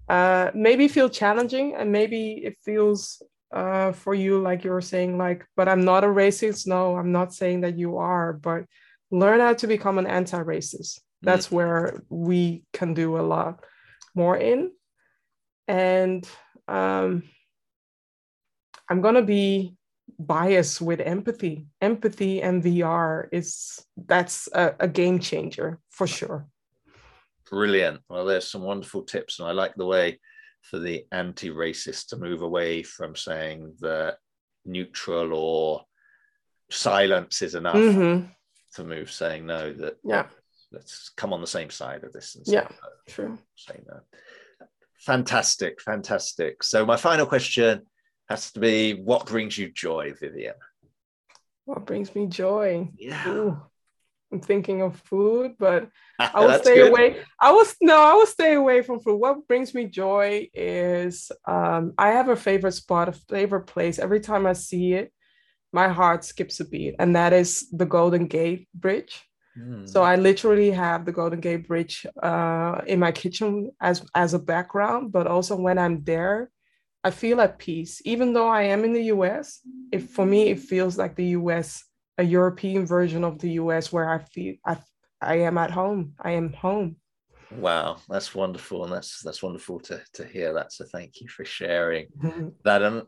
Uh, 0.09 0.51
maybe 0.53 0.87
feel 0.87 1.09
challenging 1.09 1.75
and 1.75 1.91
maybe 1.91 2.41
it 2.43 2.57
feels 2.63 3.21
uh, 3.53 3.91
for 3.91 4.13
you 4.13 4.41
like 4.41 4.63
you 4.63 4.71
were 4.71 4.81
saying 4.81 5.17
like 5.17 5.45
but 5.55 5.67
i'm 5.67 5.83
not 5.85 6.03
a 6.03 6.07
racist 6.07 6.67
no 6.67 6.95
i'm 6.97 7.11
not 7.11 7.33
saying 7.33 7.61
that 7.61 7.77
you 7.77 7.97
are 7.97 8.33
but 8.33 8.65
learn 9.09 9.39
how 9.39 9.53
to 9.53 9.67
become 9.67 9.97
an 9.97 10.07
anti-racist 10.07 10.99
that's 11.21 11.47
mm. 11.47 11.51
where 11.53 12.03
we 12.09 12.63
can 12.73 12.93
do 12.93 13.17
a 13.17 13.23
lot 13.23 13.63
more 14.15 14.37
in 14.37 14.71
and 15.67 16.27
um, 16.67 17.23
i'm 18.89 19.01
going 19.01 19.15
to 19.15 19.21
be 19.21 19.76
bias 20.19 20.81
with 20.81 20.99
empathy. 20.99 21.67
Empathy 21.81 22.41
and 22.41 22.63
VR 22.63 23.27
is 23.31 23.85
that's 23.95 24.47
a, 24.53 24.75
a, 24.79 24.87
game 24.87 25.19
changer 25.19 25.79
for 25.89 26.07
sure. 26.07 26.47
Brilliant. 27.49 28.01
Well, 28.09 28.25
there's 28.25 28.49
some 28.49 28.63
wonderful 28.63 29.03
tips, 29.03 29.39
and 29.39 29.47
I 29.47 29.51
like 29.51 29.75
the 29.75 29.85
way 29.85 30.19
for 30.61 30.79
the 30.79 31.05
anti-racist 31.11 32.07
to 32.07 32.17
move 32.17 32.41
away 32.41 32.83
from 32.83 33.15
saying 33.15 33.75
that 33.79 34.17
neutral 34.65 35.33
or 35.33 35.85
silence 36.69 37.41
is 37.41 37.55
enough 37.55 37.75
mm-hmm. 37.75 38.27
to 38.75 38.83
move 38.83 39.11
saying 39.11 39.45
no. 39.45 39.71
That 39.71 39.97
yeah, 40.03 40.25
let's 40.71 41.09
come 41.15 41.31
on 41.31 41.41
the 41.41 41.47
same 41.47 41.69
side 41.69 42.03
of 42.03 42.11
this. 42.11 42.35
And 42.35 42.45
say 42.45 42.53
yeah, 42.53 42.67
no, 42.69 42.89
true. 43.07 43.37
Say 43.55 43.79
no. 43.87 43.99
Fantastic, 44.99 45.79
fantastic. 45.79 46.63
So 46.63 46.85
my 46.85 46.97
final 46.97 47.25
question 47.25 47.83
has 48.27 48.51
to 48.51 48.59
be 48.59 48.93
what 48.93 49.25
brings 49.25 49.57
you 49.57 49.69
joy, 49.71 50.13
Vivian? 50.19 50.55
What 51.65 51.85
brings 51.85 52.13
me 52.15 52.27
joy? 52.27 52.89
Yeah. 52.97 53.27
Ooh, 53.27 53.61
I'm 54.31 54.41
thinking 54.41 54.81
of 54.81 54.99
food, 55.01 55.55
but 55.57 55.89
I 56.19 56.45
will 56.45 56.59
stay 56.59 56.75
good. 56.75 56.89
away. 56.89 57.23
I 57.39 57.51
was 57.51 57.75
no, 57.81 58.01
I 58.01 58.13
will 58.13 58.25
stay 58.25 58.53
away 58.53 58.81
from 58.81 58.99
food. 58.99 59.17
What 59.17 59.47
brings 59.47 59.73
me 59.73 59.85
joy 59.85 60.49
is 60.53 61.31
um, 61.45 61.93
I 61.97 62.09
have 62.09 62.29
a 62.29 62.35
favorite 62.35 62.73
spot, 62.73 63.09
a 63.09 63.13
favorite 63.13 63.67
place. 63.67 63.99
Every 63.99 64.19
time 64.19 64.45
I 64.45 64.53
see 64.53 64.93
it, 64.93 65.11
my 65.71 65.87
heart 65.87 66.23
skips 66.23 66.59
a 66.59 66.65
beat, 66.65 66.95
and 66.99 67.15
that 67.15 67.33
is 67.33 67.69
the 67.71 67.85
Golden 67.85 68.27
Gate 68.27 68.67
Bridge. 68.73 69.23
Mm. 69.57 69.87
So 69.87 70.03
I 70.03 70.15
literally 70.15 70.71
have 70.71 71.05
the 71.05 71.11
Golden 71.11 71.39
Gate 71.39 71.67
Bridge 71.67 72.05
uh, 72.21 72.81
in 72.85 72.99
my 72.99 73.11
kitchen 73.11 73.71
as 73.79 74.05
as 74.13 74.33
a 74.33 74.39
background, 74.39 75.11
but 75.11 75.27
also 75.27 75.55
when 75.55 75.77
I'm 75.77 76.03
there, 76.03 76.51
I 77.07 77.09
feel 77.09 77.39
at 77.39 77.57
peace, 77.57 78.01
even 78.03 78.33
though 78.33 78.49
I 78.49 78.63
am 78.63 78.83
in 78.83 78.91
the 78.91 79.05
US. 79.15 79.61
If 79.93 80.09
for 80.09 80.25
me, 80.25 80.49
it 80.49 80.59
feels 80.59 80.97
like 80.97 81.15
the 81.15 81.29
US, 81.39 81.85
a 82.17 82.23
European 82.23 82.85
version 82.85 83.23
of 83.23 83.39
the 83.39 83.51
US, 83.61 83.93
where 83.93 84.09
I 84.09 84.19
feel 84.19 84.55
I, 84.65 84.75
I 85.21 85.35
am 85.47 85.57
at 85.57 85.71
home. 85.71 86.15
I 86.19 86.31
am 86.31 86.51
home. 86.51 86.97
Wow, 87.49 87.95
that's 88.09 88.35
wonderful, 88.35 88.83
and 88.83 88.91
that's 88.91 89.21
that's 89.23 89.41
wonderful 89.41 89.79
to 89.87 90.01
to 90.15 90.25
hear 90.25 90.53
that. 90.55 90.73
So 90.73 90.83
thank 90.83 91.21
you 91.21 91.29
for 91.29 91.45
sharing 91.45 92.07
mm-hmm. 92.21 92.49
that. 92.65 92.81
And 92.81 93.03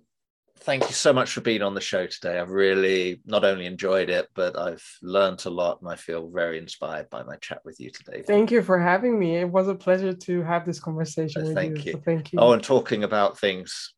thank 0.61 0.83
you 0.87 0.93
so 0.93 1.13
much 1.13 1.31
for 1.31 1.41
being 1.41 1.61
on 1.61 1.73
the 1.73 1.81
show 1.81 2.05
today. 2.05 2.39
I've 2.39 2.49
really 2.49 3.21
not 3.25 3.43
only 3.43 3.65
enjoyed 3.65 4.09
it, 4.09 4.27
but 4.35 4.57
I've 4.57 4.83
learned 5.01 5.45
a 5.45 5.49
lot 5.49 5.81
and 5.81 5.89
I 5.89 5.95
feel 5.95 6.29
very 6.29 6.57
inspired 6.57 7.09
by 7.09 7.23
my 7.23 7.37
chat 7.37 7.61
with 7.65 7.79
you 7.79 7.89
today. 7.89 8.23
Thank 8.25 8.51
you 8.51 8.61
for 8.61 8.79
having 8.79 9.17
me. 9.17 9.37
It 9.37 9.49
was 9.49 9.67
a 9.67 9.75
pleasure 9.75 10.13
to 10.13 10.43
have 10.43 10.65
this 10.65 10.79
conversation 10.79 11.41
oh, 11.41 11.45
with 11.47 11.55
thank 11.55 11.77
you. 11.79 11.83
you. 11.83 11.91
So 11.93 11.99
thank 11.99 12.33
you. 12.33 12.39
Oh, 12.39 12.53
and 12.53 12.63
talking 12.63 13.03
about 13.03 13.39
things, 13.39 13.93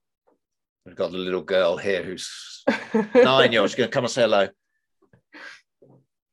we've 0.85 0.95
got 0.95 1.11
a 1.11 1.17
little 1.17 1.41
girl 1.41 1.77
here 1.77 2.03
who's 2.03 2.63
nine 3.15 3.51
years. 3.51 3.71
She's 3.71 3.77
going 3.77 3.89
to 3.89 3.93
come 3.93 4.05
and 4.05 4.11
say 4.11 4.21
hello. 4.21 4.47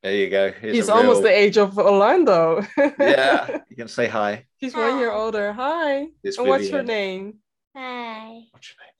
There 0.02 0.14
you 0.14 0.30
go. 0.30 0.52
Here's 0.52 0.76
He's 0.76 0.88
almost 0.88 1.22
the 1.22 1.36
age 1.36 1.58
of 1.58 1.76
Orlando. 1.76 2.64
yeah, 3.00 3.58
you 3.68 3.76
can 3.76 3.88
say 3.88 4.06
hi. 4.06 4.46
She's 4.60 4.72
hi. 4.72 4.90
one 4.90 5.00
year 5.00 5.10
older. 5.10 5.52
Hi. 5.52 6.06
It's 6.22 6.38
and 6.38 6.46
what's 6.46 6.70
your 6.70 6.84
name? 6.84 7.38
Hi. 7.74 8.42
What's 8.52 8.70
your 8.70 8.84
name? 8.84 8.97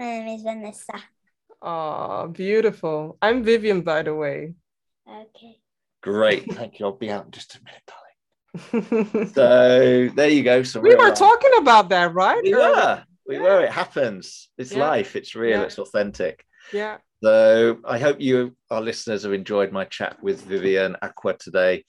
My 0.00 0.06
name 0.06 0.28
is 0.28 0.42
Vanessa. 0.42 0.94
Oh, 1.60 2.28
beautiful. 2.28 3.18
I'm 3.20 3.44
Vivian, 3.44 3.82
by 3.82 4.02
the 4.02 4.14
way. 4.14 4.54
Okay. 5.06 5.58
Great. 6.02 6.50
Thank 6.54 6.80
you. 6.80 6.86
I'll 6.86 6.92
be 6.92 7.10
out 7.10 7.26
in 7.26 7.32
just 7.32 7.54
a 7.56 7.58
minute, 7.62 8.80
darling. 8.80 9.28
so 9.34 10.08
there 10.16 10.30
you 10.30 10.42
go. 10.42 10.62
So 10.62 10.80
we 10.80 10.94
were 10.94 11.14
talking 11.14 11.50
about 11.58 11.90
that, 11.90 12.14
right? 12.14 12.42
We 12.42 12.54
were. 12.54 13.04
We 13.26 13.34
yeah. 13.36 13.42
were. 13.42 13.60
It 13.60 13.72
happens. 13.72 14.48
It's 14.56 14.72
yeah. 14.72 14.88
life. 14.88 15.16
It's 15.16 15.34
real. 15.34 15.58
Yeah. 15.58 15.64
It's 15.64 15.78
authentic. 15.78 16.46
Yeah. 16.72 16.96
So 17.22 17.80
I 17.84 17.98
hope 17.98 18.22
you, 18.22 18.56
our 18.70 18.80
listeners, 18.80 19.24
have 19.24 19.34
enjoyed 19.34 19.70
my 19.70 19.84
chat 19.84 20.16
with 20.22 20.46
Vivian 20.46 20.96
Acquah 21.02 21.36
today. 21.38 21.84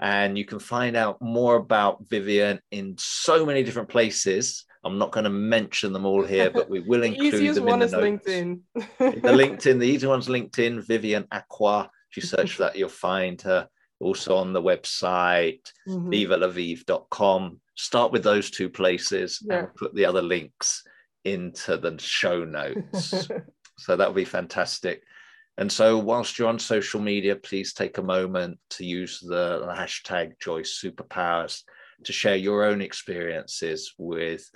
And 0.00 0.36
you 0.36 0.44
can 0.44 0.58
find 0.58 0.96
out 0.96 1.22
more 1.22 1.56
about 1.56 2.04
Vivian 2.10 2.60
in 2.72 2.96
so 2.98 3.46
many 3.46 3.62
different 3.62 3.88
places 3.88 4.66
I'm 4.84 4.98
not 4.98 5.12
going 5.12 5.24
to 5.24 5.30
mention 5.30 5.92
them 5.92 6.04
all 6.06 6.24
here, 6.24 6.50
but 6.50 6.68
we 6.68 6.80
will 6.80 7.02
include 7.10 7.34
easiest 7.34 7.54
them 7.56 7.68
in 7.68 7.78
the 7.80 7.86
notes. 7.86 7.94
LinkedIn. 8.26 8.60
the 8.98 9.30
LinkedIn, 9.32 9.78
the 9.78 9.86
easy 9.86 10.06
one's 10.06 10.28
LinkedIn, 10.28 10.86
Vivian 10.86 11.24
Acquah. 11.32 11.88
If 12.10 12.16
you 12.16 12.22
search 12.22 12.52
for 12.54 12.62
that, 12.64 12.76
you'll 12.76 12.88
find 12.88 13.40
her. 13.42 13.68
Also 14.00 14.36
on 14.36 14.52
the 14.52 14.60
website, 14.62 15.60
Mhm. 15.88 16.08
vivalavive.com. 16.12 17.60
Start 17.76 18.12
with 18.12 18.22
those 18.22 18.50
two 18.50 18.68
places 18.68 19.42
Yeah. 19.44 19.60
and 19.60 19.74
put 19.74 19.94
the 19.94 20.04
other 20.04 20.22
links 20.22 20.82
into 21.24 21.76
the 21.76 21.96
show 21.98 22.44
notes. 22.44 23.28
so 23.78 23.96
that 23.96 24.08
would 24.08 24.16
be 24.16 24.24
fantastic. 24.24 25.02
And 25.56 25.70
so, 25.70 25.96
whilst 25.98 26.38
you're 26.38 26.48
on 26.48 26.58
social 26.58 27.00
media, 27.00 27.36
please 27.36 27.72
take 27.72 27.98
a 27.98 28.02
moment 28.02 28.58
to 28.70 28.84
use 28.84 29.20
the, 29.20 29.60
the 29.60 29.72
hashtag 29.72 30.32
Joy 30.40 30.62
Superpowers 30.62 31.62
to 32.04 32.12
share 32.12 32.36
your 32.36 32.64
own 32.64 32.80
experiences 32.80 33.94
with 33.98 34.48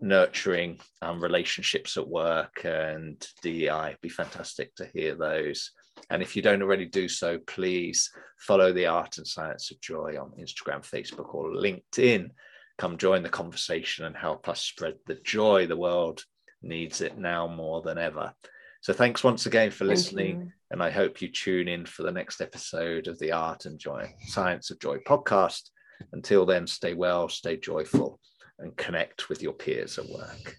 nurturing 0.00 0.80
um, 1.00 1.22
relationships 1.22 1.96
at 1.96 2.08
work 2.08 2.64
and 2.64 3.24
DEI. 3.42 3.88
It'd 3.88 4.00
be 4.00 4.08
fantastic 4.08 4.74
to 4.76 4.88
hear 4.92 5.14
those. 5.14 5.70
And 6.10 6.22
if 6.22 6.34
you 6.34 6.42
don't 6.42 6.62
already 6.62 6.86
do 6.86 7.08
so, 7.08 7.38
please 7.46 8.10
follow 8.38 8.72
the 8.72 8.86
Art 8.86 9.18
and 9.18 9.26
Science 9.26 9.70
of 9.70 9.80
Joy 9.80 10.16
on 10.20 10.32
Instagram, 10.38 10.82
Facebook, 10.86 11.34
or 11.34 11.52
LinkedIn. 11.52 12.30
Come 12.78 12.98
join 12.98 13.22
the 13.22 13.28
conversation 13.28 14.04
and 14.04 14.16
help 14.16 14.48
us 14.48 14.60
spread 14.60 14.94
the 15.06 15.14
joy. 15.16 15.66
The 15.66 15.76
world 15.76 16.24
needs 16.62 17.00
it 17.00 17.18
now 17.18 17.46
more 17.46 17.82
than 17.82 17.98
ever. 17.98 18.32
So 18.80 18.92
thanks 18.92 19.22
once 19.22 19.46
again 19.46 19.70
for 19.70 19.84
listening. 19.84 20.52
And 20.72 20.82
I 20.82 20.90
hope 20.90 21.22
you 21.22 21.28
tune 21.28 21.68
in 21.68 21.86
for 21.86 22.02
the 22.02 22.10
next 22.10 22.40
episode 22.40 23.06
of 23.06 23.18
the 23.18 23.32
Art 23.32 23.66
and 23.66 23.78
Joy 23.78 24.12
Science 24.26 24.70
of 24.70 24.80
Joy 24.80 24.98
podcast. 25.06 25.70
Until 26.12 26.46
then, 26.46 26.66
stay 26.66 26.94
well, 26.94 27.28
stay 27.28 27.56
joyful, 27.56 28.20
and 28.58 28.76
connect 28.76 29.28
with 29.28 29.42
your 29.42 29.52
peers 29.52 29.98
at 29.98 30.08
work. 30.08 30.56